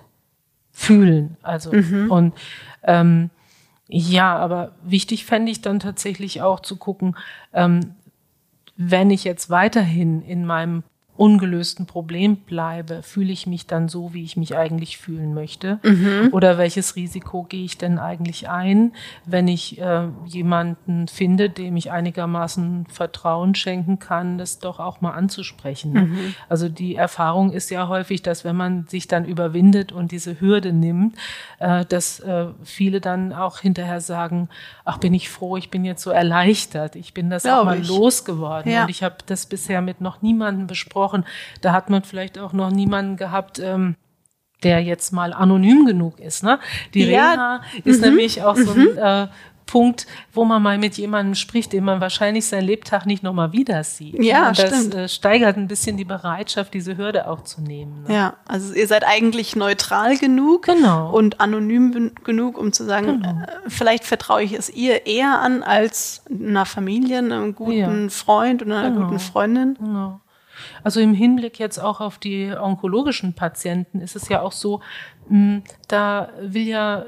fühlen. 0.75 1.37
Also 1.41 1.71
mhm. 1.71 2.11
und 2.11 2.33
ähm, 2.83 3.29
ja, 3.87 4.35
aber 4.35 4.73
wichtig 4.83 5.25
fände 5.25 5.51
ich 5.51 5.61
dann 5.61 5.79
tatsächlich 5.79 6.41
auch 6.41 6.59
zu 6.59 6.75
gucken, 6.75 7.15
ähm, 7.53 7.95
wenn 8.75 9.09
ich 9.09 9.23
jetzt 9.23 9.49
weiterhin 9.49 10.21
in 10.21 10.45
meinem 10.45 10.83
ungelösten 11.17 11.85
Problem 11.85 12.35
bleibe, 12.35 13.01
fühle 13.01 13.31
ich 13.31 13.47
mich 13.47 13.67
dann 13.67 13.87
so, 13.87 14.13
wie 14.13 14.23
ich 14.23 14.35
mich 14.35 14.57
eigentlich 14.57 14.97
fühlen 14.97 15.33
möchte? 15.33 15.79
Mhm. 15.83 16.29
Oder 16.33 16.57
welches 16.57 16.97
Risiko 16.97 17.43
gehe 17.43 17.63
ich 17.63 17.77
denn 17.77 17.99
eigentlich 17.99 18.49
ein, 18.49 18.91
wenn 19.25 19.47
ich 19.47 19.79
äh, 19.79 20.07
jemanden 20.25 21.07
finde, 21.07 21.49
dem 21.49 21.77
ich 21.77 21.91
einigermaßen 21.91 22.87
Vertrauen 22.87 23.55
schenken 23.55 23.99
kann, 23.99 24.37
das 24.37 24.59
doch 24.59 24.79
auch 24.79 24.99
mal 24.99 25.11
anzusprechen? 25.11 25.93
Ne? 25.93 26.01
Mhm. 26.01 26.35
Also 26.49 26.67
die 26.67 26.95
Erfahrung 26.95 27.51
ist 27.53 27.69
ja 27.71 27.87
häufig, 27.87 28.21
dass 28.21 28.43
wenn 28.43 28.57
man 28.57 28.85
sich 28.87 29.07
dann 29.07 29.23
überwindet 29.23 29.93
und 29.93 30.11
diese 30.11 30.41
Hürde 30.41 30.73
nimmt, 30.73 31.15
äh, 31.59 31.85
dass 31.85 32.19
äh, 32.19 32.47
viele 32.63 32.99
dann 32.99 33.31
auch 33.31 33.59
hinterher 33.59 34.01
sagen, 34.01 34.49
ach 34.83 34.97
bin 34.97 35.13
ich 35.13 35.29
froh, 35.29 35.55
ich 35.55 35.69
bin 35.69 35.85
jetzt 35.85 36.03
so 36.03 36.09
erleichtert, 36.09 36.97
ich 36.97 37.13
bin 37.13 37.29
das 37.29 37.43
Glaube 37.43 37.61
auch 37.61 37.65
mal 37.65 37.79
ich. 37.79 37.87
losgeworden 37.87 38.69
ja. 38.69 38.83
und 38.83 38.89
ich 38.89 39.01
habe 39.01 39.15
das 39.25 39.45
bisher 39.45 39.81
mit 39.81 40.01
noch 40.01 40.21
niemandem 40.21 40.67
besprochen 40.67 41.04
gesprochen. 41.05 41.25
Da 41.61 41.73
hat 41.73 41.89
man 41.89 42.03
vielleicht 42.03 42.39
auch 42.39 42.53
noch 42.53 42.71
niemanden 42.71 43.17
gehabt, 43.17 43.59
ähm, 43.59 43.95
der 44.63 44.81
jetzt 44.81 45.11
mal 45.11 45.33
anonym 45.33 45.85
genug 45.85 46.19
ist. 46.19 46.43
Ne? 46.43 46.59
Die 46.93 47.03
ja. 47.05 47.31
Reha 47.31 47.61
ist 47.83 48.01
mhm. 48.01 48.09
nämlich 48.09 48.41
auch 48.43 48.55
so 48.55 48.71
ein 48.71 48.93
mhm. 48.93 48.97
äh, 48.97 49.27
Punkt, 49.65 50.05
wo 50.33 50.45
man 50.45 50.61
mal 50.61 50.77
mit 50.77 50.97
jemandem 50.97 51.35
spricht, 51.35 51.73
den 51.73 51.83
man 51.83 51.99
wahrscheinlich 51.99 52.45
sein 52.45 52.63
Lebtag 52.63 53.05
nicht 53.05 53.23
nochmal 53.23 53.51
wieder 53.51 53.83
sieht. 53.83 54.21
Ja, 54.23 54.49
und 54.49 54.59
das 54.59 54.69
stimmt. 54.69 54.95
Äh, 54.95 55.09
steigert 55.09 55.57
ein 55.57 55.67
bisschen 55.67 55.97
die 55.97 56.05
Bereitschaft, 56.05 56.73
diese 56.73 56.97
Hürde 56.97 57.27
auch 57.27 57.43
zu 57.43 57.61
nehmen. 57.61 58.03
Ne? 58.07 58.13
Ja, 58.13 58.33
also 58.47 58.73
ihr 58.73 58.87
seid 58.87 59.03
eigentlich 59.05 59.55
neutral 59.55 60.17
genug 60.17 60.63
genau. 60.63 61.11
und 61.11 61.41
anonym 61.41 62.11
genug, 62.23 62.57
um 62.57 62.73
zu 62.73 62.85
sagen, 62.85 63.21
genau. 63.21 63.29
äh, 63.29 63.69
vielleicht 63.69 64.05
vertraue 64.05 64.43
ich 64.43 64.53
es 64.53 64.69
ihr 64.69 65.05
eher 65.07 65.39
an 65.39 65.63
als 65.63 66.23
einer 66.29 66.65
Familie, 66.65 67.19
einem 67.19 67.55
guten 67.55 68.03
ja. 68.03 68.09
Freund 68.09 68.61
oder 68.61 68.79
einer 68.79 68.91
genau. 68.91 69.07
guten 69.07 69.19
Freundin. 69.19 69.77
Genau. 69.79 70.21
Also 70.83 70.99
im 70.99 71.13
Hinblick 71.13 71.59
jetzt 71.59 71.79
auch 71.79 72.01
auf 72.01 72.17
die 72.17 72.51
onkologischen 72.51 73.33
Patienten 73.33 74.01
ist 74.01 74.15
es 74.15 74.29
ja 74.29 74.41
auch 74.41 74.51
so, 74.51 74.81
hm, 75.27 75.63
da 75.87 76.29
will 76.41 76.67
ja 76.67 77.05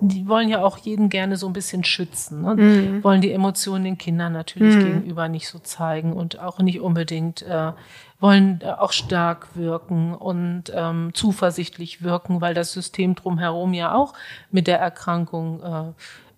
die 0.00 0.28
wollen 0.28 0.48
ja 0.48 0.62
auch 0.62 0.78
jeden 0.78 1.08
gerne 1.08 1.36
so 1.36 1.46
ein 1.46 1.52
bisschen 1.52 1.84
schützen, 1.84 2.42
ne? 2.42 2.54
mhm. 2.54 3.04
wollen 3.04 3.20
die 3.20 3.32
Emotionen 3.32 3.84
den 3.84 3.98
Kindern 3.98 4.32
natürlich 4.32 4.76
mhm. 4.76 4.84
gegenüber 4.84 5.28
nicht 5.28 5.48
so 5.48 5.58
zeigen 5.58 6.12
und 6.12 6.38
auch 6.38 6.58
nicht 6.58 6.80
unbedingt 6.80 7.42
äh, 7.42 7.72
wollen 8.20 8.62
auch 8.62 8.92
stark 8.92 9.56
wirken 9.56 10.14
und 10.14 10.64
ähm, 10.74 11.10
zuversichtlich 11.12 12.02
wirken, 12.02 12.40
weil 12.40 12.54
das 12.54 12.72
System 12.72 13.14
drumherum 13.14 13.74
ja 13.74 13.94
auch 13.94 14.14
mit 14.50 14.66
der 14.66 14.78
Erkrankung 14.78 15.62
äh, 15.62 15.92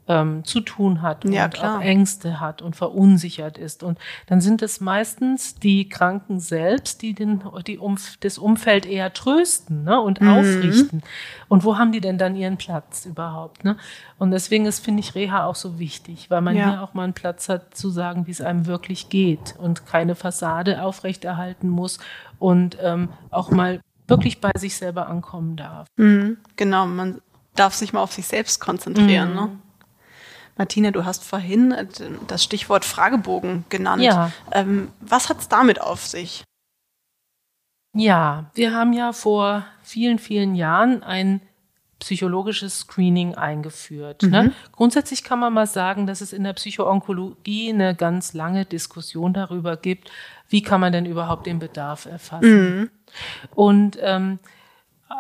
ähm, 0.09 0.43
zu 0.45 0.61
tun 0.61 1.03
hat 1.03 1.25
und 1.25 1.33
ja, 1.33 1.49
auch 1.49 1.81
Ängste 1.81 2.41
hat 2.41 2.63
und 2.63 2.75
verunsichert 2.75 3.59
ist. 3.59 3.83
Und 3.83 3.99
dann 4.27 4.41
sind 4.41 4.63
es 4.63 4.81
meistens 4.81 5.55
die 5.57 5.89
Kranken 5.89 6.41
selbst, 6.41 7.03
die, 7.03 7.15
den, 7.15 7.43
die 7.67 7.79
Umf 7.79 8.17
das 8.21 8.39
Umfeld 8.39 8.87
eher 8.87 9.13
trösten 9.13 9.85
ne, 9.85 10.01
und 10.01 10.21
mhm. 10.21 10.29
aufrichten. 10.29 11.03
Und 11.49 11.63
wo 11.65 11.77
haben 11.77 11.93
die 11.93 12.01
denn 12.01 12.19
dann 12.19 12.35
ihren 12.35 12.57
Platz 12.57 13.05
überhaupt? 13.05 13.65
Ne? 13.65 13.77
Und 14.19 14.31
deswegen 14.31 14.65
ist, 14.67 14.83
finde 14.83 15.01
ich, 15.01 15.15
Reha 15.15 15.45
auch 15.45 15.55
so 15.55 15.79
wichtig, 15.79 16.31
weil 16.31 16.41
man 16.41 16.57
ja. 16.57 16.71
hier 16.71 16.83
auch 16.83 16.95
mal 16.95 17.05
einen 17.05 17.13
Platz 17.13 17.49
hat 17.49 17.77
zu 17.77 17.91
sagen, 17.91 18.27
wie 18.27 18.31
es 18.33 18.41
einem 18.41 18.67
wirklich 18.67 19.11
geht 19.11 19.55
und 19.59 19.87
keine 19.87 20.15
Fassade 20.15 20.83
aufrechterhalten 20.83 21.69
muss 21.69 21.99
und 22.39 22.79
ähm, 22.83 23.11
auch 23.31 23.51
mal 23.51 23.81
wirklich 24.07 24.41
bei 24.41 24.53
sich 24.57 24.75
selber 24.75 25.09
ankommen 25.09 25.57
darf. 25.57 25.87
Mhm, 25.97 26.39
genau, 26.57 26.87
man 26.87 27.21
darf 27.55 27.75
sich 27.75 27.93
mal 27.93 28.01
auf 28.01 28.13
sich 28.13 28.27
selbst 28.27 28.59
konzentrieren. 28.59 29.31
Mhm. 29.31 29.37
Ne? 29.37 29.51
Martina, 30.59 30.91
du 30.91 31.05
hast 31.05 31.25
vorhin 31.25 31.73
äh, 31.73 31.87
das 32.27 32.45
Stichwort 32.45 32.85
Fragebogen 32.85 33.65
genannt. 33.69 34.03
Ja. 34.03 34.33
Ähm, 34.53 34.91
was 35.01 35.31
hat 35.31 35.39
es 35.39 35.49
damit 35.49 35.81
auf 35.81 36.05
sich? 36.05 36.45
Ja, 37.95 38.51
wir 38.55 38.75
haben 38.75 38.93
ja 38.93 39.13
vor 39.13 39.65
vielen, 39.83 40.19
vielen 40.19 40.55
Jahren 40.55 41.03
ein 41.03 41.41
psychologisches 42.01 42.81
Screening 42.81 43.35
eingeführt. 43.35 44.23
Ne? 44.23 44.29
Mhm. 44.29 44.49
Ne? 44.49 44.53
Grundsätzlich 44.73 45.25
kann 45.25 45.39
man 45.39 45.53
mal 45.53 45.67
sagen, 45.67 46.07
dass 46.07 46.21
es 46.21 46.33
in 46.33 46.45
der 46.45 46.53
Psychoonkologie 46.53 47.71
eine 47.73 47.95
ganz 47.95 48.35
lange 48.35 48.65
Diskussion 48.65 49.33
darüber 49.33 49.77
gibt, 49.77 50.11
wie 50.49 50.63
kann 50.63 50.81
man 50.81 50.93
denn 50.93 51.07
überhaupt 51.07 51.47
den 51.47 51.59
Bedarf 51.59 52.07
erfassen. 52.07 52.81
Mhm. 52.81 52.91
Und 53.55 53.99
ähm, 54.01 54.39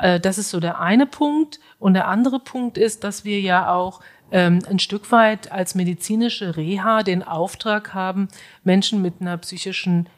äh, 0.00 0.20
das 0.20 0.38
ist 0.38 0.50
so 0.50 0.60
der 0.60 0.80
eine 0.80 1.06
Punkt. 1.06 1.58
Und 1.78 1.94
der 1.94 2.08
andere 2.08 2.38
Punkt 2.38 2.78
ist, 2.78 3.04
dass 3.04 3.24
wir 3.24 3.40
ja 3.40 3.72
auch 3.72 4.00
ähm, 4.30 4.60
ein 4.68 4.78
Stück 4.78 5.10
weit 5.12 5.52
als 5.52 5.74
medizinische 5.74 6.56
Reha 6.56 7.02
den 7.02 7.22
Auftrag 7.22 7.94
haben, 7.94 8.28
Menschen 8.64 9.02
mit 9.02 9.20
einer 9.20 9.36
psychischen 9.38 10.08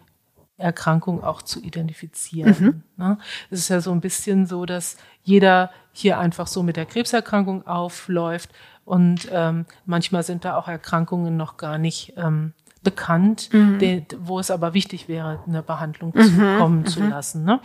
Erkrankung 0.57 1.25
auch 1.25 1.43
zu 1.43 1.61
identifizieren. 1.61 2.57
Mhm. 2.59 2.83
Ne? 2.97 3.19
Es 3.51 3.61
ist 3.61 3.69
ja 3.69 3.81
so 3.81 3.93
ein 3.93 4.01
bisschen 4.01 4.47
so, 4.47 4.67
dass 4.67 4.97
jeder 5.23 5.71
hier 5.93 6.19
einfach 6.19 6.47
so 6.47 6.63
mit 6.63 6.77
der 6.77 6.87
Krebserkrankung 6.87 7.67
aufläuft 7.67 8.51
und 8.85 9.29
ähm, 9.33 9.67
manchmal 9.87 10.23
sind 10.23 10.45
da 10.45 10.57
auch 10.57 10.69
Erkrankungen 10.69 11.37
noch 11.37 11.57
gar 11.57 11.79
nicht 11.79 12.13
ähm, 12.17 12.53
bekannt, 12.83 13.51
mhm. 13.53 13.79
de, 13.79 14.05
wo 14.21 14.39
es 14.39 14.51
aber 14.51 14.73
wichtig 14.73 15.07
wäre, 15.07 15.41
eine 15.47 15.63
Behandlung 15.63 16.13
mhm. 16.15 16.23
zu 16.23 16.59
kommen 16.59 16.87
zu 16.87 17.01
mhm. 17.01 17.11
lassen. 17.11 17.45
Ne? 17.45 17.61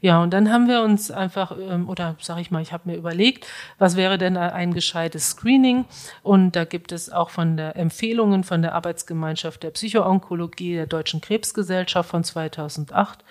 Ja, 0.00 0.22
und 0.22 0.30
dann 0.32 0.50
haben 0.50 0.68
wir 0.68 0.80
uns 0.80 1.10
einfach, 1.10 1.54
ähm, 1.60 1.88
oder 1.88 2.16
sage 2.20 2.40
ich 2.40 2.50
mal, 2.50 2.62
ich 2.62 2.72
habe 2.72 2.88
mir 2.88 2.96
überlegt, 2.96 3.46
was 3.78 3.96
wäre 3.96 4.16
denn 4.16 4.38
ein 4.38 4.72
gescheites 4.72 5.30
Screening? 5.30 5.84
Und 6.22 6.56
da 6.56 6.64
gibt 6.64 6.92
es 6.92 7.12
auch 7.12 7.28
von 7.28 7.58
der 7.58 7.76
Empfehlungen 7.76 8.42
von 8.42 8.62
der 8.62 8.74
Arbeitsgemeinschaft 8.74 9.62
der 9.62 9.70
Psychoonkologie 9.70 10.76
der 10.76 10.86
Deutschen 10.86 11.20
Krebsgesellschaft 11.20 12.08
von 12.08 12.24
2008. 12.24 13.22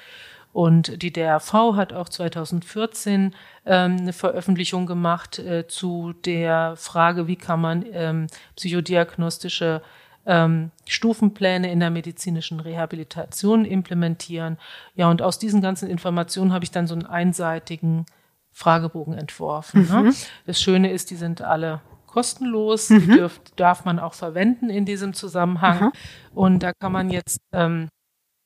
Und 0.51 1.01
die 1.01 1.11
DRV 1.11 1.75
hat 1.75 1.93
auch 1.93 2.09
2014 2.09 3.34
ähm, 3.65 3.97
eine 3.99 4.13
Veröffentlichung 4.13 4.86
gemacht 4.86 5.39
äh, 5.39 5.67
zu 5.67 6.13
der 6.25 6.75
Frage, 6.75 7.27
wie 7.27 7.38
kann 7.38 7.59
man 7.59 7.84
ähm, 7.91 8.27
psychodiagnostische 8.55 9.81
ähm, 10.26 10.71
Stufenpläne 10.88 11.71
in 11.71 11.80
der 11.80 11.89
medizinischen 11.89 12.59
Rehabilitation 12.59 13.65
implementieren. 13.65 14.57
Ja, 14.95 15.09
und 15.09 15.21
aus 15.21 15.39
diesen 15.39 15.61
ganzen 15.61 15.89
Informationen 15.89 16.53
habe 16.53 16.63
ich 16.63 16.71
dann 16.71 16.88
so 16.88 16.95
einen 16.95 17.05
einseitigen 17.05 18.05
Fragebogen 18.51 19.15
entworfen. 19.15 19.88
Ne? 19.89 19.97
Mhm. 19.97 20.07
Ne? 20.09 20.13
Das 20.45 20.61
Schöne 20.61 20.91
ist, 20.91 21.09
die 21.11 21.15
sind 21.15 21.41
alle 21.41 21.82
kostenlos, 22.05 22.89
mhm. 22.89 22.99
die 22.99 23.07
dürft, 23.07 23.59
darf 23.59 23.86
man 23.86 23.99
auch 23.99 24.13
verwenden 24.13 24.69
in 24.69 24.86
diesem 24.86 25.13
Zusammenhang. 25.13 25.86
Mhm. 25.86 25.91
Und 26.34 26.59
da 26.63 26.71
kann 26.80 26.91
man 26.91 27.09
jetzt 27.09 27.39
ähm, 27.51 27.89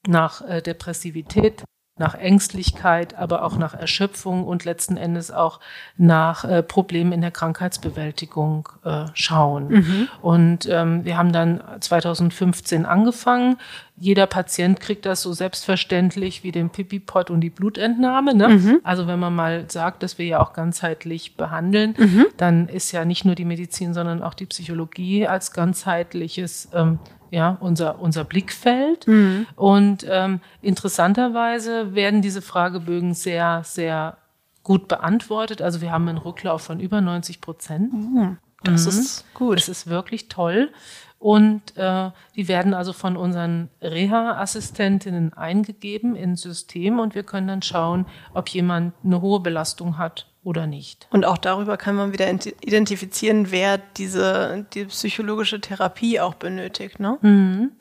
nach 0.08 0.42
äh, 0.48 0.62
Depressivität 0.62 1.64
nach 1.98 2.16
Ängstlichkeit, 2.16 3.18
aber 3.18 3.44
auch 3.44 3.58
nach 3.58 3.74
Erschöpfung 3.74 4.46
und 4.46 4.66
letzten 4.66 4.98
Endes 4.98 5.32
auch 5.32 5.60
nach 5.98 6.44
äh, 6.44 6.64
Problemen 6.64 7.12
in 7.12 7.22
der 7.22 7.32
Krankheitsbewältigung 7.32 8.70
äh, 8.84 9.06
schauen. 9.14 9.70
Mhm. 9.70 10.08
Und 10.22 10.68
ähm, 10.70 11.06
wir 11.06 11.18
haben 11.18 11.32
dann 11.32 11.62
2015 11.80 12.86
angefangen. 12.86 13.58
Jeder 14.00 14.28
Patient 14.28 14.80
kriegt 14.80 15.08
das 15.08 15.24
so 15.24 15.34
selbstverständlich 15.34 16.44
wie 16.44 16.52
den 16.52 16.70
Pipi-Pot 16.70 17.32
und 17.32 17.42
die 17.42 17.50
Blutentnahme. 17.50 18.36
Ne? 18.36 18.50
Mhm. 18.50 18.80
Also 18.84 19.08
wenn 19.08 19.20
man 19.20 19.36
mal 19.36 19.66
sagt, 19.70 20.04
dass 20.04 20.20
wir 20.20 20.28
ja 20.28 20.40
auch 20.40 20.54
ganzheitlich 20.54 21.36
behandeln, 21.36 21.96
mhm. 21.98 22.28
dann 22.38 22.70
ist 22.70 22.92
ja 22.92 23.06
nicht 23.06 23.26
nur 23.26 23.34
die 23.34 23.46
Medizin, 23.46 23.96
sondern 23.96 24.22
auch 24.22 24.36
die 24.36 24.46
Psychologie 24.46 25.28
als 25.28 25.52
ganzheitliches 25.52 26.70
ähm, 26.74 27.00
ja, 27.32 27.58
unser, 27.60 28.00
unser 28.00 28.24
Blickfeld. 28.24 29.08
Mhm. 29.08 29.48
Und 29.56 30.06
ähm, 30.10 30.42
interessanterweise 30.62 31.96
werden 31.96 32.22
diese 32.22 32.42
Fragebögen 32.42 33.14
sehr, 33.14 33.62
sehr 33.64 34.18
gut 34.64 34.88
beantwortet. 34.88 35.62
Also 35.62 35.82
wir 35.82 35.92
haben 35.92 36.08
einen 36.08 36.18
Rücklauf 36.18 36.62
von 36.62 36.80
über 36.80 37.02
90 37.02 37.42
Prozent. 37.42 37.94
Mhm. 37.94 38.38
Das 38.64 38.84
mhm. 38.84 38.90
ist 38.90 39.34
gut. 39.34 39.58
Das 39.58 39.70
ist 39.70 39.88
wirklich 39.88 40.28
toll. 40.30 40.72
Und 41.20 41.76
äh, 41.78 42.12
die 42.36 42.48
werden 42.48 42.74
also 42.74 42.94
von 42.94 43.18
unseren 43.18 43.70
Reha-Assistentinnen 43.82 45.34
eingegeben 45.34 46.16
ins 46.16 46.42
System 46.42 47.00
und 47.00 47.16
wir 47.16 47.24
können 47.24 47.48
dann 47.48 47.62
schauen, 47.64 48.06
ob 48.34 48.50
jemand 48.50 48.94
eine 49.04 49.22
hohe 49.22 49.40
Belastung 49.40 49.98
hat 49.98 50.28
oder 50.48 50.66
nicht. 50.66 51.10
Und 51.12 51.26
auch 51.26 51.38
darüber 51.38 51.76
kann 51.76 51.96
man 51.96 52.14
wieder 52.14 52.30
identifizieren, 52.30 53.52
wer 53.52 53.78
diese 53.78 54.66
die 54.74 54.86
psychologische 54.86 55.60
Therapie 55.60 56.22
auch 56.22 56.36
benötigt. 56.36 57.02
Ne? 57.02 57.18
Mhm. 57.22 57.72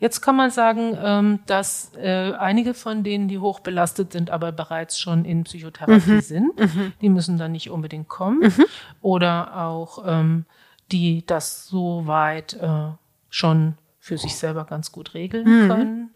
Jetzt 0.00 0.20
kann 0.20 0.36
man 0.36 0.50
sagen, 0.50 0.98
ähm, 1.02 1.38
dass 1.46 1.92
äh, 1.96 2.34
einige 2.34 2.74
von 2.74 3.04
denen, 3.04 3.28
die 3.28 3.38
hochbelastet 3.38 4.12
sind, 4.12 4.30
aber 4.30 4.52
bereits 4.52 5.00
schon 5.00 5.24
in 5.24 5.44
Psychotherapie 5.44 6.10
mhm. 6.10 6.20
sind. 6.20 6.60
Mhm. 6.60 6.92
Die 7.00 7.08
müssen 7.08 7.38
dann 7.38 7.52
nicht 7.52 7.70
unbedingt 7.70 8.08
kommen. 8.08 8.40
Mhm. 8.40 8.66
Oder 9.00 9.56
auch 9.56 10.04
ähm, 10.06 10.44
die 10.92 11.24
das 11.26 11.68
so 11.68 12.06
weit 12.06 12.52
äh, 12.52 12.90
schon 13.30 13.78
für 13.98 14.18
sich 14.18 14.36
selber 14.36 14.66
ganz 14.66 14.92
gut 14.92 15.14
regeln 15.14 15.64
mhm. 15.64 15.68
können 15.68 16.10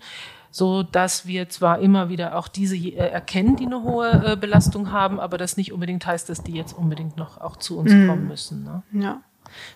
so 0.55 0.85
dass 0.85 1.27
wir 1.27 1.49
zwar 1.49 1.81
immer 1.81 2.09
wieder 2.11 2.39
auch 2.39 2.47
diese 2.47 2.77
äh, 2.77 2.93
erkennen, 2.95 3.57
die 3.57 3.67
eine 3.67 3.83
hohe 3.83 4.23
äh, 4.25 4.37
Belastung 4.37 4.93
haben, 4.93 5.19
aber 5.19 5.37
das 5.37 5.57
nicht 5.57 5.73
unbedingt 5.73 6.07
heißt, 6.07 6.29
dass 6.29 6.45
die 6.45 6.53
jetzt 6.53 6.75
unbedingt 6.79 7.17
noch 7.17 7.41
auch 7.41 7.57
zu 7.57 7.77
uns 7.77 7.93
mhm. 7.93 8.07
kommen 8.07 8.29
müssen. 8.29 8.63
Ne? 8.63 8.83
Ja, 8.93 9.21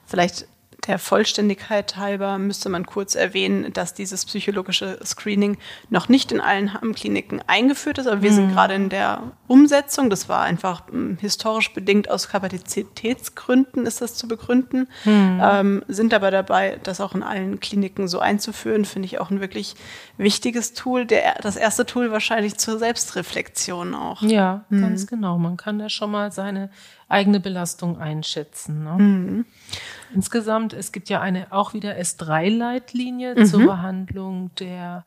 vielleicht 0.07 0.47
Der 0.89 0.99
Vollständigkeit 0.99 1.97
halber 1.97 2.39
müsste 2.39 2.71
man 2.71 2.87
kurz 2.87 3.15
erwähnen, 3.15 3.73
dass 3.75 3.93
dieses 3.93 4.25
psychologische 4.25 4.99
Screening 5.05 5.59
noch 5.91 6.09
nicht 6.09 6.33
in 6.33 6.41
allen 6.41 6.71
Kliniken 6.95 7.43
eingeführt 7.47 7.99
ist, 7.99 8.07
aber 8.07 8.23
wir 8.23 8.33
sind 8.33 8.53
gerade 8.53 8.75
in 8.75 8.89
der 8.89 9.33
Umsetzung. 9.47 10.09
Das 10.09 10.31
war 10.31 10.41
einfach 10.41 10.85
ähm, 10.91 11.19
historisch 11.21 11.75
bedingt 11.75 12.11
aus 12.11 12.29
Kapazitätsgründen 12.29 13.85
ist 13.85 14.01
das 14.01 14.15
zu 14.15 14.29
begründen. 14.29 14.89
Ähm, 15.43 15.85
sind 15.89 16.15
aber 16.15 16.31
dabei, 16.31 16.81
das 16.83 17.03
auch 17.03 17.15
in 17.15 17.23
allen 17.23 17.61
Kliniken 17.61 18.09
so 18.09 18.19
einzuführen, 18.19 18.87
finde 18.87 19.07
ich 19.07 19.21
auch 19.21 19.31
ein 19.31 19.41
wirklich 19.41 19.75
wichtiges 20.17 20.73
Tool. 20.73 21.05
Der, 21.05 21.35
das 21.43 21.57
erste 21.57 21.85
Tool 21.85 22.11
wahrscheinlich 22.11 22.57
zur 22.57 22.79
Selbstreflexion 22.79 23.95
auch. 23.95 24.23
Ja, 24.23 24.65
ganz 24.71 25.07
genau. 25.07 25.37
Man 25.37 25.59
kann 25.59 25.79
da 25.79 25.91
schon 25.91 26.11
mal 26.11 26.33
seine 26.33 26.71
eigene 27.09 27.41
Belastung 27.41 27.99
einschätzen. 27.99 28.85
Ne? 28.85 29.45
Insgesamt, 30.15 30.73
es 30.73 30.93
gibt 30.93 31.09
ja 31.09 31.21
eine 31.21 31.53
auch 31.53 31.73
wieder 31.75 31.97
S3-Leitlinie 31.97 33.45
zur 33.45 33.65
Behandlung 33.65 34.51
der 34.57 35.05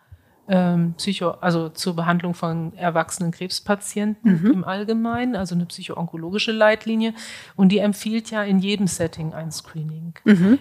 ähm, 0.54 0.95
Psycho, 0.97 1.32
also 1.39 1.70
zur 1.70 1.95
Behandlung 1.95 2.34
von 2.34 2.74
erwachsenen 2.76 3.32
Krebspatienten 3.32 4.52
im 4.52 4.64
Allgemeinen, 4.66 5.38
also 5.38 5.56
eine 5.56 5.66
psychoonkologische 5.66 6.52
Leitlinie. 6.52 7.14
Und 7.56 7.70
die 7.70 7.78
empfiehlt 7.78 8.30
ja 8.32 8.43
in 8.43 8.60
jedem 8.60 8.88
Setting 8.88 9.34
ein 9.34 9.52
Screening. 9.52 10.14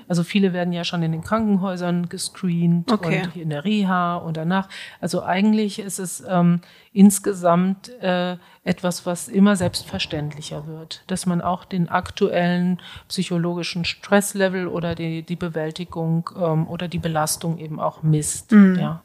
Also 0.07 0.23
viele 0.23 0.53
werden 0.53 0.73
ja 0.73 0.85
schon 0.85 1.03
in 1.03 1.11
den 1.11 1.23
Krankenhäusern 1.23 2.09
gescreent 2.09 2.91
Okay. 2.93 3.23
und 3.25 3.37
in 3.37 3.51
der 3.51 3.65
Reha 3.65 4.17
und 4.17 4.37
danach. 4.37 4.69
Also 5.01 5.25
eigentlich 5.25 5.81
ist 5.81 5.99
es 5.99 6.23
ähm, 6.29 6.61
insgesamt 6.93 7.89
äh, 8.01 8.37
etwas, 8.63 9.07
was 9.07 9.27
immer 9.27 9.57
selbstverständlicher 9.57 10.69
wird, 10.69 11.03
dass 11.09 11.27
man 11.27 11.41
auch 11.41 11.65
den 11.65 11.89
aktuellen 11.89 12.79
psychologischen 13.09 13.85
Stresslevel 13.85 14.69
oder 14.69 14.95
die, 14.95 15.23
die 15.23 15.37
Bewältigung 15.37 16.31
ähm, 16.41 16.69
oder 16.69 16.87
die 16.87 16.99
Belastung 16.99 17.59
eben 17.59 17.81
auch 17.81 18.05
misst. 18.05 18.53
Ja. 18.53 19.03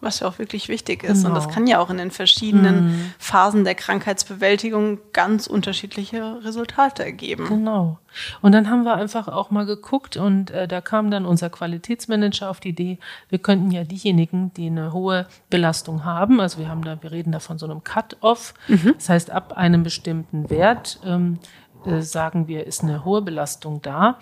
Was 0.00 0.20
ja 0.20 0.28
auch 0.28 0.38
wirklich 0.38 0.68
wichtig 0.68 1.02
ist. 1.02 1.24
Und 1.24 1.34
das 1.34 1.44
Genau. 1.44 1.54
kann 1.54 1.66
ja 1.66 1.80
auch 1.80 1.90
in 1.90 1.98
den 1.98 2.10
verschiedenen 2.10 3.12
Phasen 3.18 3.64
der 3.64 3.74
Krankheitsbewältigung 3.74 4.98
ganz 5.12 5.46
unterschiedliche 5.46 6.42
Resultate 6.44 7.04
ergeben. 7.04 7.46
Genau. 7.48 7.98
Und 8.40 8.52
dann 8.52 8.70
haben 8.70 8.84
wir 8.84 8.94
einfach 8.94 9.28
auch 9.28 9.50
mal 9.50 9.66
geguckt 9.66 10.16
und 10.16 10.50
äh, 10.50 10.66
da 10.66 10.80
kam 10.80 11.10
dann 11.10 11.26
unser 11.26 11.50
Qualitätsmanager 11.50 12.48
auf 12.50 12.60
die 12.60 12.70
Idee, 12.70 12.98
wir 13.28 13.38
könnten 13.38 13.70
ja 13.70 13.84
diejenigen, 13.84 14.52
die 14.54 14.66
eine 14.68 14.92
hohe 14.92 15.26
Belastung 15.50 16.04
haben, 16.04 16.40
also 16.40 16.58
wir 16.58 16.68
haben 16.68 16.82
da, 16.84 17.00
wir 17.02 17.12
reden 17.12 17.32
da 17.32 17.38
von 17.40 17.58
so 17.58 17.66
einem 17.66 17.84
Cut-off, 17.84 18.54
das 18.96 19.08
heißt 19.08 19.30
ab 19.30 19.56
einem 19.56 19.82
bestimmten 19.82 20.48
Wert 20.50 21.00
ähm, 21.04 21.38
äh, 21.86 22.00
sagen 22.02 22.48
wir, 22.48 22.66
ist 22.66 22.82
eine 22.82 23.04
hohe 23.04 23.22
Belastung 23.22 23.82
da, 23.82 24.18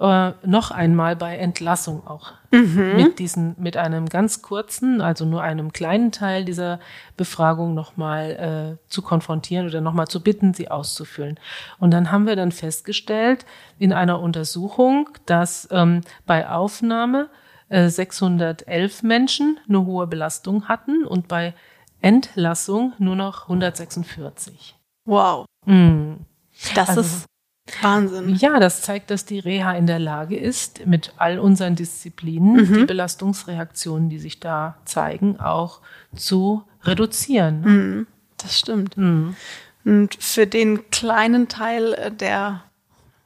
äh, 0.00 0.32
noch 0.46 0.70
einmal 0.70 1.16
bei 1.16 1.36
Entlassung 1.36 2.06
auch 2.06 2.32
mit 2.50 3.18
diesen, 3.18 3.54
mit 3.58 3.76
einem 3.76 4.08
ganz 4.08 4.42
kurzen, 4.42 5.00
also 5.00 5.24
nur 5.24 5.42
einem 5.42 5.72
kleinen 5.72 6.12
Teil 6.12 6.44
dieser 6.44 6.80
Befragung 7.16 7.72
nochmal 7.74 8.78
äh, 8.80 8.90
zu 8.90 9.00
konfrontieren 9.00 9.66
oder 9.66 9.80
nochmal 9.80 10.08
zu 10.08 10.22
bitten, 10.22 10.52
sie 10.52 10.70
auszufüllen. 10.70 11.40
Und 11.78 11.92
dann 11.92 12.12
haben 12.12 12.26
wir 12.26 12.36
dann 12.36 12.52
festgestellt 12.52 13.46
in 13.78 13.92
einer 13.92 14.20
Untersuchung, 14.20 15.08
dass 15.24 15.66
ähm, 15.70 16.02
bei 16.26 16.48
Aufnahme 16.48 17.30
äh, 17.70 17.88
611 17.88 19.02
Menschen 19.02 19.58
eine 19.66 19.86
hohe 19.86 20.06
Belastung 20.06 20.68
hatten 20.68 21.04
und 21.06 21.28
bei 21.28 21.54
Entlassung 22.02 22.92
nur 22.98 23.16
noch 23.16 23.44
146. 23.44 24.76
Wow. 25.06 25.46
Mm. 25.64 26.14
Das 26.74 26.88
Also- 26.90 27.00
ist 27.02 27.26
Wahnsinn. 27.80 28.34
Ja, 28.34 28.58
das 28.58 28.82
zeigt, 28.82 29.10
dass 29.10 29.24
die 29.24 29.38
Reha 29.38 29.72
in 29.74 29.86
der 29.86 30.00
Lage 30.00 30.36
ist, 30.36 30.84
mit 30.86 31.12
all 31.16 31.38
unseren 31.38 31.76
Disziplinen 31.76 32.66
die 32.72 32.84
Belastungsreaktionen, 32.84 34.08
die 34.10 34.18
sich 34.18 34.40
da 34.40 34.76
zeigen, 34.84 35.38
auch 35.38 35.80
zu 36.14 36.64
reduzieren. 36.82 38.06
Das 38.36 38.58
stimmt. 38.58 38.96
Mhm. 38.96 39.36
Und 39.84 40.16
für 40.20 40.46
den 40.46 40.90
kleinen 40.90 41.48
Teil 41.48 41.94
äh, 41.94 42.10
der 42.10 42.62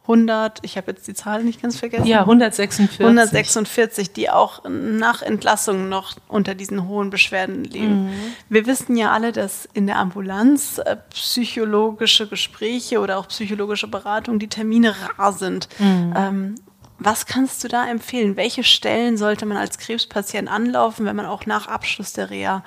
100, 0.07 0.61
ich 0.63 0.77
habe 0.77 0.93
jetzt 0.93 1.07
die 1.09 1.15
Zahl 1.15 1.43
nicht 1.43 1.61
ganz 1.61 1.79
vergessen. 1.79 2.07
Ja, 2.07 2.21
146. 2.21 3.01
146, 3.01 4.13
die 4.13 4.31
auch 4.31 4.63
nach 4.69 5.23
Entlassung 5.23 5.89
noch 5.89 6.15
unter 6.29 6.55
diesen 6.55 6.87
hohen 6.89 7.11
Beschwerden 7.11 7.65
leben. 7.65 8.11
Wir 8.49 8.67
wissen 8.67 8.97
ja 8.97 9.13
alle, 9.13 9.33
dass 9.33 9.69
in 9.75 9.87
der 9.87 9.99
Ambulanz 9.99 10.79
äh, 10.79 10.97
psychologische 11.11 12.29
Gespräche 12.29 13.01
oder 13.01 13.19
auch 13.19 13.29
psychologische 13.29 13.89
Beratung, 13.89 14.39
die 14.39 14.49
Termine 14.49 14.95
rar 15.19 15.33
sind. 15.33 15.69
Ähm, 15.81 16.55
was 16.99 17.27
kannst 17.27 17.63
du 17.63 17.69
da 17.69 17.87
empfehlen? 17.87 18.37
Welche 18.37 18.65
Stellen 18.65 19.17
sollte 19.19 19.45
man 19.45 19.59
als 19.59 19.79
Krebspatient 19.79 20.51
anlaufen, 20.51 21.05
wenn 21.05 21.17
man 21.17 21.27
auch 21.27 21.45
nach 21.45 21.69
Abschluss 21.69 22.13
der 22.15 22.31
Reha 22.31 22.65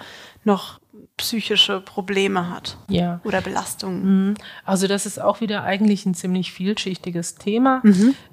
noch 0.50 0.80
psychische 1.18 1.80
Probleme 1.82 2.50
hat 2.50 2.78
Ja. 2.88 3.20
oder 3.24 3.42
Belastungen? 3.42 4.36
Also 4.66 4.88
das 4.88 5.06
ist 5.06 5.20
auch 5.22 5.42
wieder 5.42 5.64
eigentlich 5.64 6.06
ein 6.06 6.14
ziemlich 6.14 6.52
vielschichtiges 6.52 7.36
Thema. 7.36 7.82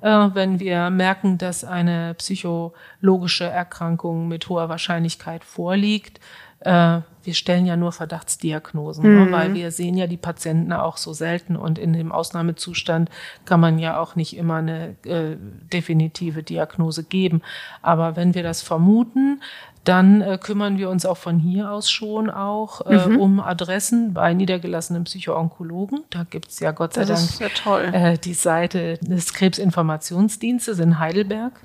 Äh, 0.00 0.08
wenn 0.34 0.58
wir 0.60 0.90
merken, 0.90 1.36
dass 1.38 1.64
eine 1.64 2.14
psychologische 2.14 3.44
Erkrankung 3.44 4.28
mit 4.28 4.48
hoher 4.48 4.68
Wahrscheinlichkeit 4.68 5.44
vorliegt, 5.44 6.20
äh, 6.60 7.00
wir 7.22 7.34
stellen 7.34 7.66
ja 7.66 7.76
nur 7.76 7.90
Verdachtsdiagnosen, 7.92 9.02
ne, 9.24 9.32
weil 9.32 9.52
wir 9.54 9.72
sehen 9.72 9.96
ja 9.96 10.06
die 10.06 10.16
Patienten 10.16 10.72
auch 10.72 10.96
so 10.96 11.12
selten 11.12 11.56
und 11.56 11.76
in 11.78 11.92
dem 11.92 12.12
Ausnahmezustand 12.12 13.10
kann 13.44 13.58
man 13.58 13.80
ja 13.80 13.98
auch 13.98 14.14
nicht 14.14 14.36
immer 14.36 14.56
eine 14.56 14.94
äh, 15.04 15.36
definitive 15.72 16.44
Diagnose 16.44 17.02
geben. 17.02 17.42
Aber 17.82 18.14
wenn 18.14 18.34
wir 18.34 18.44
das 18.44 18.62
vermuten, 18.62 19.42
dann 19.82 20.20
äh, 20.20 20.38
kümmern 20.40 20.78
wir 20.78 20.88
uns 20.88 21.04
auch 21.04 21.16
von 21.16 21.38
hier 21.38 21.70
aus 21.70 21.90
schon 21.90 22.30
auch 22.30 22.80
äh, 22.86 22.96
um 23.16 23.40
Adressen 23.40 24.14
bei 24.14 24.32
niedergelassenen 24.34 25.04
Psychoonkologen. 25.04 26.04
Da 26.10 26.24
gibt's 26.28 26.60
ja 26.60 26.72
Gott 26.72 26.94
sei 26.94 27.04
Das 27.04 27.38
Dank 27.38 27.52
ja 27.52 27.60
toll. 27.60 27.90
äh, 27.92 28.18
die 28.18 28.34
Seite 28.34 28.98
des 28.98 29.32
Krebsinformationsdienstes 29.34 30.78
in 30.78 30.98
Heidelberg. 30.98 31.60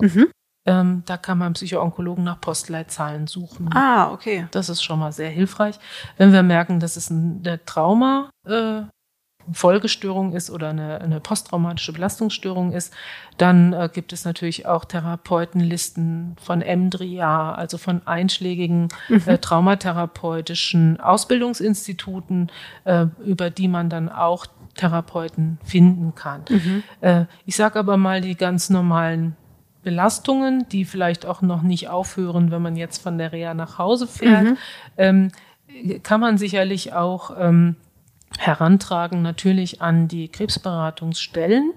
Ähm, 0.64 1.02
da 1.06 1.16
kann 1.16 1.38
man 1.38 1.54
Psychoonkologen 1.54 2.22
nach 2.22 2.40
Postleitzahlen 2.40 3.26
suchen. 3.26 3.70
Ah, 3.74 4.12
okay. 4.12 4.46
Das 4.52 4.68
ist 4.68 4.82
schon 4.82 5.00
mal 5.00 5.12
sehr 5.12 5.30
hilfreich. 5.30 5.78
Wenn 6.18 6.32
wir 6.32 6.42
merken, 6.42 6.78
dass 6.78 6.96
es 6.96 7.10
ein, 7.10 7.42
eine 7.44 7.64
Trauma, 7.64 8.30
äh, 8.46 8.82
Folgestörung 9.50 10.34
ist 10.34 10.50
oder 10.50 10.70
eine, 10.70 11.00
eine 11.00 11.20
posttraumatische 11.20 11.92
Belastungsstörung 11.92 12.72
ist, 12.72 12.94
dann 13.38 13.72
äh, 13.72 13.88
gibt 13.92 14.12
es 14.12 14.24
natürlich 14.24 14.66
auch 14.66 14.84
Therapeutenlisten 14.84 16.36
von 16.40 16.62
EMDRIA, 16.62 17.52
also 17.52 17.78
von 17.78 18.06
einschlägigen 18.06 18.88
äh, 19.26 19.38
traumatherapeutischen 19.38 21.00
Ausbildungsinstituten, 21.00 22.52
äh, 22.84 23.06
über 23.24 23.50
die 23.50 23.68
man 23.68 23.90
dann 23.90 24.08
auch 24.08 24.46
Therapeuten 24.74 25.58
finden 25.64 26.14
kann. 26.14 26.44
Äh, 27.00 27.26
ich 27.44 27.56
sage 27.56 27.78
aber 27.78 27.96
mal 27.96 28.20
die 28.20 28.36
ganz 28.36 28.70
normalen 28.70 29.36
Belastungen, 29.82 30.66
die 30.70 30.84
vielleicht 30.84 31.26
auch 31.26 31.42
noch 31.42 31.62
nicht 31.62 31.88
aufhören, 31.88 32.50
wenn 32.50 32.62
man 32.62 32.76
jetzt 32.76 33.02
von 33.02 33.18
der 33.18 33.32
Reha 33.32 33.54
nach 33.54 33.78
Hause 33.78 34.06
fährt, 34.06 34.56
ähm, 34.96 35.30
kann 36.02 36.20
man 36.20 36.38
sicherlich 36.38 36.92
auch 36.92 37.34
ähm, 37.38 37.76
herantragen, 38.38 39.22
natürlich 39.22 39.82
an 39.82 40.08
die 40.08 40.28
Krebsberatungsstellen. 40.28 41.72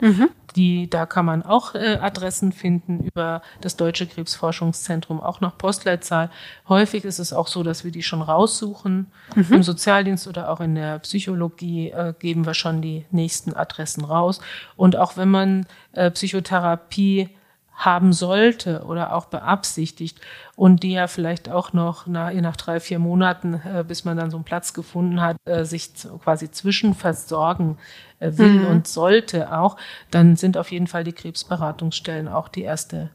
Die, 0.56 0.90
da 0.90 1.06
kann 1.06 1.26
man 1.26 1.44
auch 1.44 1.76
äh, 1.76 1.98
Adressen 2.02 2.54
finden 2.54 3.02
über 3.02 3.42
das 3.60 3.76
Deutsche 3.76 4.08
Krebsforschungszentrum, 4.08 5.20
auch 5.20 5.42
nach 5.42 5.58
Postleitzahl. 5.58 6.30
Häufig 6.70 7.04
ist 7.04 7.20
es 7.20 7.34
auch 7.34 7.48
so, 7.48 7.62
dass 7.62 7.84
wir 7.84 7.92
die 7.92 8.04
schon 8.04 8.22
raussuchen. 8.22 9.08
Im 9.52 9.64
Sozialdienst 9.64 10.28
oder 10.28 10.50
auch 10.50 10.62
in 10.62 10.76
der 10.76 11.00
Psychologie 11.00 11.90
äh, 11.90 12.14
geben 12.18 12.46
wir 12.46 12.54
schon 12.54 12.82
die 12.82 13.06
nächsten 13.12 13.54
Adressen 13.54 14.06
raus. 14.06 14.40
Und 14.78 14.96
auch 14.96 15.18
wenn 15.18 15.30
man 15.30 15.66
äh, 15.92 16.10
Psychotherapie 16.12 17.30
haben 17.76 18.14
sollte 18.14 18.84
oder 18.86 19.14
auch 19.14 19.26
beabsichtigt 19.26 20.22
und 20.56 20.84
die 20.84 20.94
ja 20.94 21.08
vielleicht 21.08 21.50
auch 21.50 21.74
noch 21.74 22.08
nach, 22.08 22.34
nach 22.34 22.56
drei, 22.56 22.80
vier 22.80 23.00
Monaten, 23.00 23.56
äh, 23.56 23.84
bis 23.86 24.06
man 24.06 24.18
dann 24.18 24.32
so 24.32 24.38
einen 24.38 24.46
Platz 24.46 24.74
gefunden 24.74 25.22
hat, 25.22 25.36
äh, 25.46 25.66
sich 25.66 25.92
quasi 26.24 26.50
zwischenversorgen 26.50 27.78
äh, 28.20 28.32
will 28.38 28.66
und 28.66 28.88
sollte 28.88 29.52
auch, 29.52 29.78
dann 30.10 30.38
sind 30.38 30.58
auf 30.58 30.72
jeden 30.72 30.88
Fall 30.88 31.04
die 31.04 31.14
Krebsberatungsstellen 31.14 32.28
auch 32.30 32.48
die 32.48 32.64
erste 32.64 33.10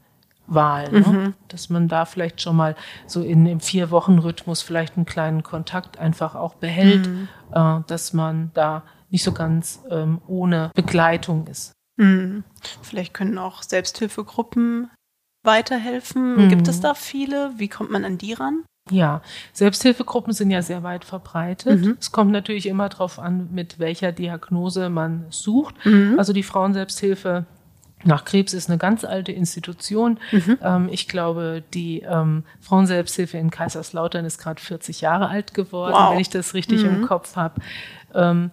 Wahl. 0.47 0.91
Ne? 0.91 1.33
Dass 1.47 1.69
man 1.69 1.87
da 1.87 2.05
vielleicht 2.05 2.41
schon 2.41 2.55
mal 2.55 2.75
so 3.07 3.21
in 3.21 3.45
im 3.45 3.61
Vier-Wochen-Rhythmus 3.61 4.61
vielleicht 4.61 4.95
einen 4.95 5.05
kleinen 5.05 5.43
Kontakt 5.43 5.97
einfach 5.97 6.35
auch 6.35 6.55
behält, 6.55 7.07
äh, 7.51 7.79
dass 7.87 8.13
man 8.13 8.51
da 8.53 8.83
nicht 9.09 9.23
so 9.23 9.31
ganz 9.31 9.81
ähm, 9.89 10.21
ohne 10.27 10.71
Begleitung 10.75 11.47
ist. 11.47 11.73
Mhm. 12.01 12.43
Vielleicht 12.81 13.13
können 13.13 13.37
auch 13.37 13.63
Selbsthilfegruppen 13.63 14.89
weiterhelfen. 15.43 16.45
Mhm. 16.45 16.49
Gibt 16.49 16.67
es 16.67 16.81
da 16.81 16.93
viele? 16.93 17.51
Wie 17.57 17.67
kommt 17.67 17.91
man 17.91 18.05
an 18.05 18.17
die 18.17 18.33
ran? 18.33 18.63
Ja, 18.89 19.21
Selbsthilfegruppen 19.53 20.33
sind 20.33 20.49
ja 20.49 20.61
sehr 20.61 20.81
weit 20.81 21.05
verbreitet. 21.05 21.81
Mhm. 21.81 21.97
Es 21.99 22.11
kommt 22.11 22.31
natürlich 22.31 22.65
immer 22.65 22.89
darauf 22.89 23.19
an, 23.19 23.49
mit 23.51 23.77
welcher 23.77 24.11
Diagnose 24.11 24.89
man 24.89 25.25
sucht. 25.29 25.75
Mhm. 25.85 26.15
Also 26.17 26.33
die 26.33 26.43
Frauenselbsthilfe 26.43 27.45
nach 28.03 28.25
Krebs 28.25 28.53
ist 28.53 28.69
eine 28.69 28.79
ganz 28.79 29.03
alte 29.03 29.31
Institution. 29.31 30.19
Mhm. 30.31 30.57
Ähm, 30.63 30.89
ich 30.91 31.07
glaube, 31.07 31.63
die 31.73 31.99
ähm, 31.99 32.43
Frauenselbsthilfe 32.59 33.37
in 33.37 33.51
Kaiserslautern 33.51 34.25
ist 34.25 34.39
gerade 34.39 34.59
40 34.59 35.01
Jahre 35.01 35.29
alt 35.29 35.53
geworden, 35.53 35.93
wow. 35.93 36.11
wenn 36.11 36.19
ich 36.19 36.29
das 36.29 36.55
richtig 36.55 36.83
mhm. 36.83 36.89
im 36.89 37.07
Kopf 37.07 37.35
habe. 37.35 37.61
Ähm, 38.15 38.49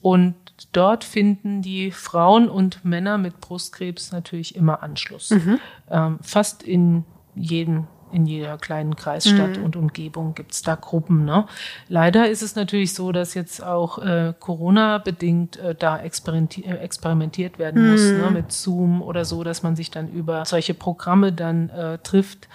und 0.00 0.34
dort 0.72 1.04
finden 1.04 1.62
die 1.62 1.90
Frauen 1.90 2.48
und 2.48 2.84
Männer 2.84 3.18
mit 3.18 3.40
Brustkrebs 3.40 4.12
natürlich 4.12 4.56
immer 4.56 4.82
Anschluss. 4.82 5.30
Mhm. 5.30 5.58
Ähm, 5.90 6.18
fast 6.22 6.62
in 6.62 7.04
jedem 7.34 7.86
in 8.12 8.26
jeder 8.26 8.58
kleinen 8.58 8.94
Kreisstadt 8.94 9.56
mhm. 9.56 9.64
und 9.64 9.76
Umgebung 9.76 10.34
gibt 10.34 10.52
es 10.52 10.62
da 10.62 10.74
Gruppen. 10.74 11.24
Ne? 11.24 11.46
Leider 11.88 12.28
ist 12.28 12.42
es 12.42 12.54
natürlich 12.54 12.94
so, 12.94 13.10
dass 13.10 13.34
jetzt 13.34 13.62
auch 13.64 13.98
äh, 13.98 14.34
Corona-bedingt 14.38 15.56
äh, 15.56 15.74
da 15.74 15.98
experimenti 15.98 16.62
äh, 16.62 16.76
experimentiert 16.76 17.58
werden 17.58 17.82
mhm. 17.82 17.90
muss, 17.90 18.02
ne? 18.02 18.30
mit 18.30 18.52
Zoom 18.52 19.02
oder 19.02 19.24
so, 19.24 19.42
dass 19.42 19.62
man 19.62 19.76
sich 19.76 19.90
dann 19.90 20.08
über 20.12 20.44
solche 20.44 20.74
Programme 20.74 21.32
dann 21.32 21.70
äh, 21.70 21.98
trifft. 21.98 22.48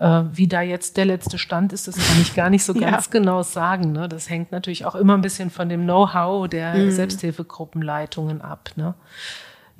Äh, 0.00 0.22
wie 0.32 0.48
da 0.48 0.62
jetzt 0.62 0.96
der 0.96 1.04
letzte 1.04 1.36
Stand 1.36 1.74
ist, 1.74 1.86
das 1.86 1.96
kann 1.96 2.20
ich 2.22 2.34
gar 2.34 2.48
nicht 2.48 2.64
so 2.64 2.72
ganz 2.80 3.06
ja. 3.06 3.10
genau 3.12 3.42
sagen. 3.42 3.92
Ne? 3.92 4.08
Das 4.08 4.30
hängt 4.30 4.50
natürlich 4.50 4.86
auch 4.86 4.94
immer 4.94 5.14
ein 5.14 5.20
bisschen 5.20 5.50
von 5.50 5.68
dem 5.68 5.82
Know-how 5.82 6.48
der 6.48 6.74
mhm. 6.74 6.90
Selbsthilfegruppenleitungen 6.90 8.40
ab. 8.40 8.70
Ne? 8.76 8.94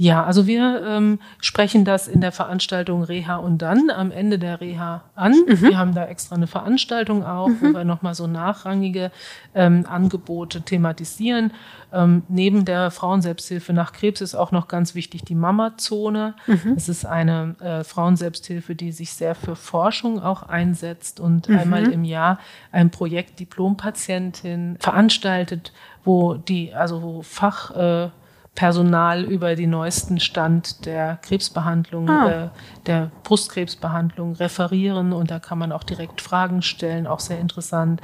Ja, 0.00 0.24
also 0.24 0.46
wir 0.46 0.82
ähm, 0.82 1.18
sprechen 1.42 1.84
das 1.84 2.08
in 2.08 2.22
der 2.22 2.32
Veranstaltung 2.32 3.02
Reha 3.02 3.36
und 3.36 3.58
dann 3.58 3.90
am 3.90 4.10
Ende 4.10 4.38
der 4.38 4.58
Reha 4.62 5.04
an. 5.14 5.34
Mhm. 5.46 5.60
Wir 5.60 5.76
haben 5.76 5.94
da 5.94 6.06
extra 6.06 6.36
eine 6.36 6.46
Veranstaltung 6.46 7.22
auch, 7.22 7.48
mhm. 7.48 7.60
wo 7.60 7.66
wir 7.74 7.84
nochmal 7.84 8.14
so 8.14 8.26
nachrangige 8.26 9.10
ähm, 9.54 9.84
Angebote 9.86 10.62
thematisieren. 10.62 11.52
Ähm, 11.92 12.22
neben 12.28 12.64
der 12.64 12.90
Frauenselbsthilfe 12.90 13.74
nach 13.74 13.92
Krebs 13.92 14.22
ist 14.22 14.34
auch 14.34 14.52
noch 14.52 14.68
ganz 14.68 14.94
wichtig 14.94 15.26
die 15.26 15.34
Mama-Zone. 15.34 16.32
Mhm. 16.46 16.72
Es 16.78 16.88
ist 16.88 17.04
eine 17.04 17.56
äh, 17.60 17.84
Frauenselbsthilfe, 17.84 18.74
die 18.74 18.92
sich 18.92 19.12
sehr 19.12 19.34
für 19.34 19.54
Forschung 19.54 20.22
auch 20.22 20.44
einsetzt 20.44 21.20
und 21.20 21.50
mhm. 21.50 21.58
einmal 21.58 21.92
im 21.92 22.04
Jahr 22.04 22.38
ein 22.72 22.88
Projekt 22.88 23.38
Diplompatientin 23.38 24.78
veranstaltet, 24.80 25.74
wo 26.04 26.36
die, 26.36 26.72
also 26.72 27.02
wo 27.02 27.20
Fach 27.20 27.76
äh, 27.76 28.08
Personal 28.54 29.24
über 29.24 29.54
den 29.54 29.70
neuesten 29.70 30.20
Stand 30.20 30.84
der 30.84 31.18
Krebsbehandlung, 31.22 32.08
ah. 32.08 32.30
äh, 32.30 32.48
der 32.86 33.10
Brustkrebsbehandlung 33.22 34.34
referieren 34.34 35.12
und 35.12 35.30
da 35.30 35.38
kann 35.38 35.58
man 35.58 35.72
auch 35.72 35.84
direkt 35.84 36.20
Fragen 36.20 36.62
stellen, 36.62 37.06
auch 37.06 37.20
sehr 37.20 37.38
interessant. 37.38 38.00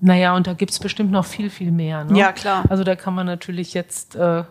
Naja, 0.00 0.34
und 0.34 0.46
da 0.46 0.54
gibt's 0.54 0.78
bestimmt 0.78 1.10
noch 1.10 1.26
viel, 1.26 1.50
viel 1.50 1.72
mehr. 1.72 2.04
Ne? 2.04 2.18
Ja, 2.18 2.32
klar. 2.32 2.64
Also 2.68 2.84
da 2.84 2.96
kann 2.96 3.14
man 3.14 3.26
natürlich 3.26 3.74
jetzt 3.74 4.16
äh, 4.16 4.44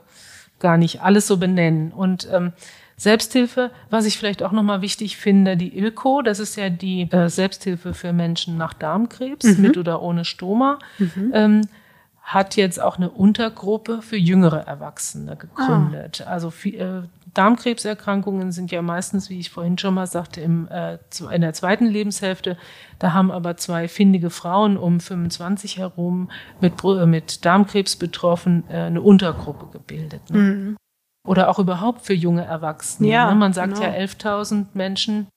gar 0.59 0.77
nicht 0.77 1.01
alles 1.01 1.27
so 1.27 1.38
benennen. 1.38 1.91
Und 1.91 2.27
ähm, 2.32 2.53
Selbsthilfe, 2.97 3.71
was 3.89 4.05
ich 4.05 4.17
vielleicht 4.17 4.43
auch 4.43 4.51
nochmal 4.51 4.82
wichtig 4.82 5.17
finde, 5.17 5.57
die 5.57 5.77
ILCO, 5.77 6.21
das 6.21 6.39
ist 6.39 6.55
ja 6.57 6.69
die 6.69 7.09
äh, 7.11 7.30
Selbsthilfe 7.30 7.93
für 7.93 8.13
Menschen 8.13 8.57
nach 8.57 8.73
Darmkrebs, 8.73 9.57
mhm. 9.57 9.61
mit 9.61 9.77
oder 9.77 10.01
ohne 10.01 10.25
Stoma. 10.25 10.80
Mhm. 10.97 11.32
Ähm, 11.34 11.61
hat 12.30 12.55
jetzt 12.55 12.80
auch 12.80 12.97
eine 12.97 13.09
Untergruppe 13.09 14.03
für 14.03 14.15
jüngere 14.15 14.59
Erwachsene 14.67 15.36
gegründet. 15.36 16.23
Ah. 16.23 16.30
Also 16.30 16.53
äh, 16.63 17.01
Darmkrebserkrankungen 17.34 18.51
sind 18.51 18.69
ja 18.69 18.84
meistens, 18.84 19.32
wie 19.32 19.39
ich 19.39 19.49
vorhin 19.49 19.80
schon 19.80 19.95
mal 19.95 20.05
sagte, 20.05 20.39
im, 20.39 20.67
äh, 20.67 20.99
in 21.32 21.41
der 21.41 21.53
zweiten 21.53 21.88
Lebenshälfte. 21.88 22.55
Da 22.99 23.13
haben 23.13 23.32
aber 23.32 23.57
zwei 23.57 23.88
findige 23.88 24.30
Frauen 24.30 24.77
um 24.77 24.99
25 24.99 25.80
herum 25.80 26.30
mit, 26.61 26.84
äh, 26.84 27.07
mit 27.07 27.45
Darmkrebs 27.45 27.95
betroffen 27.95 28.63
äh, 28.69 28.77
eine 28.77 29.01
Untergruppe 29.01 29.65
gebildet. 29.71 30.30
Ne? 30.30 30.38
Mhm. 30.38 30.77
Oder 31.27 31.49
auch 31.49 31.57
überhaupt 31.57 32.05
für 32.05 32.13
junge 32.13 32.45
Erwachsene. 32.45 33.09
Ja, 33.09 33.27
ne? 33.27 33.39
Man 33.39 33.53
sagt 33.53 33.73
genau. 33.73 33.88
ja 33.88 33.91
11.000 33.91 34.67
Menschen 34.75 35.27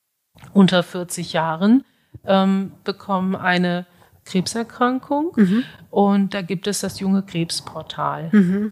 unter 0.53 0.83
40 0.83 1.33
Jahren 1.33 1.85
ähm, 2.27 2.73
bekommen 2.85 3.35
eine 3.35 3.87
Krebserkrankung. 4.25 5.33
Mhm. 5.37 5.65
Und 5.91 6.35
da 6.35 6.43
gibt 6.43 6.67
es 6.67 6.81
das 6.81 7.01
junge 7.01 7.23
Krebsportal. 7.23 8.31
Mhm. 8.33 8.71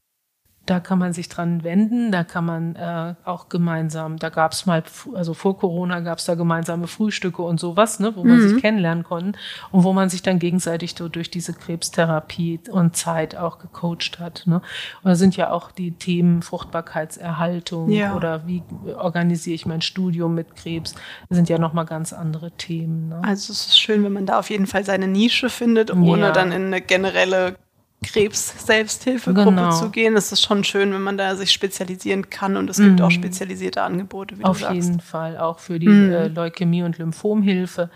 Da 0.71 0.79
kann 0.79 1.01
man 1.01 1.13
sich 1.13 1.29
dran 1.29 1.65
wenden, 1.65 2.13
da 2.13 2.23
kann 2.23 2.45
man 2.45 2.77
äh, 2.77 3.15
auch 3.25 3.49
gemeinsam, 3.49 4.21
da 4.21 4.29
gab 4.29 4.53
es 4.53 4.67
mal, 4.67 4.85
also 5.15 5.35
vor 5.35 5.59
Corona 5.59 5.99
gab 5.99 6.19
es 6.19 6.27
da 6.27 6.37
gemeinsame 6.37 6.87
Frühstücke 6.87 7.43
und 7.43 7.59
sowas, 7.59 7.99
ne, 7.99 8.15
wo 8.15 8.23
man 8.23 8.37
mhm. 8.37 8.49
sich 8.49 8.63
kennenlernen 8.63 9.03
konnte 9.03 9.37
und 9.73 9.83
wo 9.83 9.93
man 9.93 10.11
sich 10.11 10.23
dann 10.23 10.39
gegenseitig 10.39 10.95
so 10.97 11.09
durch 11.09 11.29
diese 11.29 11.55
Krebstherapie 11.55 12.61
und 12.71 12.95
Zeit 12.95 13.35
auch 13.35 13.59
gecoacht 13.59 14.21
hat. 14.21 14.45
Ne. 14.47 14.63
Und 15.03 15.09
da 15.09 15.17
sind 15.17 15.37
ja 15.37 15.51
auch 15.51 15.73
die 15.73 15.91
Themen 15.91 16.41
Fruchtbarkeitserhaltung 16.41 17.91
ja. 17.91 18.15
oder 18.15 18.47
wie 18.47 18.63
organisiere 18.97 19.57
ich 19.57 19.67
mein 19.67 19.83
Studium 19.83 20.37
mit 20.37 20.55
Krebs, 20.55 20.95
das 21.29 21.35
sind 21.35 21.49
ja 21.49 21.59
nochmal 21.59 21.85
ganz 21.85 22.13
andere 22.13 22.53
Themen. 22.53 23.09
Ne. 23.09 23.17
Also 23.25 23.53
es 23.53 23.67
ist 23.67 23.81
schön, 23.81 24.05
wenn 24.05 24.13
man 24.13 24.25
da 24.25 24.39
auf 24.39 24.51
jeden 24.51 24.69
Fall 24.69 24.85
seine 24.85 25.09
Nische 25.09 25.51
findet, 25.51 25.93
ohne 25.93 26.27
ja. 26.27 26.31
dann 26.31 26.53
in 26.53 26.67
eine 26.67 26.81
generelle 26.81 27.57
Krebs-Selbsthilfegruppe 28.03 29.51
genau. 29.51 29.71
zu 29.73 29.91
gehen. 29.91 30.17
Es 30.17 30.33
ist 30.33 30.43
schon 30.43 30.65
schön, 30.65 30.93
wenn 30.93 31.03
man 31.03 31.19
da 31.19 31.37
sich 31.37 31.53
spezialisieren 31.53 32.31
kann 32.31 32.57
und 32.57 32.71
es 32.71 32.79
gibt 32.79 32.99
mhm. 32.99 33.05
auch 33.05 33.11
spezialisierte 33.11 33.83
Angebote, 33.83 34.39
wie 34.39 34.45
Auf 34.45 34.59
du 34.59 34.65
sagst. 34.65 34.79
Auf 34.79 34.85
jeden 34.85 35.01
Fall, 35.01 35.39
auch 35.39 35.59
für 35.59 35.79
die 35.79 35.89
mhm. 35.89 36.13
äh, 36.13 36.29
Leukämie- 36.29 36.83
und 36.83 36.99
Lymphomhilfe. 36.99 37.91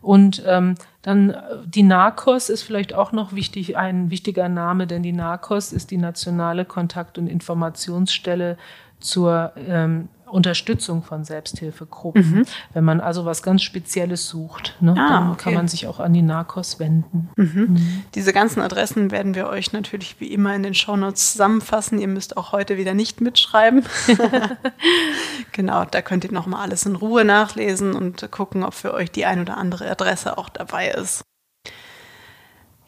Und 0.00 0.42
ähm, 0.46 0.76
dann 1.02 1.30
äh, 1.30 1.40
die 1.66 1.82
NARCOS 1.82 2.50
ist 2.50 2.62
vielleicht 2.62 2.94
auch 2.94 3.10
noch 3.10 3.32
wichtig, 3.32 3.76
ein 3.76 4.10
wichtiger 4.10 4.48
Name, 4.48 4.86
denn 4.86 5.02
die 5.02 5.12
NARCOS 5.12 5.72
ist 5.72 5.90
die 5.90 5.98
nationale 5.98 6.64
Kontakt- 6.64 7.18
und 7.18 7.26
Informationsstelle 7.26 8.56
zur 9.00 9.52
ähm, 9.56 10.08
Unterstützung 10.30 11.02
von 11.02 11.24
Selbsthilfegruppen. 11.24 12.38
Mhm. 12.38 12.44
Wenn 12.72 12.84
man 12.84 13.00
also 13.00 13.24
was 13.24 13.42
ganz 13.42 13.62
Spezielles 13.62 14.28
sucht, 14.28 14.76
ne, 14.80 14.92
ah, 14.92 15.08
dann 15.08 15.30
okay. 15.30 15.44
kann 15.44 15.54
man 15.54 15.68
sich 15.68 15.86
auch 15.86 16.00
an 16.00 16.12
die 16.12 16.22
Narcos 16.22 16.78
wenden. 16.78 17.30
Mhm. 17.36 17.66
Mhm. 17.68 18.04
Diese 18.14 18.32
ganzen 18.32 18.60
Adressen 18.60 19.10
werden 19.10 19.34
wir 19.34 19.48
euch 19.48 19.72
natürlich 19.72 20.20
wie 20.20 20.32
immer 20.32 20.54
in 20.54 20.62
den 20.62 20.74
Shownotes 20.74 21.32
zusammenfassen. 21.32 21.98
Ihr 21.98 22.08
müsst 22.08 22.36
auch 22.36 22.52
heute 22.52 22.76
wieder 22.76 22.94
nicht 22.94 23.20
mitschreiben. 23.20 23.84
genau, 25.52 25.84
da 25.84 26.02
könnt 26.02 26.24
ihr 26.24 26.32
nochmal 26.32 26.62
alles 26.62 26.86
in 26.86 26.96
Ruhe 26.96 27.24
nachlesen 27.24 27.94
und 27.94 28.30
gucken, 28.30 28.64
ob 28.64 28.74
für 28.74 28.94
euch 28.94 29.10
die 29.10 29.26
ein 29.26 29.40
oder 29.40 29.56
andere 29.56 29.90
Adresse 29.90 30.38
auch 30.38 30.48
dabei 30.48 30.88
ist. 30.90 31.22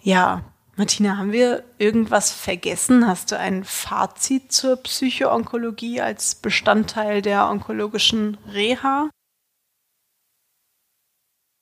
Ja, 0.02 0.42
Martina, 0.80 1.18
haben 1.18 1.30
wir 1.30 1.62
irgendwas 1.76 2.32
vergessen? 2.32 3.06
Hast 3.06 3.32
du 3.32 3.38
ein 3.38 3.64
Fazit 3.64 4.50
zur 4.50 4.76
Psychoonkologie 4.76 6.00
als 6.00 6.36
Bestandteil 6.36 7.20
der 7.20 7.50
onkologischen 7.50 8.38
Reha? 8.50 9.10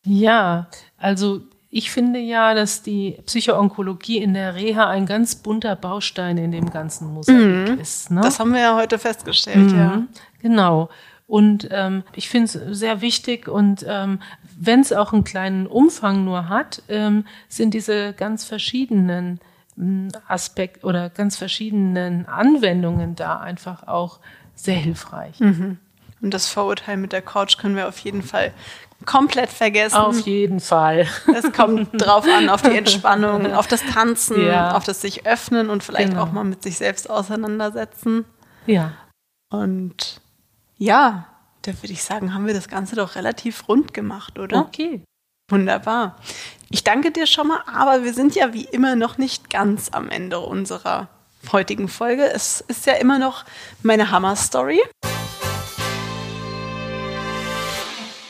Ja, 0.07 0.69
also 0.97 1.41
ich 1.69 1.91
finde 1.91 2.21
ja, 2.21 2.55
dass 2.55 2.85
die 2.85 3.19
Psychoonkologie 3.27 4.19
in 4.19 4.35
der 4.35 4.55
Reha 4.55 4.89
ein 4.89 5.05
ganz 5.05 5.35
bunter 5.35 5.75
Baustein 5.75 6.39
in 6.39 6.53
dem 6.53 6.71
ganzen 6.71 7.13
Mosaik 7.13 7.71
mhm. 7.71 7.81
ist. 7.81 8.13
Ne? 8.13 8.21
Das 8.21 8.39
haben 8.39 8.53
wir 8.53 8.61
ja 8.61 8.77
heute 8.77 9.01
festgestellt, 9.01 9.73
mhm. 9.73 9.79
ja. 9.79 10.03
Genau. 10.43 10.91
Und 11.27 11.67
ähm, 11.73 12.05
ich 12.15 12.29
finde 12.29 12.45
es 12.45 12.79
sehr 12.79 13.01
wichtig 13.01 13.49
und 13.49 13.85
ähm, 13.87 14.21
wenn 14.61 14.81
es 14.81 14.93
auch 14.93 15.13
einen 15.13 15.25
kleinen 15.25 15.67
Umfang 15.67 16.25
nur 16.25 16.49
hat, 16.49 16.83
ähm, 16.89 17.25
sind 17.49 17.75
diese 17.75 18.13
ganz 18.13 18.45
verschiedenen 18.45 19.41
ähm, 19.79 20.09
Aspekt 20.27 20.85
oder 20.85 21.11
ganz 21.11 21.37
verschiedenen 21.37 22.27
Anwendungen 22.27 23.15
da 23.15 23.39
einfach 23.39 23.87
auch 23.87 24.19
sehr 24.55 24.77
hilfreich. 24.77 25.39
Mhm. 25.41 25.79
Und 26.21 26.35
das 26.35 26.49
Vorurteil 26.49 26.97
mit 26.97 27.13
der 27.13 27.23
Couch 27.23 27.59
können 27.59 27.77
wir 27.77 27.87
auf 27.87 27.99
jeden 28.01 28.23
Fall 28.23 28.53
komplett 29.07 29.51
vergessen. 29.51 29.97
Auf 29.97 30.21
jeden 30.27 30.59
Fall. 30.59 31.07
Es 31.33 31.53
kommt 31.53 31.89
drauf 31.93 32.27
an, 32.27 32.49
auf 32.49 32.63
die 32.63 32.77
Entspannung, 32.77 33.55
auf 33.55 33.69
das 33.69 33.83
Tanzen, 33.85 34.45
ja. 34.45 34.75
auf 34.75 34.83
das 34.83 35.01
sich 35.01 35.25
öffnen 35.27 35.71
und 35.71 35.85
vielleicht 35.85 36.11
genau. 36.11 36.25
auch 36.25 36.33
mal 36.33 36.43
mit 36.43 36.65
sich 36.65 36.77
selbst 36.77 37.09
auseinandersetzen. 37.09 38.25
Ja. 38.67 38.95
Und 39.51 40.21
ja, 40.77 41.27
da 41.69 41.83
würde 41.83 41.93
ich 41.93 42.03
sagen, 42.03 42.33
haben 42.33 42.47
wir 42.47 42.55
das 42.55 42.69
Ganze 42.69 42.97
doch 42.97 43.15
relativ 43.15 43.69
rund 43.69 43.93
gemacht, 43.93 44.39
oder? 44.39 44.61
Okay. 44.61 45.03
Wunderbar. 45.51 46.17
Ich 46.71 46.83
danke 46.83 47.11
dir 47.11 47.27
schon 47.27 47.49
mal, 47.49 47.63
aber 47.67 48.05
wir 48.05 48.15
sind 48.15 48.35
ja 48.35 48.55
wie 48.55 48.65
immer 48.65 48.97
noch 48.97 49.19
nicht 49.19 49.51
ganz 49.51 49.91
am 49.91 50.09
Ende 50.09 50.41
unserer 50.41 51.09
heutigen 51.53 51.89
Folge. 51.89 52.25
Es 52.25 52.63
ist 52.63 52.87
ja 52.87 52.95
immer 52.95 53.19
noch 53.19 53.45
meine 53.83 54.11
Hammer-Story. 54.11 54.81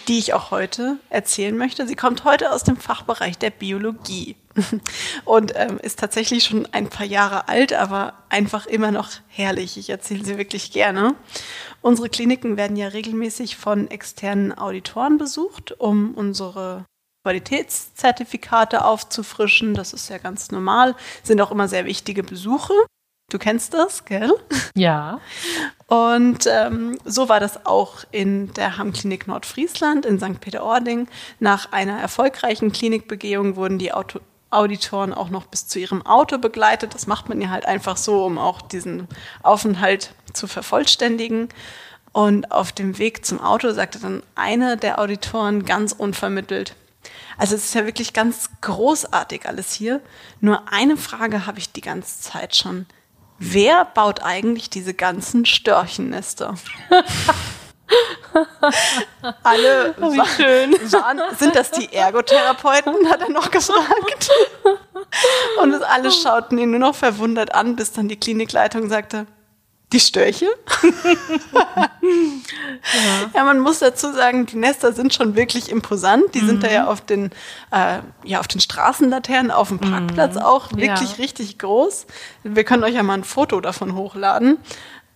Die 0.08 0.18
ich 0.18 0.32
auch 0.32 0.50
heute 0.50 0.96
erzählen 1.10 1.56
möchte. 1.56 1.86
Sie 1.86 1.94
kommt 1.94 2.24
heute 2.24 2.50
aus 2.50 2.64
dem 2.64 2.78
Fachbereich 2.78 3.36
der 3.36 3.50
Biologie 3.50 4.36
und 5.26 5.52
ähm, 5.54 5.78
ist 5.82 5.98
tatsächlich 5.98 6.44
schon 6.44 6.66
ein 6.72 6.88
paar 6.88 7.06
Jahre 7.06 7.48
alt, 7.48 7.74
aber 7.74 8.14
einfach 8.30 8.66
immer 8.66 8.90
noch 8.90 9.10
herrlich. 9.28 9.76
Ich 9.76 9.90
erzähle 9.90 10.24
sie 10.24 10.38
wirklich 10.38 10.72
gerne. 10.72 11.14
Unsere 11.82 12.08
Kliniken 12.08 12.56
werden 12.56 12.76
ja 12.76 12.88
regelmäßig 12.88 13.56
von 13.56 13.90
externen 13.90 14.56
Auditoren 14.56 15.18
besucht, 15.18 15.78
um 15.78 16.14
unsere 16.14 16.86
Qualitätszertifikate 17.24 18.84
aufzufrischen. 18.86 19.74
Das 19.74 19.92
ist 19.92 20.08
ja 20.08 20.16
ganz 20.16 20.50
normal, 20.50 20.96
sind 21.22 21.40
auch 21.42 21.50
immer 21.50 21.68
sehr 21.68 21.84
wichtige 21.84 22.22
Besuche. 22.22 22.72
Du 23.30 23.38
kennst 23.38 23.74
das, 23.74 24.06
gell? 24.06 24.32
Ja. 24.74 25.20
Und 25.86 26.46
ähm, 26.46 26.98
so 27.04 27.28
war 27.28 27.40
das 27.40 27.66
auch 27.66 28.04
in 28.10 28.54
der 28.54 28.78
Hammklinik 28.78 29.26
Nordfriesland 29.26 30.06
in 30.06 30.18
St. 30.18 30.40
Peter-Ording. 30.40 31.08
Nach 31.38 31.70
einer 31.70 31.98
erfolgreichen 32.00 32.72
Klinikbegehung 32.72 33.56
wurden 33.56 33.78
die 33.78 33.92
Auto 33.92 34.20
Auditoren 34.50 35.12
auch 35.12 35.28
noch 35.28 35.44
bis 35.44 35.68
zu 35.68 35.78
ihrem 35.78 36.06
Auto 36.06 36.38
begleitet. 36.38 36.94
Das 36.94 37.06
macht 37.06 37.28
man 37.28 37.42
ja 37.42 37.50
halt 37.50 37.66
einfach 37.66 37.98
so, 37.98 38.24
um 38.24 38.38
auch 38.38 38.62
diesen 38.62 39.06
Aufenthalt 39.42 40.14
zu 40.32 40.46
vervollständigen. 40.46 41.50
Und 42.12 42.50
auf 42.50 42.72
dem 42.72 42.96
Weg 42.96 43.26
zum 43.26 43.42
Auto 43.42 43.72
sagte 43.72 43.98
dann 43.98 44.22
einer 44.36 44.76
der 44.76 44.98
Auditoren 44.98 45.66
ganz 45.66 45.92
unvermittelt, 45.92 46.74
also 47.36 47.54
es 47.54 47.66
ist 47.66 47.74
ja 47.74 47.84
wirklich 47.84 48.14
ganz 48.14 48.50
großartig 48.62 49.46
alles 49.46 49.72
hier. 49.72 50.00
Nur 50.40 50.72
eine 50.72 50.96
Frage 50.96 51.46
habe 51.46 51.58
ich 51.58 51.70
die 51.72 51.82
ganze 51.82 52.20
Zeit 52.20 52.56
schon. 52.56 52.86
Wer 53.38 53.84
baut 53.84 54.22
eigentlich 54.22 54.68
diese 54.68 54.94
ganzen 54.94 55.46
Störchennester? 55.46 56.54
Alle 59.42 59.94
Wie 59.96 60.26
schön. 60.26 60.72
Waren, 60.92 61.20
sind 61.36 61.54
das 61.56 61.70
die 61.70 61.92
Ergotherapeuten, 61.92 63.08
hat 63.08 63.22
er 63.22 63.30
noch 63.30 63.50
gefragt. 63.50 64.30
Und 65.62 65.82
alle 65.82 66.10
schauten 66.10 66.58
ihn 66.58 66.70
nur 66.70 66.80
noch 66.80 66.94
verwundert 66.94 67.54
an, 67.54 67.76
bis 67.76 67.92
dann 67.92 68.08
die 68.08 68.18
Klinikleitung 68.18 68.88
sagte, 68.88 69.26
die 69.92 70.00
Störche? 70.00 70.46
ja. 71.52 71.90
ja. 73.34 73.44
man 73.44 73.60
muss 73.60 73.78
dazu 73.78 74.12
sagen, 74.12 74.46
die 74.46 74.56
Nester 74.56 74.92
sind 74.92 75.14
schon 75.14 75.34
wirklich 75.34 75.70
imposant. 75.70 76.34
Die 76.34 76.42
mhm. 76.42 76.46
sind 76.46 76.62
da 76.62 76.70
ja 76.70 76.86
auf 76.86 77.00
den, 77.00 77.30
äh, 77.70 78.00
ja, 78.24 78.40
auf 78.40 78.48
den 78.48 78.60
Straßenlaternen, 78.60 79.50
auf 79.50 79.68
dem 79.68 79.78
Parkplatz 79.78 80.34
mhm. 80.34 80.42
auch 80.42 80.70
wirklich 80.72 81.10
ja. 81.12 81.16
richtig 81.18 81.58
groß. 81.58 82.06
Wir 82.42 82.64
können 82.64 82.84
euch 82.84 82.94
ja 82.94 83.02
mal 83.02 83.14
ein 83.14 83.24
Foto 83.24 83.60
davon 83.60 83.94
hochladen. 83.94 84.58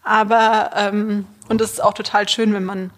Aber, 0.03 0.71
ähm, 0.75 1.27
und 1.49 1.61
es 1.61 1.73
ist 1.73 1.83
auch 1.83 1.95
total 1.95 2.29
schön, 2.29 2.55
wenn 2.55 2.65
man 2.65 2.91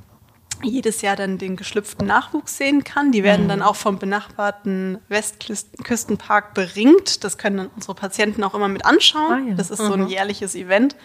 jedes 0.62 1.02
Jahr 1.02 1.16
dann 1.16 1.38
den 1.38 1.56
geschlüpften 1.56 2.06
Nachwuchs 2.06 2.56
sehen 2.56 2.84
kann. 2.84 3.12
Die 3.12 3.22
werden 3.22 3.44
mhm. 3.44 3.48
dann 3.48 3.62
auch 3.62 3.76
vom 3.76 3.98
benachbarten 3.98 4.98
Westküstenpark 5.08 6.54
beringt. 6.54 7.24
Das 7.24 7.36
können 7.38 7.56
dann 7.56 7.70
unsere 7.74 7.94
Patienten 7.94 8.42
auch 8.44 8.54
immer 8.54 8.68
mit 8.68 8.84
anschauen. 8.86 9.32
Ah, 9.32 9.50
ja. 9.50 9.54
Das 9.54 9.70
ist 9.70 9.80
mhm. 9.80 9.86
so 9.86 9.92
ein 9.94 10.00
mhm. 10.02 10.08
jährliches 10.08 10.54
Event. 10.54 10.96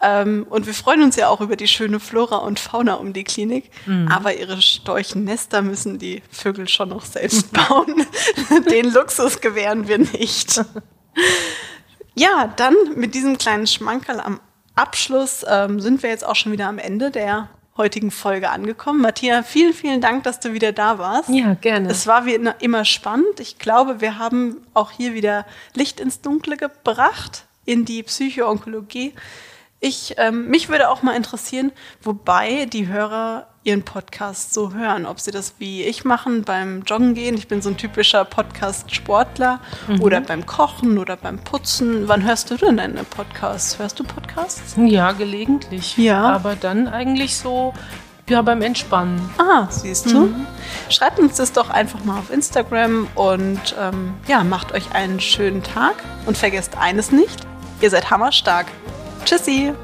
Ähm, 0.00 0.46
und 0.50 0.66
wir 0.66 0.74
freuen 0.74 1.02
uns 1.02 1.16
ja 1.16 1.28
auch 1.28 1.40
über 1.40 1.56
die 1.56 1.68
schöne 1.68 2.00
Flora 2.00 2.36
und 2.36 2.58
Fauna 2.58 2.94
um 2.94 3.12
die 3.12 3.24
Klinik. 3.24 3.70
Mhm. 3.86 4.08
Aber 4.08 4.34
ihre 4.34 4.60
Storchennester 4.60 5.62
müssen 5.62 5.98
die 5.98 6.22
Vögel 6.30 6.68
schon 6.68 6.90
noch 6.90 7.04
selbst 7.04 7.52
bauen. 7.52 8.06
Den 8.70 8.92
Luxus 8.92 9.40
gewähren 9.40 9.88
wir 9.88 9.98
nicht. 9.98 10.62
Ja, 12.18 12.50
dann 12.56 12.74
mit 12.94 13.14
diesem 13.14 13.36
kleinen 13.36 13.66
Schmankerl 13.66 14.20
am 14.20 14.40
Abschluss 14.74 15.44
ähm, 15.46 15.80
sind 15.80 16.02
wir 16.02 16.08
jetzt 16.08 16.24
auch 16.24 16.34
schon 16.34 16.50
wieder 16.50 16.66
am 16.66 16.78
Ende 16.78 17.10
der 17.10 17.50
heutigen 17.76 18.10
Folge 18.10 18.48
angekommen. 18.50 19.02
Matthias, 19.02 19.46
vielen, 19.46 19.74
vielen 19.74 20.00
Dank, 20.00 20.24
dass 20.24 20.40
du 20.40 20.54
wieder 20.54 20.72
da 20.72 20.98
warst. 20.98 21.28
Ja, 21.28 21.54
gerne. 21.54 21.90
Es 21.90 22.06
war 22.06 22.24
wie 22.24 22.38
immer 22.60 22.84
spannend. 22.86 23.38
Ich 23.38 23.58
glaube, 23.58 24.00
wir 24.00 24.18
haben 24.18 24.62
auch 24.72 24.90
hier 24.90 25.12
wieder 25.12 25.44
Licht 25.74 26.00
ins 26.00 26.22
Dunkle 26.22 26.56
gebracht 26.56 27.44
in 27.66 27.84
die 27.84 28.02
Psychoonkologie. 28.02 29.12
Ich, 29.80 30.14
ähm, 30.16 30.48
mich 30.48 30.68
würde 30.68 30.88
auch 30.88 31.02
mal 31.02 31.14
interessieren, 31.14 31.70
wobei 32.02 32.64
die 32.64 32.88
Hörer 32.88 33.46
ihren 33.62 33.82
Podcast 33.82 34.54
so 34.54 34.72
hören, 34.72 35.06
ob 35.06 35.20
sie 35.20 35.32
das 35.32 35.54
wie 35.58 35.82
ich 35.82 36.04
machen 36.04 36.42
beim 36.44 36.82
Joggen 36.82 37.14
gehen. 37.14 37.34
Ich 37.36 37.48
bin 37.48 37.60
so 37.60 37.70
ein 37.70 37.76
typischer 37.76 38.24
Podcast-Sportler 38.24 39.60
mhm. 39.88 40.00
oder 40.00 40.20
beim 40.20 40.46
Kochen 40.46 40.98
oder 40.98 41.16
beim 41.16 41.38
Putzen. 41.38 42.08
Wann 42.08 42.24
hörst 42.24 42.50
du 42.50 42.56
denn 42.56 42.76
deine 42.76 43.04
Podcasts? 43.04 43.78
Hörst 43.78 43.98
du 43.98 44.04
Podcasts? 44.04 44.76
Ja, 44.78 45.12
gelegentlich. 45.12 45.96
Ja. 45.98 46.22
Aber 46.22 46.54
dann 46.54 46.88
eigentlich 46.88 47.36
so 47.36 47.74
ja, 48.28 48.42
beim 48.42 48.62
Entspannen. 48.62 49.20
Ah, 49.38 49.66
siehst 49.68 50.10
du. 50.10 50.26
Mhm. 50.26 50.46
Schreibt 50.88 51.18
uns 51.18 51.36
das 51.36 51.52
doch 51.52 51.70
einfach 51.70 52.04
mal 52.04 52.18
auf 52.18 52.32
Instagram 52.32 53.08
und 53.14 53.74
ähm, 53.78 54.14
ja, 54.26 54.42
macht 54.42 54.72
euch 54.72 54.92
einen 54.92 55.20
schönen 55.20 55.62
Tag 55.62 55.96
und 56.24 56.36
vergesst 56.36 56.76
eines 56.78 57.12
nicht, 57.12 57.46
ihr 57.80 57.90
seid 57.90 58.10
hammerstark. 58.10 58.66
Tschüssi! 59.26 59.74